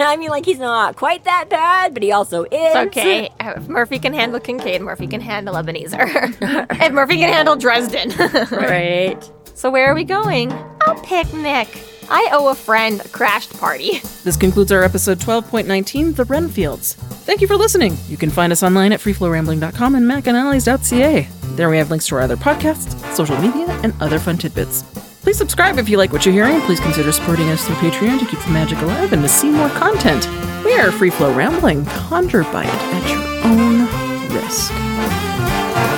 I 0.00 0.16
mean, 0.18 0.30
like 0.30 0.44
he's 0.44 0.58
not 0.58 0.96
quite 0.96 1.24
that 1.24 1.48
bad, 1.48 1.94
but 1.94 2.02
he 2.02 2.10
also 2.12 2.42
is. 2.44 2.48
It's 2.52 2.76
okay. 2.76 3.30
If 3.40 3.68
Murphy 3.68 3.98
can 3.98 4.12
handle 4.12 4.40
Kincaid, 4.40 4.80
Murphy 4.82 5.06
can 5.06 5.20
handle 5.20 5.56
Ebenezer. 5.56 5.98
if 6.00 6.92
Murphy 6.92 7.16
can 7.18 7.32
handle 7.32 7.54
Dresden. 7.56 8.10
Right. 8.50 9.22
So 9.56 9.70
where 9.70 9.90
are 9.90 9.94
we 9.94 10.04
going? 10.04 10.52
A 10.52 10.94
picnic. 11.02 11.82
I 12.08 12.28
owe 12.32 12.48
a 12.48 12.54
friend 12.54 13.00
a 13.04 13.08
crashed 13.08 13.58
party. 13.58 14.00
This 14.26 14.36
concludes 14.36 14.72
our 14.72 14.82
episode 14.82 15.20
12.19, 15.20 16.16
The 16.16 16.24
Renfields. 16.24 16.94
Thank 16.96 17.40
you 17.40 17.46
for 17.46 17.54
listening. 17.56 17.96
You 18.08 18.16
can 18.16 18.28
find 18.28 18.52
us 18.52 18.64
online 18.64 18.92
at 18.92 18.98
freeflowrambling.com 18.98 19.94
and 19.94 20.04
macanallies.ca. 20.04 21.28
There 21.54 21.70
we 21.70 21.76
have 21.78 21.90
links 21.90 22.08
to 22.08 22.16
our 22.16 22.22
other 22.22 22.36
podcasts, 22.36 22.98
social 23.14 23.38
media, 23.38 23.68
and 23.84 23.94
other 24.00 24.18
fun 24.18 24.36
tidbits. 24.36 24.82
Please 25.22 25.38
subscribe 25.38 25.78
if 25.78 25.88
you 25.88 25.96
like 25.96 26.12
what 26.12 26.26
you're 26.26 26.34
hearing. 26.34 26.60
Please 26.62 26.80
consider 26.80 27.12
supporting 27.12 27.48
us 27.50 27.64
through 27.64 27.76
Patreon 27.76 28.18
to 28.18 28.26
keep 28.26 28.40
the 28.40 28.50
magic 28.50 28.78
alive 28.78 29.12
and 29.12 29.22
to 29.22 29.28
see 29.28 29.48
more 29.50 29.68
content. 29.70 30.28
We 30.64 30.74
are 30.76 30.90
Free 30.90 31.10
Flow 31.10 31.32
Rambling. 31.32 31.84
Conjure 31.86 32.42
by 32.44 32.64
it 32.64 32.68
at 32.68 33.08
your 33.08 33.22
own 33.44 34.34
risk. 34.34 35.95